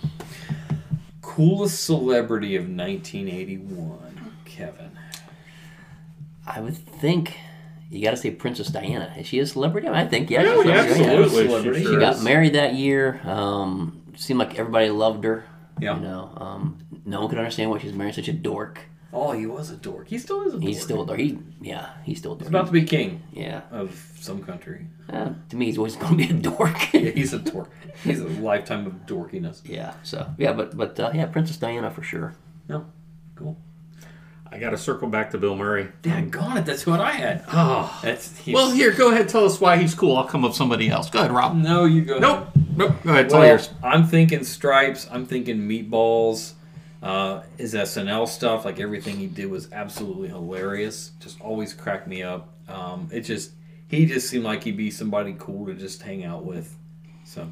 Coolest 1.23 1.83
celebrity 1.85 2.57
of 2.57 2.65
1981, 2.65 4.33
Kevin. 4.45 4.91
I 6.47 6.61
would 6.61 6.77
think 6.77 7.39
you 7.91 8.03
got 8.03 8.13
to 8.13 8.17
say 8.17 8.31
Princess 8.31 8.69
Diana. 8.69 9.15
Is 9.19 9.27
she 9.27 9.39
a 9.39 9.47
celebrity? 9.47 9.89
I 9.89 10.07
think 10.07 10.31
yeah. 10.31 10.43
Yeah, 10.43 10.71
absolutely. 10.71 11.75
She 11.75 11.81
She 11.81 11.85
sure 11.85 12.01
got 12.01 12.23
married 12.23 12.55
that 12.55 12.75
year. 12.75 13.21
Um, 13.25 14.03
seemed 14.17 14.39
like 14.39 14.59
everybody 14.59 14.91
loved 14.91 15.25
her. 15.25 15.45
Yeah. 15.81 15.97
You 15.97 16.03
know, 16.03 16.33
um, 16.37 16.79
no 17.05 17.21
one 17.21 17.29
could 17.29 17.39
understand 17.39 17.71
why 17.71 17.79
she's 17.79 17.93
marrying 17.93 18.15
such 18.15 18.29
a 18.29 18.33
dork. 18.33 18.81
Oh, 19.13 19.33
he 19.33 19.47
was 19.47 19.71
a 19.71 19.77
dork. 19.77 20.09
He 20.09 20.19
still 20.19 20.43
is 20.43 20.49
a 20.49 20.59
dork. 20.59 20.65
He's 20.65 20.83
still 20.83 21.03
a 21.03 21.07
dork. 21.07 21.19
He, 21.19 21.39
yeah, 21.61 21.91
he's 22.05 22.19
still 22.19 22.33
a 22.33 22.35
dork. 22.35 22.43
He's 22.43 22.49
about 22.49 22.67
to 22.67 22.73
be 22.73 22.83
king 22.83 23.23
yeah. 23.33 23.63
of 23.71 23.95
some 24.21 24.43
country. 24.43 24.87
Uh, 25.11 25.31
to 25.49 25.57
me, 25.57 25.67
he's 25.67 25.79
always 25.79 25.97
going 26.03 26.19
to 26.19 26.27
be 26.27 26.31
a 26.31 26.33
dork. 26.35 26.77
Yeah, 26.93 27.11
he's 27.11 27.33
a 27.33 27.39
dork. 27.39 27.71
He's 28.05 28.21
a 28.21 28.27
lifetime 28.27 28.87
of 28.87 28.93
dorkiness. 29.07 29.63
yeah. 29.65 29.95
So 30.03 30.35
yeah, 30.39 30.53
but 30.53 30.77
but 30.77 30.99
uh, 30.99 31.13
yeah, 31.15 31.27
Princess 31.27 31.57
Diana 31.57 31.91
for 31.91 32.03
sure. 32.03 32.35
No, 32.69 32.87
cool. 33.37 33.57
I 34.57 34.59
got 34.59 34.71
to 34.71 34.79
circle 34.79 35.07
back 35.07 35.33
to 35.33 35.39
Bill 35.39 35.55
Murray. 35.55 35.87
Daggone 36.03 36.57
it, 36.57 36.65
that's 36.65 36.87
what 36.87 36.99
I 36.99 37.11
had. 37.13 37.45
Oh. 37.53 38.01
That's 38.03 38.35
he's, 38.39 38.55
Well, 38.55 38.71
here, 38.71 38.91
go 38.91 39.13
ahead. 39.13 39.29
Tell 39.29 39.45
us 39.45 39.61
why 39.61 39.77
he's 39.77 39.95
cool. 39.95 40.17
I'll 40.17 40.25
come 40.25 40.47
up 40.47 40.53
with 40.53 40.57
somebody 40.57 40.89
else. 40.89 41.11
Go 41.11 41.19
ahead, 41.19 41.31
Rob. 41.31 41.55
No, 41.55 41.85
you 41.85 42.01
go. 42.01 42.19
Nope. 42.19 42.49
Nope. 42.75 42.95
Go 43.05 43.11
ahead. 43.11 43.29
Tell 43.29 43.41
Well, 43.41 43.49
yours. 43.51 43.69
I'm 43.83 44.07
thinking 44.07 44.45
Stripes. 44.45 45.07
I'm 45.13 45.27
thinking 45.27 45.59
Meatballs. 45.69 46.55
Uh, 47.03 47.43
his 47.59 47.75
SNL 47.75 48.27
stuff, 48.27 48.65
like 48.65 48.81
everything 48.81 49.19
he 49.19 49.27
did, 49.27 49.51
was 49.51 49.71
absolutely 49.73 50.29
hilarious. 50.29 51.13
Just 51.21 51.39
always 51.43 51.75
cracked 51.75 52.09
me 52.09 52.23
up. 52.23 52.49
Um, 52.67 53.11
it 53.13 53.21
just 53.21 53.51
he 53.89 54.07
just 54.07 54.27
seemed 54.31 54.45
like 54.45 54.65
he'd 54.65 54.79
be 54.79 54.91
somebody 54.91 55.37
cool 55.39 55.67
to 55.67 55.75
just 55.75 56.01
hang 56.01 56.25
out 56.25 56.47
with. 56.47 56.75
So 57.25 57.43
Do 57.45 57.51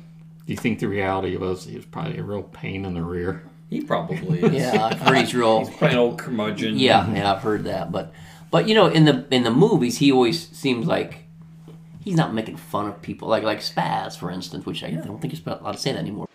you 0.53 0.57
think 0.57 0.79
the 0.79 0.89
reality 0.89 1.37
was 1.37 1.65
he 1.67 1.77
was 1.77 1.85
probably 1.85 2.17
a 2.17 2.23
real 2.23 2.45
pain 2.45 2.87
in 2.87 2.95
the 2.95 3.03
rear? 3.03 3.43
He 3.71 3.81
probably 3.81 4.43
is. 4.43 4.53
Yeah, 4.53 4.85
I've 4.87 5.01
heard 5.01 5.17
he's 5.19 5.35
real. 5.35 5.67
He's 5.67 5.95
old 5.95 6.19
curmudgeon. 6.19 6.79
Yeah, 6.79 7.11
yeah, 7.13 7.33
I've 7.33 7.43
heard 7.43 7.65
that. 7.65 7.91
But 7.93 8.13
but 8.51 8.69
you 8.69 8.75
know, 8.75 8.87
in 8.87 9.05
the 9.05 9.27
in 9.31 9.43
the 9.43 9.51
movies, 9.51 9.99
he 9.99 10.13
always 10.13 10.49
seems 10.51 10.87
like 10.87 11.25
he's 12.01 12.17
not 12.17 12.35
making 12.35 12.57
fun 12.57 12.87
of 12.89 13.01
people. 13.03 13.29
Like 13.29 13.43
like 13.43 13.61
Spaz, 13.61 14.17
for 14.19 14.31
instance, 14.31 14.65
which 14.67 14.83
I 14.85 14.91
don't 14.91 15.21
think 15.21 15.33
you're 15.35 15.55
allowed 15.59 15.73
to 15.73 15.79
say 15.79 15.93
that 15.93 15.99
anymore. 15.99 16.29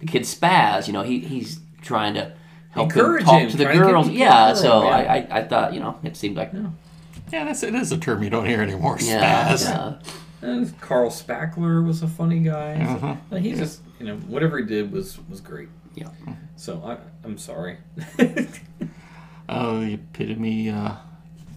The 0.00 0.06
kid 0.06 0.22
Spaz, 0.22 0.86
you 0.88 0.92
know, 0.92 1.02
he 1.02 1.20
he's 1.20 1.60
trying 1.80 2.14
to 2.14 2.32
help 2.70 2.90
Encourage 2.90 3.22
him 3.22 3.26
talk 3.26 3.40
him, 3.42 3.50
to 3.50 3.56
the 3.56 3.64
trying 3.64 3.78
to 3.78 3.84
get 3.84 3.90
girls. 3.90 4.06
to 4.08 4.12
yeah, 4.12 4.54
so 4.54 4.82
yeah. 4.82 4.88
I, 4.88 4.98
I 5.16 5.38
I 5.40 5.44
thought 5.44 5.74
you 5.74 5.80
know 5.80 5.98
it 6.02 6.16
seemed 6.16 6.36
like 6.36 6.52
Yeah, 7.32 7.44
that's 7.44 7.62
it 7.62 7.74
is 7.74 7.90
a 7.92 7.98
term 7.98 8.22
you 8.22 8.30
don't 8.30 8.44
hear 8.46 8.60
anymore. 8.62 8.98
yeah, 9.00 9.48
Spaz. 9.54 9.64
yeah. 9.68 10.48
And 10.48 10.80
Carl 10.80 11.08
Spackler 11.10 11.84
was 11.86 12.02
a 12.02 12.08
funny 12.08 12.40
guy. 12.40 12.74
Uh-huh. 12.74 13.16
uh, 13.30 13.36
he 13.36 13.54
just, 13.54 13.80
you 14.00 14.06
know, 14.06 14.16
whatever 14.16 14.58
he 14.58 14.64
did 14.64 14.90
was 14.92 15.18
was 15.30 15.40
great. 15.40 15.68
Yeah. 15.94 16.08
So 16.56 16.82
I, 16.84 16.98
I'm 17.24 17.38
sorry. 17.38 17.78
Uh, 19.48 19.80
the 19.80 19.94
epitome 19.94 20.70
uh, 20.70 20.92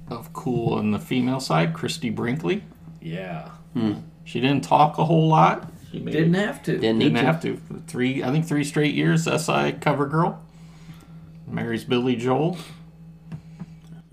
of 0.09 0.33
cool 0.33 0.73
on 0.73 0.91
the 0.91 0.99
female 0.99 1.39
side, 1.39 1.73
Christie 1.73 2.09
Brinkley. 2.09 2.63
yeah. 2.99 3.49
Hmm. 3.73 3.93
She 4.25 4.41
didn't 4.41 4.63
talk 4.63 4.97
a 4.97 5.05
whole 5.05 5.27
lot. 5.29 5.71
She 5.91 5.99
made 5.99 6.11
Didn't 6.11 6.33
have 6.33 6.61
to. 6.63 6.77
Didn't 6.77 6.99
Didn't 6.99 7.13
to. 7.19 7.21
have 7.23 7.41
to. 7.43 7.61
Three, 7.87 8.23
I 8.23 8.31
think 8.31 8.47
three 8.47 8.63
straight 8.65 8.95
years 8.95 9.25
SI 9.25 9.73
cover 9.73 10.07
girl. 10.07 10.43
Marries 11.47 11.83
Billy 11.85 12.15
Joel. 12.15 12.57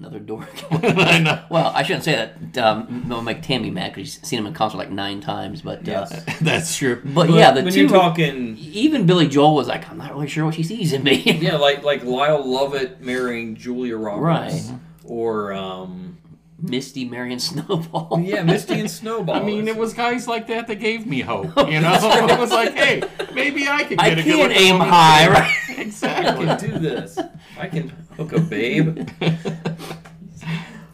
Another 0.03 0.19
dork. 0.19 0.49
I 0.73 1.21
know. 1.21 1.45
Well, 1.49 1.71
I 1.75 1.85
shouldn't 1.85 2.03
say 2.05 2.17
that. 2.17 2.59
Um, 2.59 3.05
it'll 3.07 3.23
make 3.23 3.41
Tammy 3.43 3.71
mad 3.71 3.95
because 3.95 4.12
she's 4.15 4.27
seen 4.27 4.41
him 4.41 4.47
in 4.47 4.53
concert 4.53 4.79
like 4.79 4.91
nine 4.91 5.21
times. 5.21 5.62
But 5.62 5.81
uh, 5.88 6.07
Yes. 6.11 6.38
That's 6.41 6.77
true. 6.77 7.01
but 7.05 7.31
yeah, 7.31 7.53
the 7.53 7.62
when 7.62 7.73
two. 7.73 7.83
you're 7.83 7.88
talking, 7.88 8.57
even 8.59 9.07
Billy 9.07 9.29
Joel 9.29 9.55
was 9.55 9.69
like, 9.69 9.88
I'm 9.88 9.99
not 9.99 10.12
really 10.12 10.27
sure 10.29 10.45
what 10.45 10.55
she 10.57 10.65
sees 10.65 10.93
in 10.93 11.05
me. 11.05 11.23
yeah, 11.23 11.55
like 11.57 11.85
like 11.85 12.03
Lyle 12.03 12.45
Lovett 12.45 13.01
marrying 13.01 13.55
Julia 13.55 13.97
Roberts, 13.97 14.71
Right. 14.71 14.79
Or 15.05 15.53
um, 15.53 16.19
Misty, 16.61 17.05
Marion 17.05 17.38
Snowball. 17.41 18.21
yeah, 18.25 18.43
Misty 18.43 18.81
and 18.81 18.91
Snowball. 18.91 19.37
I 19.37 19.43
mean, 19.43 19.69
it 19.69 19.77
was 19.77 19.95
guys 19.95 20.27
like 20.27 20.49
that 20.49 20.67
that 20.67 20.77
gave 20.77 21.07
me 21.07 21.21
hope. 21.21 21.47
You 21.71 21.81
know, 21.81 21.99
it 22.29 22.38
was 22.41 22.51
like, 22.51 22.75
hey, 22.75 23.03
maybe 23.35 23.69
I 23.69 23.85
can 23.85 23.97
get 23.99 24.01
I 24.01 24.09
a 24.09 24.23
good 24.23 24.51
aim 24.53 24.81
high, 24.81 25.29
right? 25.29 25.59
I 26.05 26.23
can 26.35 26.59
do 26.59 26.79
this. 26.79 27.19
I 27.59 27.67
can 27.69 27.88
hook 28.17 28.33
a 28.33 28.41
babe. 28.41 29.09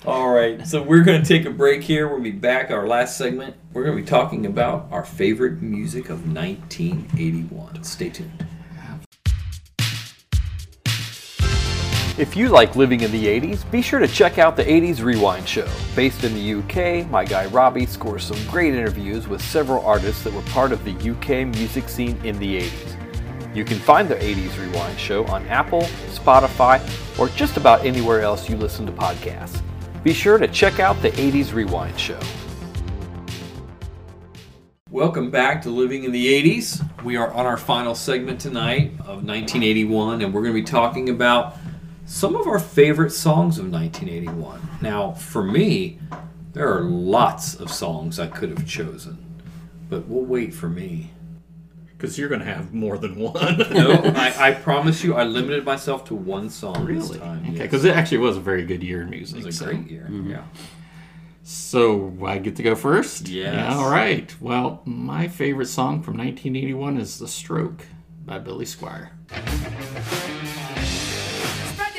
All 0.09 0.31
right, 0.31 0.67
so 0.67 0.83
we're 0.83 1.05
going 1.05 1.23
to 1.23 1.29
take 1.29 1.45
a 1.45 1.51
break 1.51 1.83
here. 1.83 2.09
We'll 2.09 2.23
be 2.23 2.31
back. 2.31 2.71
Our 2.71 2.87
last 2.87 3.19
segment. 3.19 3.55
We're 3.75 3.85
going 3.85 3.95
to 3.95 4.03
be 4.03 4.09
talking 4.09 4.47
about 4.47 4.89
our 4.91 5.05
favorite 5.05 5.61
music 5.61 6.09
of 6.09 6.27
1981. 6.27 7.85
Stay 7.85 8.09
tuned. 8.09 8.47
If 12.17 12.35
you 12.35 12.49
like 12.49 12.75
living 12.75 13.03
in 13.03 13.13
the 13.13 13.27
80s, 13.27 13.71
be 13.71 13.83
sure 13.83 13.99
to 13.99 14.09
check 14.09 14.39
out 14.39 14.57
the 14.57 14.65
80s 14.65 15.03
Rewind 15.03 15.47
Show. 15.47 15.69
Based 15.95 16.25
in 16.25 16.33
the 16.33 16.55
UK, 16.55 17.07
my 17.11 17.27
guy 17.27 17.45
Robbie 17.45 17.85
scores 17.85 18.25
some 18.25 18.43
great 18.51 18.73
interviews 18.73 19.29
with 19.29 19.43
several 19.43 19.85
artists 19.85 20.25
that 20.25 20.33
were 20.33 20.41
part 20.41 20.73
of 20.73 20.83
the 20.87 20.93
UK 21.11 21.47
music 21.55 21.87
scene 21.91 22.19
in 22.25 22.39
the 22.39 22.63
80s. 22.63 23.55
You 23.55 23.63
can 23.63 23.79
find 23.79 24.09
the 24.09 24.17
80s 24.17 24.59
Rewind 24.59 24.99
Show 24.99 25.27
on 25.27 25.47
Apple, 25.49 25.83
Spotify, 26.15 26.81
or 27.19 27.29
just 27.29 27.59
about 27.59 27.85
anywhere 27.85 28.23
else 28.23 28.49
you 28.49 28.57
listen 28.57 28.87
to 28.87 28.93
podcasts. 28.93 29.63
Be 30.05 30.15
sure 30.15 30.39
to 30.39 30.47
check 30.47 30.79
out 30.79 31.01
the 31.03 31.11
80s 31.11 31.53
Rewind 31.53 31.99
Show. 31.99 32.21
Welcome 34.91 35.29
back 35.33 35.61
to 35.63 35.71
Living 35.71 36.05
in 36.05 36.13
the 36.13 36.25
80s. 36.25 37.03
We 37.03 37.17
are 37.17 37.33
on 37.33 37.47
our 37.47 37.57
final 37.57 37.97
segment 37.97 38.41
tonight 38.41 38.93
of 39.01 39.25
1981, 39.25 40.23
and 40.23 40.33
we're 40.33 40.43
going 40.43 40.55
to 40.55 40.61
be 40.61 40.65
talking 40.65 41.09
about 41.09 41.57
some 42.07 42.37
of 42.37 42.47
our 42.47 42.61
favorite 42.61 43.11
songs 43.11 43.59
of 43.59 43.73
1981. 43.73 44.61
Now, 44.81 45.13
for 45.13 45.43
me, 45.43 45.99
there 46.53 46.73
are 46.73 46.83
lots 46.83 47.57
of 47.57 47.69
songs 47.69 48.21
I 48.21 48.29
could 48.29 48.51
have 48.51 48.67
chosen, 48.69 49.19
but 49.91 50.07
we'll 50.07 50.25
wait 50.25 50.55
for 50.55 50.69
me. 50.69 51.11
Because 51.99 52.17
you're 52.17 52.29
going 52.29 52.41
to 52.41 52.47
have 52.47 52.73
more 52.73 52.97
than 52.97 53.17
one. 53.17 53.59
No, 53.73 53.91
I, 54.17 54.51
I 54.51 54.53
promise 54.53 55.03
you, 55.03 55.15
I 55.17 55.25
limited 55.25 55.65
myself 55.65 56.05
to 56.07 56.15
one 56.15 56.49
song 56.49 56.87
this 56.87 57.09
Really? 57.09 57.19
time. 57.19 57.41
Okay, 57.43 57.53
yes. 57.55 57.63
because 57.63 57.85
it 57.85 57.97
actually 57.97 58.19
was 58.19 58.37
a 58.37 58.41
very 58.41 58.65
good 58.65 58.85
year 58.85 59.03
in 59.03 59.11
music. 59.11 59.41
it 59.41 59.45
was 59.45 59.57
a 59.57 59.59
so. 59.59 59.65
great 59.67 59.91
year. 59.91 60.05
Mm-hmm. 60.09 60.31
Yeah. 60.31 60.45
So 61.43 62.15
I 62.25 62.39
get 62.39 62.55
to 62.57 62.63
go 62.63 62.77
first. 62.77 63.27
Yes. 63.29 63.55
Yeah, 63.55 63.75
all 63.77 63.91
right. 63.91 64.33
Well, 64.41 64.83
my 64.85 65.27
favorite 65.29 65.67
song 65.67 66.03
from 66.03 66.17
1981 66.19 66.99
is 66.99 67.19
"The 67.19 67.27
Stroke" 67.27 67.85
by 68.25 68.39
Billy 68.39 68.65
Squier. 68.67 69.09
Spread 71.73 71.97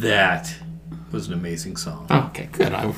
That 0.00 0.54
was 1.12 1.28
an 1.28 1.34
amazing 1.34 1.76
song. 1.76 2.06
Okay, 2.10 2.48
good. 2.52 2.72
I, 2.72 2.92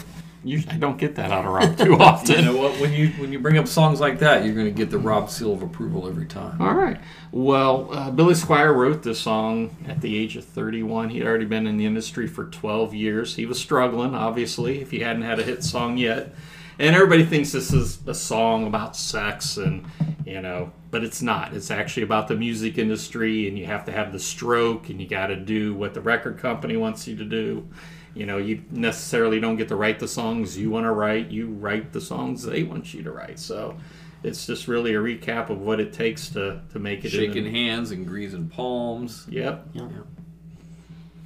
usually 0.45 0.75
I 0.75 0.79
don't 0.79 0.99
get 0.99 1.15
that 1.17 1.31
out 1.31 1.45
of 1.45 1.53
Rob 1.53 1.79
too 1.79 1.97
often. 2.01 2.37
You 2.37 2.53
know 2.53 2.57
what? 2.57 2.81
When 2.81 2.93
you 2.93 3.09
when 3.11 3.33
you 3.33 3.39
bring 3.39 3.59
up 3.59 3.69
songs 3.69 4.01
like 4.01 4.19
that, 4.21 4.45
you're 4.45 4.55
going 4.55 4.67
to 4.67 4.73
get 4.73 4.91
the 4.91 4.99
Rob 4.99 5.31
seal 5.31 5.53
of 5.53 5.63
approval 5.63 6.09
every 6.09 6.27
time. 6.27 6.61
All 6.61 6.75
right. 6.75 6.99
Well, 7.33 7.89
uh, 7.93 8.11
Billy 8.11 8.35
Squier 8.35 8.75
wrote 8.75 9.03
this 9.03 9.21
song 9.21 9.77
at 9.89 10.01
the 10.01 10.17
age 10.17 10.37
of 10.37 10.45
31. 10.45 11.11
He'd 11.11 11.25
already 11.25 11.45
been 11.45 11.67
in 11.67 11.77
the 11.77 11.87
industry 11.87 12.27
for 12.27 12.45
12 12.47 12.95
years. 12.95 13.37
He 13.37 13.47
was 13.47 13.59
struggling, 13.59 14.15
obviously, 14.15 14.81
if 14.81 14.91
he 14.91 15.01
hadn't 15.01 15.23
had 15.23 15.39
a 15.39 15.43
hit 15.43 15.63
song 15.63 15.97
yet. 15.97 16.35
And 16.81 16.97
everybody 16.97 17.27
thinks 17.27 17.53
this 17.53 17.75
is 17.75 17.99
a 18.07 18.15
song 18.15 18.67
about 18.67 18.97
sex 18.97 19.59
and, 19.59 19.85
you 20.25 20.41
know, 20.41 20.73
but 20.91 21.05
it's 21.05 21.21
not. 21.21 21.53
It's 21.53 21.71
actually 21.71 22.05
about 22.05 22.27
the 22.27 22.37
music 22.37 22.79
industry 22.79 23.47
and 23.49 23.59
you 23.59 23.67
have 23.67 23.85
to 23.85 23.93
have 23.93 24.13
the 24.13 24.19
stroke 24.19 24.89
and 24.89 24.99
you 24.99 25.07
got 25.07 25.27
to 25.27 25.37
do 25.37 25.75
what 25.75 25.93
the 25.93 26.01
record 26.01 26.39
company 26.39 26.79
wants 26.79 27.07
you 27.07 27.17
to 27.17 27.25
do. 27.25 27.69
You 28.15 28.25
know, 28.25 28.39
you 28.39 28.63
necessarily 28.71 29.41
don't 29.41 29.57
get 29.57 29.69
to 29.69 29.77
write 29.77 29.99
the 29.99 30.09
songs 30.09 30.57
you 30.57 30.71
want 30.71 30.85
to 30.87 30.93
write. 30.93 31.29
You 31.29 31.49
write 31.49 31.93
the 31.93 32.01
songs 32.01 32.45
they 32.45 32.63
want 32.63 32.95
you 32.95 33.03
to 33.03 33.13
write. 33.13 33.39
So 33.39 33.77
it's 34.23 34.47
just 34.47 34.67
really 34.67 34.95
a 34.95 35.01
recap 35.01 35.51
of 35.51 35.61
what 35.61 35.81
it 35.81 35.93
takes 35.93 36.31
to, 36.31 36.63
to 36.73 36.79
make 36.79 37.01
it. 37.05 37.13
in 37.13 37.21
Shaking 37.21 37.45
the- 37.45 37.51
hands 37.51 37.91
and 37.91 38.07
greasing 38.07 38.49
palms. 38.49 39.27
Yep. 39.29 39.67
Yeah. 39.75 39.83
yeah. 39.83 39.89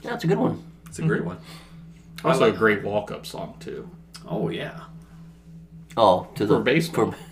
That's 0.02 0.24
a 0.24 0.26
good 0.26 0.38
one. 0.38 0.64
It's 0.86 0.98
a 0.98 1.02
great 1.02 1.24
one. 1.24 1.38
Also 2.24 2.40
like- 2.40 2.54
a 2.54 2.58
great 2.58 2.82
walk-up 2.82 3.24
song 3.24 3.54
too. 3.60 3.88
Oh 4.26 4.48
yeah. 4.48 4.80
Oh, 5.96 6.28
to 6.34 6.46
the 6.46 6.56
For 6.56 6.62
baseball. 6.62 7.14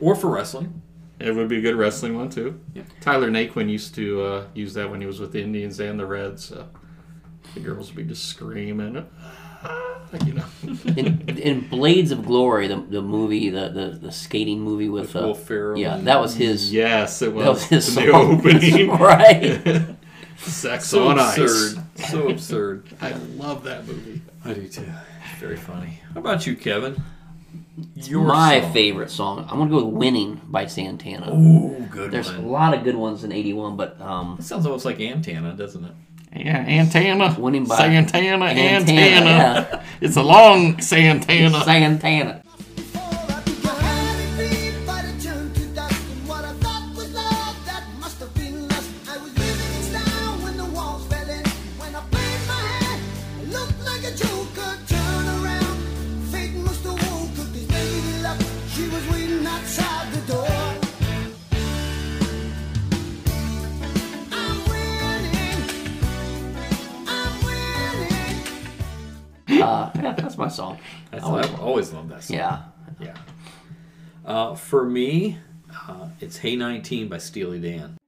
Or 0.00 0.14
for 0.14 0.30
wrestling. 0.30 0.80
It 1.18 1.34
would 1.34 1.48
be 1.48 1.58
a 1.58 1.60
good 1.60 1.74
wrestling 1.76 2.16
one 2.16 2.30
too. 2.30 2.58
Yep. 2.74 2.86
Tyler 3.02 3.30
Naquin 3.30 3.68
used 3.68 3.94
to 3.96 4.22
uh, 4.22 4.44
use 4.54 4.72
that 4.74 4.90
when 4.90 5.00
he 5.02 5.06
was 5.06 5.20
with 5.20 5.32
the 5.32 5.42
Indians 5.42 5.78
and 5.78 6.00
the 6.00 6.06
Reds. 6.06 6.46
So 6.46 6.66
the 7.54 7.60
girls 7.60 7.88
would 7.88 7.96
be 7.96 8.04
just 8.04 8.24
screaming, 8.24 9.06
"Ah," 9.62 9.98
you 10.24 10.32
know. 10.32 10.44
in, 10.96 11.28
in 11.28 11.68
Blades 11.68 12.10
of 12.12 12.24
Glory, 12.24 12.66
the, 12.68 12.76
the 12.76 13.02
movie, 13.02 13.50
the, 13.50 13.68
the, 13.68 13.98
the 14.00 14.10
skating 14.12 14.62
movie 14.62 14.88
with, 14.88 15.12
With 15.14 15.22
uh, 15.22 15.26
Will 15.26 15.34
Ferrell 15.34 15.78
Yeah, 15.78 15.98
that 15.98 16.18
was 16.18 16.34
his. 16.36 16.72
yes, 16.72 17.20
it 17.20 17.34
was, 17.34 17.44
That 17.44 17.50
was 17.52 17.64
his 17.64 17.94
the 17.94 18.08
opening. 18.12 18.88
right. 18.88 19.96
Sex 20.38 20.86
So 20.86 21.08
on 21.08 21.18
absurd. 21.18 21.82
ice. 21.98 22.10
So 22.10 22.28
absurd. 22.30 22.84
I 23.02 23.12
love 23.36 23.64
that 23.64 23.86
movie. 23.86 24.22
I 24.42 24.54
do 24.54 24.66
too. 24.66 24.86
Very 25.40 25.56
funny. 25.56 25.98
How 26.14 26.20
about 26.20 26.46
you, 26.46 26.54
Kevin? 26.54 27.02
Your 27.94 28.24
My 28.24 28.60
song. 28.60 28.72
favorite 28.72 29.10
song. 29.10 29.46
I'm 29.50 29.58
gonna 29.58 29.70
go 29.70 29.84
with 29.84 29.94
"Winning" 29.94 30.40
by 30.48 30.66
Santana. 30.66 31.32
Ooh, 31.34 31.86
good 31.90 32.10
There's 32.10 32.30
one. 32.30 32.44
a 32.44 32.46
lot 32.46 32.74
of 32.74 32.84
good 32.84 32.94
ones 32.94 33.24
in 33.24 33.32
'81, 33.32 33.76
but 33.76 34.00
um, 34.00 34.36
It 34.38 34.44
sounds 34.44 34.66
almost 34.66 34.84
like 34.84 34.98
Antana, 34.98 35.56
doesn't 35.56 35.84
it? 35.84 35.92
Yeah, 36.36 36.58
antenna. 36.58 37.34
Winning 37.38 37.64
by 37.64 37.76
Santana, 37.76 38.44
Antenna, 38.46 38.60
antenna. 38.60 39.26
yeah. 39.26 39.82
It's 40.00 40.16
a 40.16 40.22
long 40.22 40.80
Santana. 40.80 41.64
Santana. 41.64 42.42
For 74.70 74.84
me, 74.84 75.36
uh, 75.88 76.10
it's 76.20 76.36
Hey 76.36 76.54
19 76.54 77.08
by 77.08 77.18
Steely 77.18 77.58
Dan. 77.58 77.99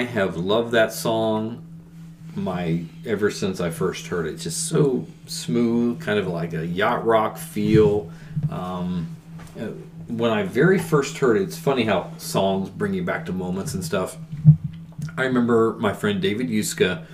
I 0.00 0.04
have 0.04 0.38
loved 0.38 0.72
that 0.72 0.94
song 0.94 1.62
my 2.34 2.84
ever 3.04 3.30
since 3.30 3.60
I 3.60 3.68
first 3.68 4.06
heard 4.06 4.24
it. 4.24 4.32
It's 4.32 4.44
just 4.44 4.66
so 4.66 5.04
smooth, 5.26 6.00
kind 6.00 6.18
of 6.18 6.26
like 6.26 6.54
a 6.54 6.66
yacht 6.66 7.04
rock 7.04 7.36
feel. 7.36 8.10
Um, 8.50 9.14
uh, 9.60 9.66
when 10.08 10.30
I 10.30 10.44
very 10.44 10.78
first 10.78 11.18
heard 11.18 11.36
it, 11.36 11.42
it's 11.42 11.58
funny 11.58 11.84
how 11.84 12.12
songs 12.16 12.70
bring 12.70 12.94
you 12.94 13.02
back 13.02 13.26
to 13.26 13.32
moments 13.32 13.74
and 13.74 13.84
stuff. 13.84 14.16
I 15.18 15.24
remember 15.24 15.76
my 15.78 15.92
friend 15.92 16.22
David 16.22 16.48
Yuska 16.48 17.04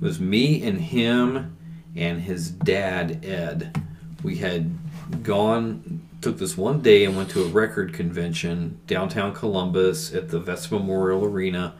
was 0.00 0.18
me 0.18 0.64
and 0.64 0.80
him 0.80 1.56
and 1.94 2.22
his 2.22 2.50
dad 2.50 3.24
Ed. 3.24 3.80
We 4.24 4.38
had 4.38 4.76
gone 5.22 6.02
took 6.22 6.38
this 6.38 6.56
one 6.56 6.80
day 6.80 7.04
and 7.04 7.16
went 7.16 7.30
to 7.30 7.44
a 7.44 7.46
record 7.46 7.92
convention 7.92 8.80
downtown 8.88 9.32
Columbus 9.32 10.12
at 10.12 10.30
the 10.30 10.40
Vets 10.40 10.72
Memorial 10.72 11.24
Arena 11.24 11.76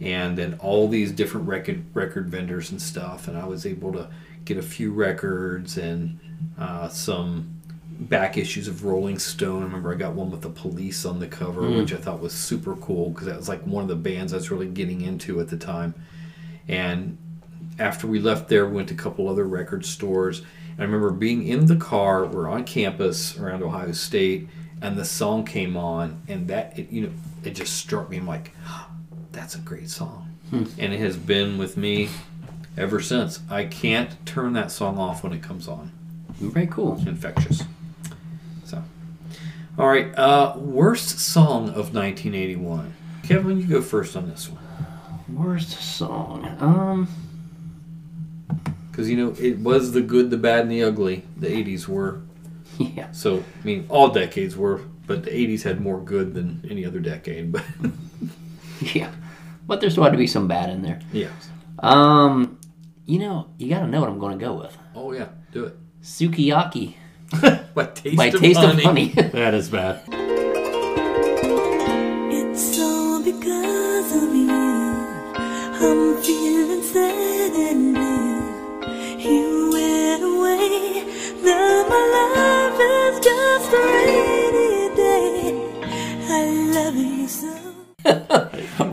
and 0.00 0.36
then 0.38 0.56
all 0.60 0.88
these 0.88 1.12
different 1.12 1.46
record 1.48 1.84
record 1.94 2.28
vendors 2.28 2.70
and 2.70 2.80
stuff 2.80 3.28
and 3.28 3.36
I 3.36 3.44
was 3.46 3.66
able 3.66 3.92
to 3.92 4.08
get 4.44 4.56
a 4.56 4.62
few 4.62 4.92
records 4.92 5.76
and 5.76 6.18
uh, 6.58 6.88
some 6.88 7.60
back 8.00 8.38
issues 8.38 8.66
of 8.66 8.84
Rolling 8.84 9.18
Stone. 9.18 9.60
I 9.60 9.66
remember 9.66 9.92
I 9.92 9.96
got 9.96 10.14
one 10.14 10.30
with 10.30 10.40
the 10.40 10.48
police 10.48 11.04
on 11.04 11.18
the 11.18 11.26
cover, 11.26 11.60
Mm. 11.62 11.76
which 11.76 11.92
I 11.92 11.96
thought 11.96 12.20
was 12.20 12.32
super 12.32 12.74
cool 12.76 13.10
because 13.10 13.26
that 13.26 13.36
was 13.36 13.48
like 13.48 13.60
one 13.66 13.82
of 13.82 13.88
the 13.88 13.94
bands 13.96 14.32
I 14.32 14.36
was 14.36 14.50
really 14.50 14.68
getting 14.68 15.02
into 15.02 15.38
at 15.40 15.48
the 15.48 15.58
time. 15.58 15.92
And 16.66 17.18
after 17.78 18.06
we 18.06 18.18
left 18.18 18.48
there, 18.48 18.66
we 18.66 18.76
went 18.76 18.88
to 18.88 18.94
a 18.94 18.96
couple 18.96 19.28
other 19.28 19.44
record 19.44 19.84
stores. 19.84 20.38
And 20.70 20.80
I 20.80 20.84
remember 20.84 21.10
being 21.10 21.46
in 21.46 21.66
the 21.66 21.76
car. 21.76 22.24
We're 22.24 22.48
on 22.48 22.64
campus 22.64 23.38
around 23.38 23.62
Ohio 23.62 23.92
State, 23.92 24.48
and 24.80 24.96
the 24.96 25.04
song 25.04 25.44
came 25.44 25.76
on, 25.76 26.22
and 26.26 26.48
that 26.48 26.78
it, 26.78 26.90
you 26.90 27.02
know 27.02 27.10
it 27.44 27.50
just 27.50 27.76
struck 27.76 28.08
me. 28.08 28.16
I'm 28.16 28.26
like, 28.26 28.52
that's 29.32 29.54
a 29.54 29.58
great 29.58 29.88
song, 29.90 30.28
Hmm. 30.50 30.64
and 30.78 30.92
it 30.92 31.00
has 31.00 31.16
been 31.16 31.58
with 31.58 31.76
me 31.76 32.08
ever 32.76 33.00
since. 33.00 33.40
I 33.50 33.64
can't 33.64 34.10
turn 34.26 34.52
that 34.54 34.70
song 34.70 34.98
off 34.98 35.22
when 35.22 35.32
it 35.32 35.42
comes 35.42 35.68
on. 35.68 35.92
Very 36.40 36.66
cool. 36.66 36.96
It's 36.98 37.06
infectious. 37.06 37.64
So, 38.64 38.82
all 39.78 39.88
right. 39.88 40.16
Uh, 40.16 40.54
worst 40.58 41.18
song 41.20 41.68
of 41.70 41.92
1981. 41.94 42.94
Kevin, 43.22 43.60
you 43.60 43.66
go 43.66 43.82
first 43.82 44.16
on 44.16 44.28
this 44.28 44.48
one. 44.48 44.62
Worst 45.28 45.70
song. 45.80 46.44
Um, 46.60 47.08
Because, 48.90 49.08
you 49.08 49.16
know, 49.16 49.34
it 49.38 49.58
was 49.60 49.92
the 49.92 50.00
good, 50.02 50.30
the 50.30 50.36
bad, 50.36 50.62
and 50.62 50.70
the 50.70 50.82
ugly. 50.82 51.24
The 51.36 51.46
80s 51.48 51.86
were. 51.88 52.20
Yeah. 52.78 53.12
So, 53.12 53.38
I 53.38 53.64
mean, 53.66 53.86
all 53.88 54.08
decades 54.08 54.56
were, 54.56 54.80
but 55.06 55.24
the 55.24 55.30
80s 55.30 55.62
had 55.62 55.80
more 55.80 56.00
good 56.00 56.34
than 56.34 56.64
any 56.68 56.84
other 56.84 56.98
decade. 56.98 57.52
But, 57.52 57.64
yeah. 58.94 59.10
But 59.66 59.80
there 59.80 59.90
still 59.90 60.04
had 60.04 60.12
to 60.12 60.18
be 60.18 60.26
some 60.26 60.48
bad 60.48 60.70
in 60.70 60.82
there. 60.82 61.00
yeah. 61.12 61.28
Um, 61.78 62.58
you 63.06 63.18
know, 63.18 63.48
you 63.58 63.68
got 63.68 63.80
to 63.80 63.86
know 63.86 64.00
what 64.00 64.08
I'm 64.10 64.18
going 64.18 64.38
to 64.38 64.44
go 64.44 64.54
with. 64.54 64.76
Oh, 64.94 65.12
yeah. 65.12 65.28
Do 65.52 65.64
it. 65.66 65.76
Sukiyaki 66.02 66.94
By 67.74 67.84
Taste, 67.86 68.16
by 68.16 68.26
of, 68.26 68.40
Taste 68.40 68.58
honey. 68.60 68.78
of 68.78 68.82
Honey. 68.84 69.08
That 69.32 69.54
is 69.54 69.68
bad. 69.68 70.02
It's 72.32 72.78
all 72.80 73.22
because 73.22 74.16
of 74.22 74.34
you. 74.34 74.50
I'm 74.50 76.22
feeling 76.22 76.82
sad 76.82 77.52
and 77.54 77.94
blue. 77.94 78.90
You 79.18 79.70
went 79.72 80.22
away. 80.22 81.04
Now 81.42 81.86
my 81.88 82.04
life 82.16 82.80
is 82.80 83.20
just 83.20 83.72
a 83.72 83.82
rainy 83.94 84.94
day. 84.96 85.54
I 86.28 86.44
love 86.74 86.96
you 86.96 87.28
so. 87.28 87.69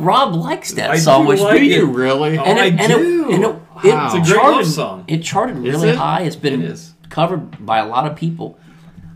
Rob 0.08 0.34
likes 0.36 0.72
that 0.74 0.90
I 0.92 0.98
song, 0.98 1.24
do 1.24 1.28
which 1.30 1.40
like 1.42 1.60
Do 1.60 1.64
it. 1.66 1.72
you 1.72 1.86
really? 1.88 2.38
Oh, 2.38 2.44
and 2.44 2.60
I 2.60 2.66
and 2.68 2.80
do. 2.92 3.30
It, 3.30 3.34
and 3.36 3.44
it, 3.44 3.48
Wow. 3.50 3.62
it 3.84 4.06
It's 4.06 4.14
a 4.16 4.18
great 4.32 4.42
charted, 4.42 4.56
love 4.58 4.66
song. 4.68 5.06
It 5.08 5.22
charted 5.24 5.58
really 5.58 5.90
it? 5.90 5.96
high. 5.98 6.22
It's 6.22 6.36
been 6.36 6.62
It 6.64 6.72
is. 6.72 6.94
covered 7.10 7.64
by 7.66 7.78
a 7.80 7.88
lot 7.88 8.10
of 8.10 8.16
people. 8.16 8.58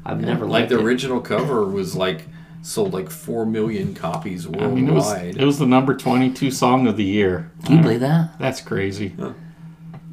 I've 0.05 0.19
never 0.21 0.45
like 0.45 0.61
liked 0.63 0.69
the 0.69 0.79
it. 0.79 0.83
original 0.83 1.19
cover 1.21 1.65
was 1.65 1.95
like 1.95 2.27
sold 2.61 2.93
like 2.93 3.09
4 3.09 3.45
million 3.45 3.95
copies 3.95 4.45
I 4.45 4.49
worldwide. 4.49 4.73
mean, 4.75 4.87
it 4.89 4.93
was 4.93 5.11
it 5.37 5.43
was 5.43 5.57
the 5.59 5.65
number 5.65 5.95
twenty 5.95 6.29
two 6.31 6.51
song 6.51 6.85
of 6.87 6.95
the 6.97 7.03
year. 7.03 7.49
Can 7.65 7.77
you 7.77 7.81
believe 7.81 8.01
that? 8.01 8.37
That's 8.39 8.61
crazy. 8.61 9.13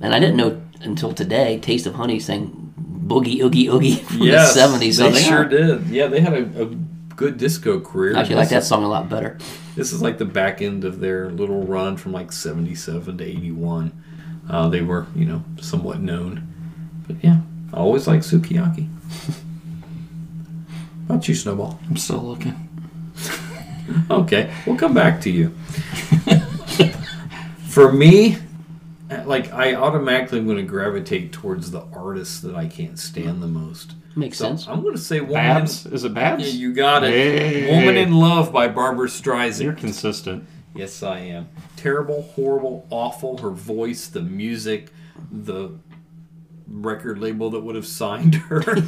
And 0.01 0.14
I 0.14 0.18
didn't 0.20 0.37
know 0.37 0.61
until 0.81 1.12
today. 1.12 1.59
Taste 1.59 1.87
of 1.87 1.95
Honey 1.95 2.20
sang 2.20 2.72
Boogie 3.07 3.41
Oogie 3.41 3.68
Oogie 3.68 3.97
from 3.97 4.18
Yes, 4.22 4.55
the 4.55 4.61
70s. 4.61 4.95
So 4.95 5.05
they 5.11 5.12
they 5.18 5.22
sure 5.24 5.39
are- 5.41 5.45
did. 5.45 5.87
Yeah, 5.89 6.07
they 6.07 6.20
had 6.20 6.33
a, 6.35 6.62
a 6.62 6.68
good 7.19 7.37
disco 7.37 7.81
career. 7.81 8.16
I 8.16 8.21
actually 8.21 8.37
like 8.37 8.49
that 8.51 8.64
song 8.64 8.85
a 8.85 8.89
lot 8.89 9.09
better. 9.09 9.39
This 9.75 9.93
is 9.93 10.01
like 10.01 10.19
the 10.19 10.25
back 10.25 10.62
end 10.62 10.85
of 10.85 11.01
their 11.01 11.31
little 11.31 11.64
run 11.64 11.97
from 11.97 12.12
like 12.12 12.31
77 12.31 13.19
to 13.19 13.25
81. 13.25 14.05
Uh, 14.49 14.69
they 14.69 14.83
were, 14.83 15.07
you 15.16 15.25
know, 15.27 15.43
somewhat 15.61 16.01
known. 16.01 16.47
But 17.07 17.16
yeah, 17.23 17.41
I 17.75 17.79
always 17.79 18.07
like 18.07 18.21
Sukiyaki. 18.21 18.89
How 21.09 21.14
about 21.14 21.29
you, 21.29 21.35
Snowball? 21.35 21.79
I'm 21.91 21.99
still 21.99 22.23
looking. 22.23 22.64
Okay, 24.11 24.53
we'll 24.66 24.77
come 24.77 24.93
back 24.93 25.19
to 25.23 25.31
you. 25.31 25.49
For 27.69 27.91
me, 27.91 28.37
like 29.25 29.53
I 29.53 29.75
automatically 29.75 30.39
am 30.39 30.45
going 30.47 30.59
to 30.59 30.63
gravitate 30.63 31.33
towards 31.33 31.71
the 31.71 31.83
artists 31.93 32.41
that 32.41 32.55
I 32.55 32.67
can't 32.67 32.99
stand 32.99 33.43
the 33.43 33.47
most. 33.47 33.95
Makes 34.17 34.39
So 34.39 34.47
sense. 34.49 34.67
I'm 34.69 34.83
going 34.83 34.95
to 34.95 35.01
say 35.01 35.21
Woman 35.21 35.35
Babs? 35.35 35.87
in, 35.87 35.93
Is 35.93 36.05
it 36.05 36.13
Babs? 36.15 36.45
Yeah, 36.45 36.59
you 36.61 36.73
got 36.75 37.05
it. 37.05 37.11
Hey. 37.11 37.75
Woman 37.79 37.97
in 37.97 38.13
Love 38.15 38.53
by 38.53 38.69
Barbra 38.69 39.07
Streisand. 39.09 39.63
You're 39.63 39.73
consistent. 39.75 40.45
Yes, 40.75 41.03
I 41.03 41.19
am. 41.21 41.49
Terrible, 41.77 42.23
horrible, 42.23 42.87
awful. 42.91 43.39
Her 43.39 43.51
voice, 43.51 44.07
the 44.09 44.23
music, 44.23 44.91
the 45.33 45.71
record 46.67 47.19
label 47.19 47.51
that 47.51 47.61
would 47.61 47.75
have 47.77 47.87
signed 47.87 48.35
her. 48.51 48.63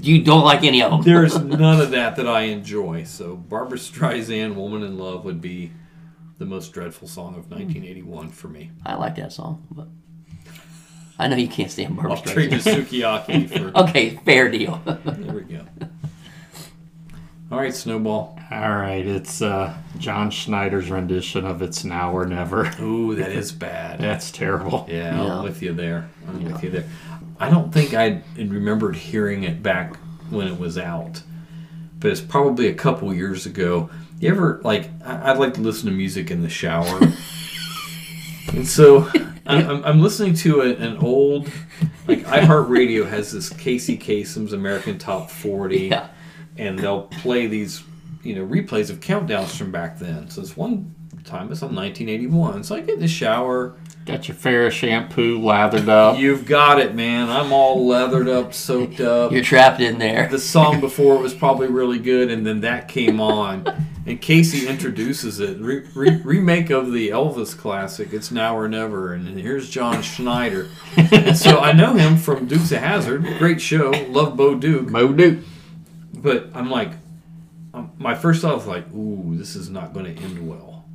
You 0.00 0.22
don't 0.22 0.44
like 0.44 0.62
any 0.64 0.82
of 0.82 0.90
them. 0.90 1.02
There's 1.02 1.38
none 1.38 1.80
of 1.80 1.90
that 1.90 2.16
that 2.16 2.26
I 2.26 2.42
enjoy. 2.42 3.04
So 3.04 3.36
Barbra 3.36 3.76
Streisand, 3.76 4.54
"Woman 4.54 4.82
in 4.82 4.96
Love" 4.96 5.24
would 5.26 5.40
be 5.42 5.72
the 6.40 6.46
most 6.46 6.72
dreadful 6.72 7.06
song 7.06 7.34
of 7.36 7.50
1981 7.50 8.30
for 8.30 8.48
me. 8.48 8.70
I 8.86 8.94
like 8.94 9.14
that 9.16 9.30
song, 9.30 9.66
but 9.70 9.88
I 11.18 11.28
know 11.28 11.36
you 11.36 11.48
can't 11.48 11.70
stand 11.70 11.94
Barbra 11.96 12.14
I'll 12.14 12.22
trade 12.22 12.50
you 12.50 12.56
Sukiyaki 12.58 13.46
for. 13.72 13.78
okay, 13.80 14.16
fair 14.24 14.50
deal. 14.50 14.80
There 14.86 15.34
we 15.34 15.42
go. 15.42 15.66
All 17.52 17.58
right, 17.58 17.74
Snowball. 17.74 18.38
All 18.50 18.70
right, 18.70 19.06
it's 19.06 19.42
uh, 19.42 19.76
John 19.98 20.30
Schneider's 20.30 20.90
rendition 20.90 21.44
of 21.44 21.60
"It's 21.60 21.84
Now 21.84 22.10
or 22.12 22.24
Never." 22.24 22.72
Ooh, 22.80 23.14
that 23.16 23.32
is 23.32 23.52
bad. 23.52 24.00
That's 24.00 24.30
terrible. 24.30 24.86
Yeah, 24.88 25.22
Yeah. 25.22 25.34
I'm 25.36 25.44
with 25.44 25.60
you 25.60 25.74
there. 25.74 26.08
I'm 26.26 26.42
with 26.42 26.64
you 26.64 26.70
there. 26.70 26.84
I 27.38 27.50
don't 27.50 27.70
think 27.72 27.92
I 27.92 28.22
remembered 28.36 28.96
hearing 28.96 29.44
it 29.44 29.62
back 29.62 29.96
when 30.30 30.46
it 30.48 30.58
was 30.58 30.78
out, 30.78 31.22
but 31.98 32.10
it's 32.10 32.20
probably 32.22 32.68
a 32.68 32.74
couple 32.74 33.12
years 33.12 33.44
ago. 33.44 33.90
You 34.20 34.28
ever 34.28 34.60
like? 34.62 34.88
I, 35.04 35.16
I 35.16 35.32
like 35.32 35.54
to 35.54 35.60
listen 35.62 35.86
to 35.86 35.92
music 35.94 36.30
in 36.30 36.42
the 36.42 36.48
shower, 36.50 37.00
and 38.52 38.68
so 38.68 39.08
I'm, 39.46 39.82
I'm 39.84 40.00
listening 40.02 40.34
to 40.34 40.60
a, 40.60 40.74
an 40.76 40.98
old 40.98 41.50
like 42.06 42.20
iHeartRadio 42.24 43.08
has 43.08 43.32
this 43.32 43.48
Casey 43.48 43.96
Kasem's 43.96 44.52
American 44.52 44.98
Top 44.98 45.30
40, 45.30 45.88
Yeah. 45.88 46.08
and 46.58 46.78
they'll 46.78 47.04
play 47.04 47.46
these 47.46 47.82
you 48.22 48.34
know 48.34 48.46
replays 48.46 48.90
of 48.90 49.00
countdowns 49.00 49.56
from 49.56 49.72
back 49.72 49.98
then. 49.98 50.28
So 50.28 50.42
it's 50.42 50.54
one 50.56 50.94
time 51.24 51.50
it's 51.50 51.62
on 51.62 51.74
1981. 51.74 52.64
So 52.64 52.74
I 52.76 52.80
get 52.80 52.96
in 52.96 53.00
the 53.00 53.08
shower. 53.08 53.74
Got 54.06 54.28
your 54.28 54.34
fair 54.34 54.70
shampoo 54.70 55.38
lathered 55.38 55.88
up. 55.88 56.18
You've 56.18 56.46
got 56.46 56.80
it, 56.80 56.94
man. 56.94 57.28
I'm 57.28 57.52
all 57.52 57.86
leathered 57.86 58.28
up, 58.28 58.54
soaked 58.54 58.98
up. 59.00 59.30
You're 59.30 59.44
trapped 59.44 59.80
in 59.80 59.98
there. 59.98 60.26
The 60.28 60.38
song 60.38 60.80
before 60.80 61.16
it 61.16 61.20
was 61.20 61.34
probably 61.34 61.68
really 61.68 61.98
good, 61.98 62.30
and 62.30 62.44
then 62.46 62.62
that 62.62 62.88
came 62.88 63.20
on, 63.20 63.66
and 64.06 64.20
Casey 64.20 64.66
introduces 64.66 65.38
it. 65.38 65.58
Re- 65.60 65.84
re- 65.94 66.20
remake 66.24 66.70
of 66.70 66.92
the 66.92 67.10
Elvis 67.10 67.56
classic, 67.56 68.12
"It's 68.12 68.30
Now 68.30 68.56
or 68.56 68.68
Never," 68.68 69.12
and 69.12 69.38
here's 69.38 69.68
John 69.70 70.02
Schneider. 70.02 70.68
And 70.96 71.36
so 71.36 71.60
I 71.60 71.72
know 71.72 71.94
him 71.94 72.16
from 72.16 72.46
Dukes 72.46 72.72
of 72.72 72.78
Hazzard, 72.78 73.22
great 73.38 73.60
show. 73.60 73.90
Love 74.08 74.36
Bo 74.36 74.54
Duke. 74.54 74.90
Bo 74.90 75.12
Duke. 75.12 75.40
But 76.14 76.48
I'm 76.54 76.70
like, 76.70 76.92
um, 77.74 77.92
my 77.98 78.14
first 78.14 78.42
thought 78.42 78.56
was 78.56 78.66
like, 78.66 78.90
"Ooh, 78.92 79.36
this 79.36 79.54
is 79.54 79.68
not 79.70 79.92
going 79.92 80.06
to 80.12 80.22
end 80.22 80.48
well." 80.48 80.86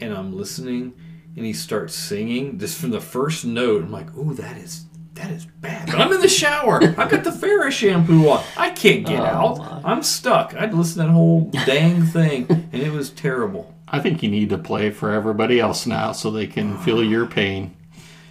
And 0.00 0.12
I'm 0.12 0.36
listening, 0.36 0.92
and 1.36 1.44
he 1.46 1.52
starts 1.52 1.94
singing 1.94 2.58
just 2.58 2.78
from 2.80 2.90
the 2.90 3.00
first 3.00 3.44
note. 3.44 3.82
I'm 3.82 3.90
like, 3.92 4.14
"Ooh, 4.16 4.34
that 4.34 4.56
is 4.58 4.84
that 5.14 5.30
is 5.30 5.46
bad." 5.60 5.86
But 5.86 6.00
I'm 6.00 6.12
in 6.12 6.20
the 6.20 6.28
shower. 6.28 6.82
I've 6.82 7.10
got 7.10 7.24
the 7.24 7.30
Farrah 7.30 7.70
shampoo 7.70 8.28
on. 8.28 8.42
I 8.56 8.70
can't 8.70 9.06
get 9.06 9.20
Oh, 9.20 9.24
out. 9.24 9.58
my. 9.58 9.80
I'm 9.92 10.02
stuck. 10.02 10.54
I'd 10.54 10.74
listen 10.74 11.00
to 11.02 11.06
that 11.08 11.12
whole 11.12 11.50
dang 11.66 12.02
thing, 12.02 12.46
and 12.72 12.82
it 12.82 12.92
was 12.92 13.10
terrible. 13.10 13.74
I 13.88 14.00
think 14.00 14.22
you 14.22 14.30
need 14.30 14.48
to 14.50 14.58
play 14.58 14.90
for 14.90 15.10
everybody 15.10 15.60
else 15.60 15.86
now 15.86 16.12
so 16.12 16.30
they 16.30 16.46
can 16.46 16.78
feel 16.78 17.02
your 17.14 17.26
pain. 17.26 17.74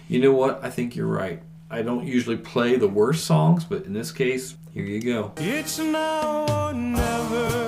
You 0.08 0.20
know 0.20 0.32
what? 0.32 0.62
I 0.62 0.70
think 0.70 0.96
you're 0.96 1.06
right. 1.06 1.40
I 1.70 1.82
don't 1.82 2.04
usually 2.06 2.36
play 2.36 2.76
the 2.76 2.88
worst 2.88 3.24
songs, 3.24 3.64
but 3.64 3.84
in 3.86 3.94
this 3.94 4.12
case, 4.12 4.56
here 4.74 4.84
you 4.84 5.00
go. 5.00 5.32
It's 5.38 5.78
now 5.78 6.44
or 6.68 6.72
never. 6.74 7.61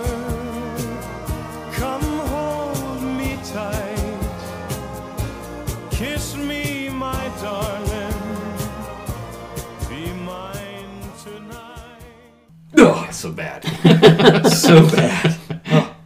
So 13.24 13.32
bad. 13.32 13.64
so 14.52 14.86
bad. 14.90 15.34
Oh. 15.68 15.96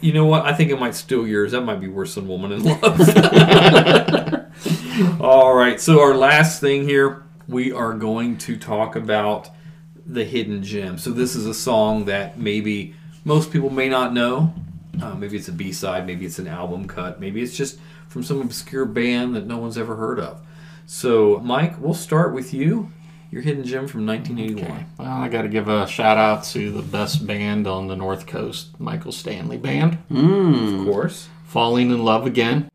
You 0.00 0.12
know 0.12 0.26
what? 0.26 0.44
I 0.44 0.54
think 0.54 0.70
it 0.70 0.78
might 0.78 0.94
steal 0.94 1.26
yours. 1.26 1.50
That 1.50 1.62
might 1.62 1.80
be 1.80 1.88
worse 1.88 2.14
than 2.14 2.28
Woman 2.28 2.52
in 2.52 2.62
Love. 2.62 3.00
All 5.20 5.56
right. 5.56 5.80
So, 5.80 6.00
our 6.00 6.14
last 6.14 6.60
thing 6.60 6.84
here, 6.84 7.24
we 7.48 7.72
are 7.72 7.94
going 7.94 8.38
to 8.38 8.56
talk 8.56 8.94
about 8.94 9.50
the 10.06 10.24
hidden 10.24 10.62
gem. 10.62 10.98
So, 10.98 11.10
this 11.10 11.34
is 11.34 11.46
a 11.46 11.54
song 11.54 12.04
that 12.04 12.38
maybe 12.38 12.94
most 13.24 13.50
people 13.50 13.70
may 13.70 13.88
not 13.88 14.14
know. 14.14 14.54
Uh, 15.02 15.16
maybe 15.16 15.36
it's 15.36 15.48
a 15.48 15.52
B 15.52 15.72
side, 15.72 16.06
maybe 16.06 16.26
it's 16.26 16.38
an 16.38 16.46
album 16.46 16.86
cut, 16.86 17.18
maybe 17.18 17.42
it's 17.42 17.56
just 17.56 17.80
from 18.06 18.22
some 18.22 18.40
obscure 18.40 18.84
band 18.84 19.34
that 19.34 19.48
no 19.48 19.58
one's 19.58 19.76
ever 19.76 19.96
heard 19.96 20.20
of. 20.20 20.40
So, 20.86 21.40
Mike, 21.40 21.80
we'll 21.80 21.92
start 21.92 22.32
with 22.32 22.54
you. 22.54 22.92
Your 23.30 23.42
hidden 23.42 23.64
gem 23.64 23.88
from 23.88 24.06
1981. 24.06 24.86
Well, 24.98 25.08
I 25.08 25.28
got 25.28 25.42
to 25.42 25.48
give 25.48 25.68
a 25.68 25.86
shout 25.86 26.16
out 26.16 26.44
to 26.44 26.70
the 26.70 26.82
best 26.82 27.26
band 27.26 27.66
on 27.66 27.88
the 27.88 27.96
North 27.96 28.26
Coast, 28.26 28.78
Michael 28.78 29.12
Stanley 29.12 29.56
Band. 29.56 29.98
Mm. 30.10 30.80
Of 30.80 30.86
course. 30.86 31.28
Falling 31.44 31.90
in 31.90 32.04
Love 32.04 32.26
Again. 32.26 32.68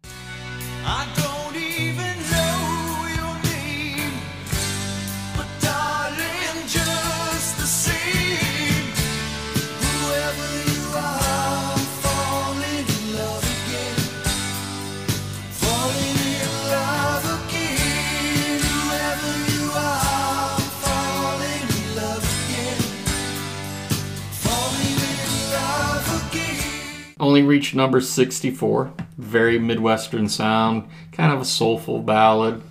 Only 27.31 27.43
reached 27.43 27.73
number 27.73 28.01
64. 28.01 28.91
Very 29.17 29.57
Midwestern 29.57 30.27
sound, 30.27 30.89
kind 31.13 31.31
of 31.31 31.39
a 31.39 31.45
soulful 31.45 31.99
ballad, 32.01 32.61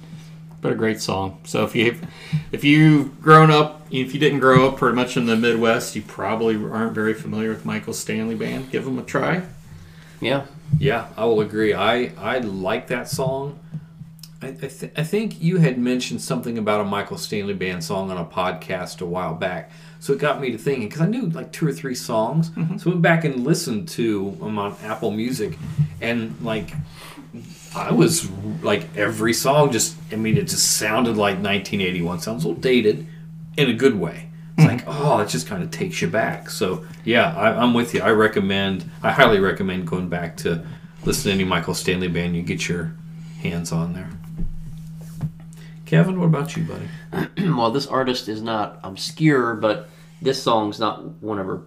but 0.61 0.71
a 0.71 0.75
great 0.75 1.01
song. 1.01 1.41
So 1.45 1.65
if 1.65 1.75
you 1.75 1.99
if 2.53 2.63
you've 2.63 3.23
grown 3.23 3.51
up, 3.51 3.87
if 3.91 4.13
you 4.13 4.21
didn't 4.21 4.41
grow 4.41 4.69
up 4.69 4.77
pretty 4.77 4.97
much 4.97 5.17
in 5.17 5.25
the 5.25 5.35
Midwest, 5.35 5.97
you 5.97 6.03
probably 6.03 6.57
aren't 6.57 6.93
very 6.93 7.15
familiar 7.15 7.49
with 7.49 7.65
Michael 7.65 7.95
Stanley 7.95 8.35
Band. 8.35 8.71
Give 8.71 8.85
them 8.85 8.99
a 8.99 9.03
try. 9.03 9.45
Yeah. 10.21 10.45
Yeah, 10.79 11.07
I 11.17 11.25
will 11.25 11.41
agree. 11.41 11.73
I 11.73 12.13
I 12.19 12.41
like 12.41 12.89
that 12.89 13.09
song. 13.09 13.59
I 14.43 14.49
I, 14.49 14.53
th- 14.53 14.93
I 14.97 15.03
think 15.03 15.43
you 15.43 15.59
had 15.59 15.79
mentioned 15.79 16.23
something 16.23 16.57
about 16.57 16.81
a 16.81 16.85
Michael 16.85 17.19
Stanley 17.19 17.55
band 17.55 17.85
song 17.85 18.11
on 18.11 18.17
a 18.17 18.25
podcast 18.25 19.01
a 19.01 19.07
while 19.07 19.35
back, 19.35 19.71
so 19.99 20.13
it 20.15 20.19
got 20.19 20.41
me 20.41 20.51
to 20.51 20.59
thinking 20.59 20.89
because 20.89 21.03
I 21.03 21.07
knew 21.07 21.29
like 21.29 21.53
two 21.53 21.67
or 21.67 21.73
three 21.73 21.95
songs. 21.95 22.51
Mm-hmm. 22.51 22.79
So 22.79 22.91
I 22.91 22.95
went 22.95 23.03
back 23.03 23.25
and 23.25 23.45
listened 23.45 23.89
to 23.91 24.31
them 24.41 24.59
on 24.59 24.77
Apple 24.83 25.11
Music, 25.11 25.59
and 26.01 26.41
like 26.41 26.73
I 27.75 27.93
was 27.93 28.31
like 28.63 28.97
every 28.97 29.35
song 29.35 29.73
just 29.73 29.97
I 30.11 30.17
mean 30.17 30.37
it 30.37 30.49
just 30.49 30.77
sounded 30.79 31.17
like 31.17 31.37
1981. 31.37 32.21
Sounds 32.21 32.45
a 32.45 32.49
little 32.49 32.61
dated 32.61 33.07
in 33.59 33.69
a 33.69 33.75
good 33.75 33.99
way. 33.99 34.31
It's 34.57 34.67
mm-hmm. 34.67 34.77
like 34.77 34.85
oh, 34.87 35.19
it 35.21 35.29
just 35.29 35.47
kind 35.49 35.63
of 35.63 35.71
takes 35.71 36.01
you 36.01 36.09
back. 36.09 36.49
So 36.49 36.87
yeah, 37.05 37.37
I, 37.37 37.63
I'm 37.63 37.75
with 37.75 37.93
you. 37.93 38.01
I 38.01 38.11
recommend. 38.11 38.91
I 39.03 39.13
highly 39.13 39.39
recommend 39.39 39.87
going 39.87 40.09
back 40.09 40.39
to 40.39 40.67
listen 41.05 41.29
to 41.29 41.35
any 41.35 41.45
Michael 41.45 41.75
Stanley 41.75 42.09
band 42.09 42.37
you 42.37 42.43
get 42.43 42.69
your 42.69 42.95
hands 43.43 43.71
on 43.71 43.93
there. 43.93 44.11
Kevin, 45.91 46.21
what 46.21 46.27
about 46.27 46.57
you, 46.57 46.63
buddy? 46.63 46.89
well, 47.51 47.73
this 47.73 47.89
artist 47.89 48.29
is 48.29 48.41
not 48.41 48.79
obscure, 48.85 49.55
but 49.55 49.89
this 50.23 50.41
song's 50.41 50.79
not 50.79 51.05
one 51.21 51.41
of 51.41 51.47
her 51.47 51.63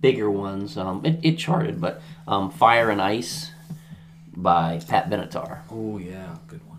bigger 0.00 0.30
ones. 0.30 0.78
Um, 0.78 1.04
it, 1.04 1.20
it 1.22 1.36
charted, 1.36 1.78
but 1.78 2.00
um, 2.26 2.50
"Fire 2.50 2.88
and 2.88 3.02
Ice" 3.02 3.50
by 4.34 4.80
Pat 4.88 5.10
Benatar. 5.10 5.58
Oh 5.70 5.98
yeah, 5.98 6.34
good 6.46 6.62
one. 6.66 6.78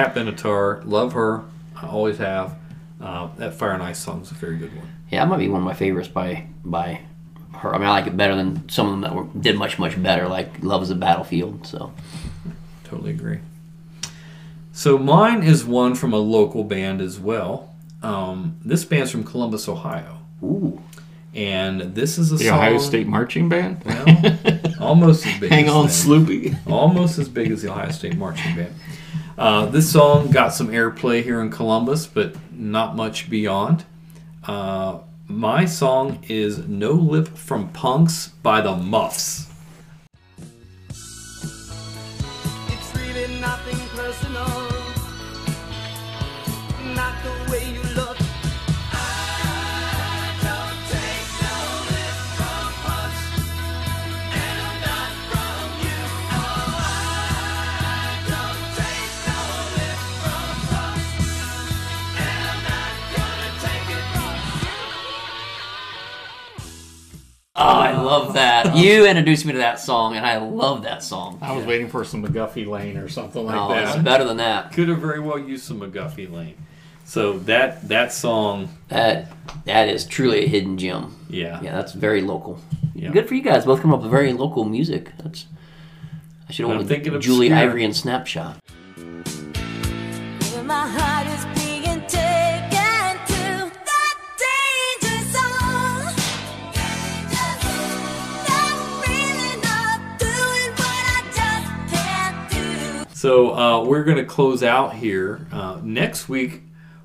Ice. 0.00 0.06
So 0.06 0.12
Pat 0.12 0.36
Benatar, 0.36 0.82
love 0.86 1.12
her. 1.14 1.42
I 1.76 1.86
always 1.86 2.18
have. 2.18 2.56
Uh, 3.00 3.28
that 3.38 3.54
Fire 3.54 3.72
and 3.72 3.82
Ice 3.82 3.98
song 3.98 4.20
is 4.20 4.30
a 4.30 4.34
very 4.34 4.58
good 4.58 4.76
one. 4.76 4.86
Yeah, 5.10 5.24
that 5.24 5.30
might 5.30 5.38
be 5.38 5.48
one 5.48 5.60
of 5.62 5.64
my 5.66 5.72
favorites 5.74 6.08
by 6.08 6.46
by 6.64 7.00
her. 7.54 7.74
I 7.74 7.78
mean, 7.78 7.86
I 7.86 7.90
like 7.90 8.06
it 8.06 8.16
better 8.16 8.36
than 8.36 8.68
some 8.68 8.86
of 8.86 8.92
them 8.92 9.00
that 9.02 9.14
were 9.14 9.26
did 9.40 9.56
much 9.56 9.78
much 9.78 10.00
better, 10.02 10.28
like 10.28 10.62
"Love 10.62 10.82
Is 10.82 10.90
a 10.90 10.94
Battlefield." 10.94 11.66
So 11.66 11.92
Totally 12.84 13.10
agree. 13.12 13.38
So 14.72 14.98
mine 14.98 15.42
is 15.42 15.64
one 15.64 15.94
from 15.94 16.12
a 16.12 16.18
local 16.18 16.64
band 16.64 17.00
as 17.00 17.18
well. 17.18 17.74
Um, 18.02 18.56
this 18.64 18.84
band's 18.84 19.10
from 19.10 19.24
Columbus, 19.24 19.68
Ohio. 19.68 20.18
Ooh. 20.42 20.80
And 21.34 21.80
this 21.94 22.18
is 22.18 22.32
a 22.32 22.36
The 22.36 22.44
song. 22.46 22.58
Ohio 22.58 22.78
State 22.78 23.06
Marching 23.06 23.48
Band? 23.48 23.82
Well, 23.84 24.60
almost 24.80 25.24
as 25.26 25.38
big. 25.40 25.50
Hang 25.50 25.66
as 25.66 25.72
on. 25.72 25.86
Sloopy. 25.86 26.56
Almost 26.66 27.18
as 27.18 27.28
big 27.28 27.50
as 27.52 27.62
the 27.62 27.70
Ohio 27.70 27.90
State 27.92 28.16
Marching 28.16 28.56
Band. 28.56 28.74
Uh, 29.40 29.64
this 29.64 29.90
song 29.90 30.30
got 30.30 30.52
some 30.52 30.68
airplay 30.68 31.22
here 31.22 31.40
in 31.40 31.50
Columbus, 31.50 32.06
but 32.06 32.36
not 32.52 32.94
much 32.94 33.30
beyond. 33.30 33.86
Uh, 34.46 34.98
my 35.28 35.64
song 35.64 36.22
is 36.28 36.68
No 36.68 36.92
Lip 36.92 37.26
from 37.26 37.70
Punks 37.70 38.28
by 38.42 38.60
the 38.60 38.76
Muffs. 38.76 39.49
Oh, 67.60 67.64
I 67.64 67.92
love 68.00 68.34
that. 68.34 68.66
Uh-huh. 68.66 68.78
You 68.78 69.06
introduced 69.06 69.44
me 69.44 69.52
to 69.52 69.58
that 69.58 69.78
song, 69.78 70.16
and 70.16 70.24
I 70.24 70.38
love 70.38 70.82
that 70.84 71.02
song. 71.02 71.38
I 71.42 71.52
was 71.52 71.66
waiting 71.66 71.88
for 71.88 72.04
some 72.04 72.24
McGuffey 72.26 72.66
Lane 72.66 72.96
or 72.96 73.08
something 73.08 73.44
like 73.44 73.54
No, 73.54 73.68
that. 73.68 73.96
it's 73.96 74.02
better 74.02 74.24
than 74.24 74.38
that. 74.38 74.72
Could 74.72 74.88
have 74.88 74.98
very 74.98 75.20
well 75.20 75.38
used 75.38 75.64
some 75.64 75.80
McGuffey 75.80 76.30
Lane. 76.32 76.54
So 77.04 77.38
that 77.40 77.88
that 77.88 78.12
song, 78.12 78.68
That 78.88 79.30
that 79.64 79.88
is 79.88 80.06
truly 80.06 80.44
a 80.44 80.48
hidden 80.48 80.78
gem. 80.78 81.16
yeah, 81.28 81.60
Yeah, 81.60 81.72
that's 81.74 81.92
very 81.92 82.20
local. 82.22 82.60
Yeah. 82.94 83.10
Good 83.10 83.28
for 83.28 83.34
you 83.34 83.42
guys. 83.42 83.64
Both 83.66 83.82
come 83.82 83.92
up 83.92 84.00
with 84.02 84.10
very 84.10 84.32
local 84.32 84.64
music. 84.64 85.12
That's. 85.18 85.46
I 86.48 86.52
should 86.52 86.64
have 86.66 86.70
I'm 86.80 86.86
went 86.86 87.04
with 87.12 87.20
Julie 87.22 87.48
obscure. 87.48 87.58
Ivory 87.68 87.84
and 87.84 87.94
Snapshot. 87.96 88.58
So 103.20 103.54
uh, 103.54 103.84
we're 103.84 104.02
going 104.02 104.16
to 104.16 104.24
close 104.24 104.62
out 104.62 104.94
here. 104.94 105.46
Uh, 105.52 105.78
next 105.82 106.30
week, 106.30 106.62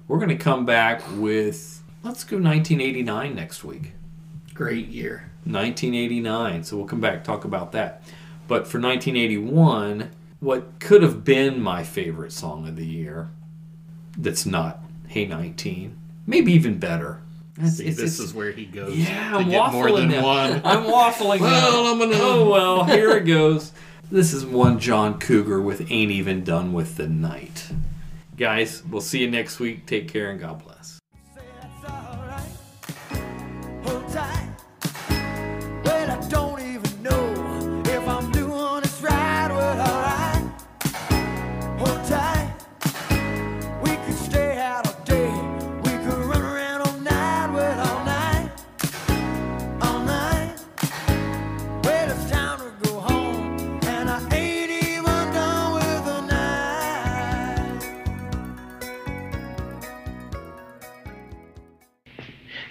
we're 0.08 0.16
going 0.18 0.30
to 0.30 0.38
come 0.42 0.66
back 0.66 1.02
with, 1.18 1.84
let's 2.04 2.24
go 2.24 2.38
1989 2.38 3.36
next 3.36 3.66
week. 3.66 3.92
Great 4.54 4.88
year. 4.88 5.30
1989. 5.44 6.64
So 6.64 6.78
we'll 6.78 6.86
come 6.86 7.02
back 7.02 7.26
talk 7.26 7.44
about 7.44 7.74
that. 7.74 8.02
But 8.48 8.66
for 8.66 8.80
1981, 8.80 10.10
what 10.40 10.80
could 10.80 11.04
have 11.04 11.26
been 11.26 11.62
my 11.62 11.84
favorite 11.84 12.32
song 12.32 12.66
of 12.66 12.78
the 12.78 12.86
year 12.86 13.30
that's 14.18 14.46
not 14.46 14.80
Hey 15.08 15.26
19, 15.26 15.98
maybe 16.26 16.54
even 16.54 16.78
better. 16.80 17.20
See, 17.58 17.64
it's- 17.88 17.98
this 17.98 17.98
it's- 17.98 18.20
is 18.20 18.34
where 18.34 18.52
he 18.54 18.64
goes 18.64 18.96
Yeah, 18.96 19.36
I'm 19.36 19.48
waffling 19.48 19.72
more 19.74 19.92
than 19.92 20.08
now. 20.12 20.24
one. 20.24 20.62
I'm 20.64 20.84
waffling 20.86 21.40
Well, 21.42 21.84
now. 21.84 21.92
I'm 21.92 22.00
gonna- 22.00 22.16
Oh 22.24 22.50
well, 22.50 22.84
here 22.86 23.10
it 23.18 23.26
goes. 23.26 23.74
This 24.12 24.34
is 24.34 24.46
one 24.46 24.80
John 24.80 25.20
Cougar 25.20 25.62
with 25.62 25.92
"Ain't 25.92 26.12
Even 26.12 26.44
Done 26.44 26.74
with 26.74 26.96
the 26.96 27.08
Night." 27.08 27.72
Guys, 28.38 28.84
we'll 28.86 29.02
see 29.02 29.22
you 29.22 29.32
next 29.32 29.60
week. 29.60 29.88
Take 29.88 30.08
care 30.08 30.30
and 30.30 30.40
God 30.40 30.64
bless. 30.64 30.95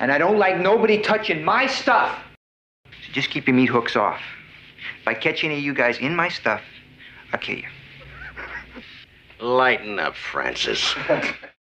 And 0.05 0.13
I 0.13 0.19
don't 0.19 0.37
like 0.37 0.59
nobody 0.59 0.99
touching 1.01 1.43
my 1.43 1.67
stuff. 1.67 2.23
So 2.85 3.13
just 3.13 3.31
keep 3.31 3.47
your 3.47 3.57
meat 3.57 3.71
hooks 3.71 3.97
off. 3.97 4.21
If 5.01 5.09
I 5.09 5.15
catch 5.15 5.45
any 5.45 5.55
of 5.55 5.61
you 5.61 5.73
guys 5.73 5.97
in 5.97 6.15
my 6.15 6.29
stuff, 6.29 6.61
I'll 7.33 7.41
kill 7.41 7.57
you. 7.57 7.69
Lighten 9.41 9.99
up, 9.99 10.15
Francis. 10.15 10.95